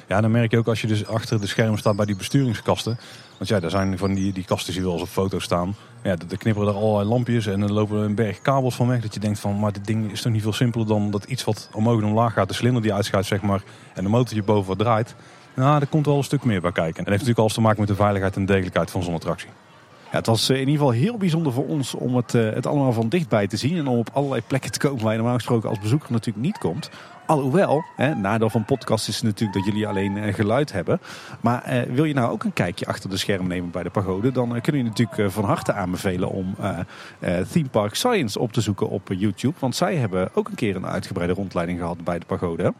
Ja, 0.07 0.21
dan 0.21 0.31
merk 0.31 0.51
je 0.51 0.57
ook 0.57 0.67
als 0.67 0.81
je 0.81 0.87
dus 0.87 1.07
achter 1.07 1.39
de 1.39 1.47
scherm 1.47 1.77
staat 1.77 1.95
bij 1.95 2.05
die 2.05 2.15
besturingskasten. 2.15 2.99
Want 3.37 3.49
ja, 3.49 3.59
daar 3.59 3.69
zijn 3.69 3.97
van 3.97 4.13
die, 4.13 4.33
die 4.33 4.45
kasten 4.45 4.73
die 4.73 4.81
wel 4.81 4.93
eens 4.93 5.01
op 5.01 5.07
foto's 5.07 5.43
staan. 5.43 5.75
Ja, 6.03 6.11
er 6.29 6.37
knipperen 6.37 6.69
er 6.69 6.75
allerlei 6.75 7.09
lampjes 7.09 7.47
en 7.47 7.61
er 7.61 7.73
lopen 7.73 7.97
een 7.97 8.15
berg 8.15 8.41
kabels 8.41 8.75
van 8.75 8.87
weg. 8.87 9.01
Dat 9.01 9.13
je 9.13 9.19
denkt 9.19 9.39
van, 9.39 9.59
maar 9.59 9.73
dit 9.73 9.85
ding 9.85 10.11
is 10.11 10.21
toch 10.21 10.31
niet 10.31 10.41
veel 10.41 10.53
simpeler 10.53 10.87
dan 10.87 11.11
dat 11.11 11.23
iets 11.23 11.43
wat 11.43 11.69
omhoog 11.73 12.01
en 12.01 12.07
omlaag 12.07 12.33
gaat. 12.33 12.47
De 12.47 12.53
cilinder 12.53 12.81
die 12.81 12.93
uitschuift, 12.93 13.27
zeg 13.27 13.41
maar, 13.41 13.61
en 13.93 14.03
de 14.03 14.09
motortje 14.09 14.43
boven 14.43 14.67
wat 14.67 14.77
draait. 14.77 15.15
Nou, 15.55 15.81
er 15.81 15.87
komt 15.87 16.05
wel 16.05 16.17
een 16.17 16.23
stuk 16.23 16.43
meer 16.43 16.61
bij 16.61 16.71
kijken. 16.71 16.97
En 16.97 17.03
dat 17.03 17.13
heeft 17.13 17.27
natuurlijk 17.27 17.39
alles 17.39 17.53
te 17.53 17.61
maken 17.61 17.79
met 17.79 17.87
de 17.89 17.95
veiligheid 17.95 18.35
en 18.35 18.45
degelijkheid 18.45 18.91
van 18.91 19.03
zo'n 19.03 19.13
attractie. 19.13 19.49
Ja, 20.11 20.17
het 20.17 20.25
was 20.25 20.49
in 20.49 20.57
ieder 20.57 20.73
geval 20.73 20.91
heel 20.91 21.17
bijzonder 21.17 21.53
voor 21.53 21.67
ons 21.67 21.95
om 21.95 22.15
het, 22.15 22.31
het 22.31 22.65
allemaal 22.65 22.93
van 22.93 23.09
dichtbij 23.09 23.47
te 23.47 23.57
zien. 23.57 23.77
En 23.77 23.87
om 23.87 23.97
op 23.97 24.09
allerlei 24.13 24.41
plekken 24.47 24.71
te 24.71 24.79
komen 24.79 25.03
waar 25.03 25.11
je 25.11 25.17
normaal 25.17 25.35
gesproken 25.35 25.69
als 25.69 25.79
bezoeker 25.79 26.11
natuurlijk 26.11 26.45
niet 26.45 26.57
komt. 26.57 26.89
Alhoewel, 27.29 27.83
hè, 27.95 28.15
nadeel 28.15 28.49
van 28.49 28.65
podcast 28.65 29.07
is 29.07 29.21
natuurlijk 29.21 29.53
dat 29.53 29.65
jullie 29.65 29.87
alleen 29.87 30.17
uh, 30.17 30.33
geluid 30.33 30.71
hebben. 30.71 30.99
Maar 31.41 31.73
uh, 31.73 31.81
wil 31.81 32.03
je 32.03 32.13
nou 32.13 32.31
ook 32.31 32.43
een 32.43 32.53
kijkje 32.53 32.85
achter 32.85 33.09
de 33.09 33.17
scherm 33.17 33.47
nemen 33.47 33.71
bij 33.71 33.83
de 33.83 33.89
pagode, 33.89 34.31
dan 34.31 34.55
uh, 34.55 34.61
kunnen 34.61 34.83
je 34.83 34.87
natuurlijk 34.87 35.31
van 35.31 35.43
harte 35.43 35.73
aanbevelen 35.73 36.29
om 36.29 36.55
Theme 37.51 37.69
Park 37.71 37.95
Science 37.95 38.39
op 38.39 38.53
te 38.53 38.61
zoeken 38.61 38.89
op 38.89 39.09
YouTube. 39.17 39.53
Want 39.59 39.75
zij 39.75 39.95
hebben 39.95 40.29
ook 40.33 40.47
een 40.47 40.55
keer 40.55 40.75
een 40.75 40.85
uitgebreide 40.85 41.33
rondleiding 41.33 41.79
gehad 41.79 42.03
bij 42.03 42.19
de 42.19 42.25
pagode. 42.25 42.73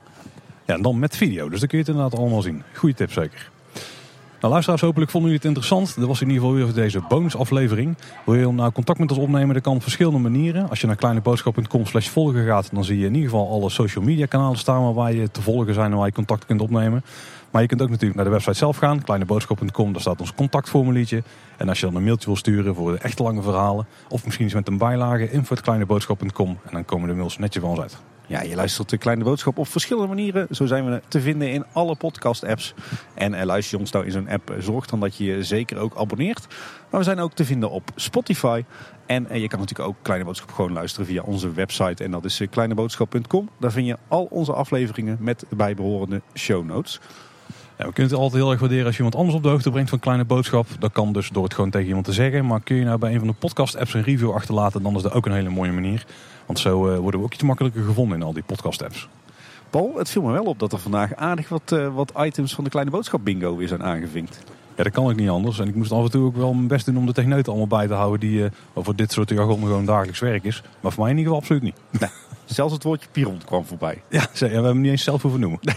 Ja, 0.66 0.74
en 0.74 0.82
dan 0.82 1.00
met 1.00 1.16
video, 1.16 1.50
dus 1.50 1.60
dan 1.60 1.70
kun 1.70 1.78
je 1.78 1.84
het 1.84 1.94
inderdaad 1.94 2.20
allemaal 2.20 2.42
zien. 2.42 2.64
Goeie 2.74 2.96
tip 2.96 3.12
zeker. 3.12 3.50
Nou, 4.40 4.52
luisteraars, 4.52 4.82
hopelijk 4.82 5.12
vonden 5.12 5.32
jullie 5.32 5.48
het 5.48 5.58
interessant. 5.58 5.96
Dat 5.96 6.08
was 6.08 6.22
in 6.22 6.28
ieder 6.28 6.42
geval 6.44 6.58
weer 6.58 6.74
deze 6.74 7.02
bonusaflevering. 7.08 7.98
Wil 8.26 8.36
je 8.36 8.52
nou 8.52 8.72
contact 8.72 9.00
met 9.00 9.10
ons 9.10 9.20
opnemen? 9.20 9.54
Dat 9.54 9.64
kan 9.64 9.76
op 9.76 9.82
verschillende 9.82 10.20
manieren. 10.20 10.70
Als 10.70 10.82
je 10.82 10.88
naar 10.88 10.96
kleineboodschap.com 10.96 11.86
slash 11.86 12.08
volgen 12.08 12.46
gaat, 12.46 12.70
dan 12.74 12.84
zie 12.84 13.00
je 13.00 13.06
in 13.06 13.14
ieder 13.14 13.30
geval 13.30 13.50
alle 13.50 13.70
social 13.70 14.04
media 14.04 14.26
kanalen 14.26 14.58
staan 14.58 14.94
waar 14.94 15.14
je 15.14 15.32
te 15.32 15.42
volgen 15.42 15.74
zijn 15.74 15.92
en 15.92 15.98
waar 15.98 16.06
je 16.06 16.14
contact 16.14 16.46
kunt 16.46 16.62
opnemen. 16.62 17.04
Maar 17.52 17.62
je 17.62 17.68
kunt 17.68 17.82
ook 17.82 17.90
natuurlijk 17.90 18.16
naar 18.16 18.26
de 18.26 18.32
website 18.32 18.58
zelf 18.58 18.78
gaan, 18.78 19.04
kleineboodschap.com. 19.04 19.92
Daar 19.92 20.02
staat 20.02 20.20
ons 20.20 20.34
contactformuliertje. 20.34 21.24
En 21.58 21.70
als 21.70 21.80
je 21.80 21.86
dan 21.86 21.96
een 21.96 22.04
mailtje 22.04 22.26
wil 22.26 22.36
sturen 22.36 22.76
voor 22.76 22.92
de 22.92 22.98
echte 22.98 23.24
lange 23.24 23.42
verhalen, 23.42 23.88
of 24.10 24.26
misschien 24.26 24.46
iets 24.46 24.56
met 24.56 24.68
een 24.68 24.78
bijlage, 24.78 25.32
info.kleineboodschap.com. 25.32 26.50
En 26.50 26.72
dan 26.72 26.86
komen 26.86 27.10
de 27.10 27.16
mails 27.16 27.38
netjes 27.38 27.62
van 27.62 27.72
ons 27.72 27.80
uit. 27.80 27.98
Ja, 28.30 28.42
je 28.42 28.56
luistert 28.56 28.90
de 28.90 28.98
Kleine 28.98 29.24
Boodschap 29.24 29.58
op 29.58 29.68
verschillende 29.68 30.08
manieren. 30.08 30.48
Zo 30.52 30.66
zijn 30.66 30.86
we 30.86 31.02
te 31.08 31.22
vinden 31.22 31.52
in 31.52 31.66
alle 31.74 31.96
podcast-apps. 31.96 32.74
En 33.14 33.34
uh, 33.34 33.44
luister 33.44 33.74
je 33.74 33.84
ons 33.84 33.92
nou 33.92 34.06
in 34.06 34.12
zo'n 34.12 34.30
app, 34.30 34.56
zorg 34.60 34.86
dan 34.86 35.00
dat 35.00 35.16
je 35.16 35.24
je 35.24 35.44
zeker 35.44 35.78
ook 35.78 35.96
abonneert. 35.96 36.48
Maar 36.90 37.00
we 37.00 37.06
zijn 37.06 37.20
ook 37.20 37.34
te 37.34 37.46
vinden 37.46 37.70
op 37.70 37.92
Spotify. 37.96 38.64
En 39.06 39.28
uh, 39.32 39.42
je 39.42 39.48
kan 39.48 39.60
natuurlijk 39.60 39.90
ook 39.90 39.96
Kleine 40.02 40.26
Boodschap 40.26 40.52
gewoon 40.52 40.74
luisteren 40.74 41.06
via 41.06 41.22
onze 41.22 41.52
website. 41.52 42.04
En 42.04 42.12
dat 42.12 42.26
is 42.26 42.42
kleineboodschap.com. 42.50 43.50
Daar 43.60 43.72
vind 43.72 43.88
je 43.88 43.98
al 44.08 44.28
onze 44.30 44.54
afleveringen 44.54 45.18
met 45.20 45.46
de 45.50 45.56
bijbehorende 45.56 46.22
show 46.34 46.66
notes. 46.66 47.00
We 47.78 47.94
kunnen 47.94 48.12
het 48.12 48.22
altijd 48.22 48.42
heel 48.42 48.52
erg 48.52 48.60
waarderen 48.60 48.86
als 48.86 48.98
je 48.98 49.04
iemand 49.04 49.22
anders 49.22 49.38
op 49.38 49.44
de 49.44 49.50
hoogte 49.50 49.72
brengt 49.72 49.90
van 49.90 50.00
Kleine 50.00 50.26
Boodschap. 50.26 50.68
Dat 50.80 50.92
kan 50.92 51.14
dus 51.14 51.30
door 51.30 51.44
het 51.44 51.54
gewoon 51.54 51.70
tegen 51.70 51.88
iemand 51.88 52.06
te 52.06 52.14
zeggen. 52.14 52.46
Maar 52.46 52.62
kun 52.62 52.76
je 52.76 52.84
nou 52.84 52.98
bij 52.98 53.14
een 53.14 53.20
van 53.20 53.28
de 53.28 53.34
podcast-apps 53.34 53.94
een 53.94 54.04
review 54.04 54.32
achterlaten, 54.32 54.84
dan 54.84 54.96
is 54.96 55.02
dat 55.02 55.14
ook 55.14 55.26
een 55.26 55.32
hele 55.32 55.50
mooie 55.50 55.72
manier. 55.72 56.06
Want 56.50 56.62
zo 56.62 56.92
uh, 56.92 56.98
worden 56.98 57.20
we 57.20 57.26
ook 57.26 57.34
iets 57.34 57.44
makkelijker 57.44 57.84
gevonden 57.84 58.18
in 58.18 58.24
al 58.24 58.34
die 58.34 58.44
podcast-apps. 58.44 59.08
Paul, 59.70 59.94
het 59.98 60.10
viel 60.10 60.22
me 60.22 60.32
wel 60.32 60.44
op 60.44 60.60
dat 60.60 60.74
er 60.74 60.80
vandaag 60.80 61.16
aardig 61.16 61.50
wat, 61.50 61.72
uh, 61.74 61.96
wat 61.96 62.14
items 62.18 62.56
van 62.56 62.64
de 62.64 62.70
Kleine 62.70 62.92
Boodschap 62.92 63.24
bingo 63.24 63.56
weer 63.56 63.68
zijn 63.68 63.84
aangevinkt. 63.84 64.44
Ja, 64.76 64.84
dat 64.84 64.94
kan 64.94 65.10
ik 65.10 65.16
niet 65.16 65.30
anders. 65.30 65.60
En 65.60 65.68
ik 65.68 65.76
moest 65.76 65.92
af 65.92 66.04
en 66.04 66.12
toe 66.12 66.26
ook 66.26 66.36
wel 66.36 66.54
mijn 66.54 66.68
best 66.68 66.86
doen 66.86 66.98
om 66.98 67.06
de 67.06 67.14
techneuten 67.14 67.52
allemaal 67.52 67.80
bij 67.80 67.88
te 67.88 67.94
houden 67.94 68.20
die 68.20 68.40
uh, 68.40 68.50
voor 68.76 68.96
dit 68.96 69.12
soort 69.12 69.30
jargon 69.30 69.60
gewoon 69.60 69.86
dagelijks 69.86 70.20
werk 70.20 70.44
is. 70.44 70.64
Maar 70.80 70.92
voor 70.92 71.04
mij 71.04 71.12
in 71.12 71.18
ieder 71.18 71.34
geval 71.34 71.48
absoluut 71.48 71.74
niet. 71.74 72.00
Nee, 72.02 72.10
zelfs 72.46 72.74
het 72.74 72.84
woordje 72.84 73.10
piron 73.12 73.42
kwam 73.46 73.66
voorbij. 73.66 74.02
Ja, 74.10 74.28
we 74.34 74.46
hebben 74.46 74.64
hem 74.64 74.82
niet 74.82 74.92
eens 74.92 75.04
zelf 75.04 75.22
hoeven 75.22 75.40
noemen. 75.40 75.60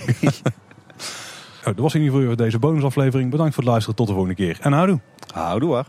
Oh, 1.61 1.69
dat 1.69 1.79
was 1.79 1.95
in 1.95 2.03
ieder 2.03 2.21
geval 2.21 2.37
deze 2.37 2.59
bonusaflevering. 2.59 3.31
Bedankt 3.31 3.55
voor 3.55 3.63
het 3.63 3.73
luisteren. 3.73 3.97
Tot 3.97 4.07
de 4.07 4.13
volgende 4.13 4.37
keer. 4.37 4.59
En 4.61 4.73
houdoe. 4.73 5.01
Houdoe. 5.33 5.85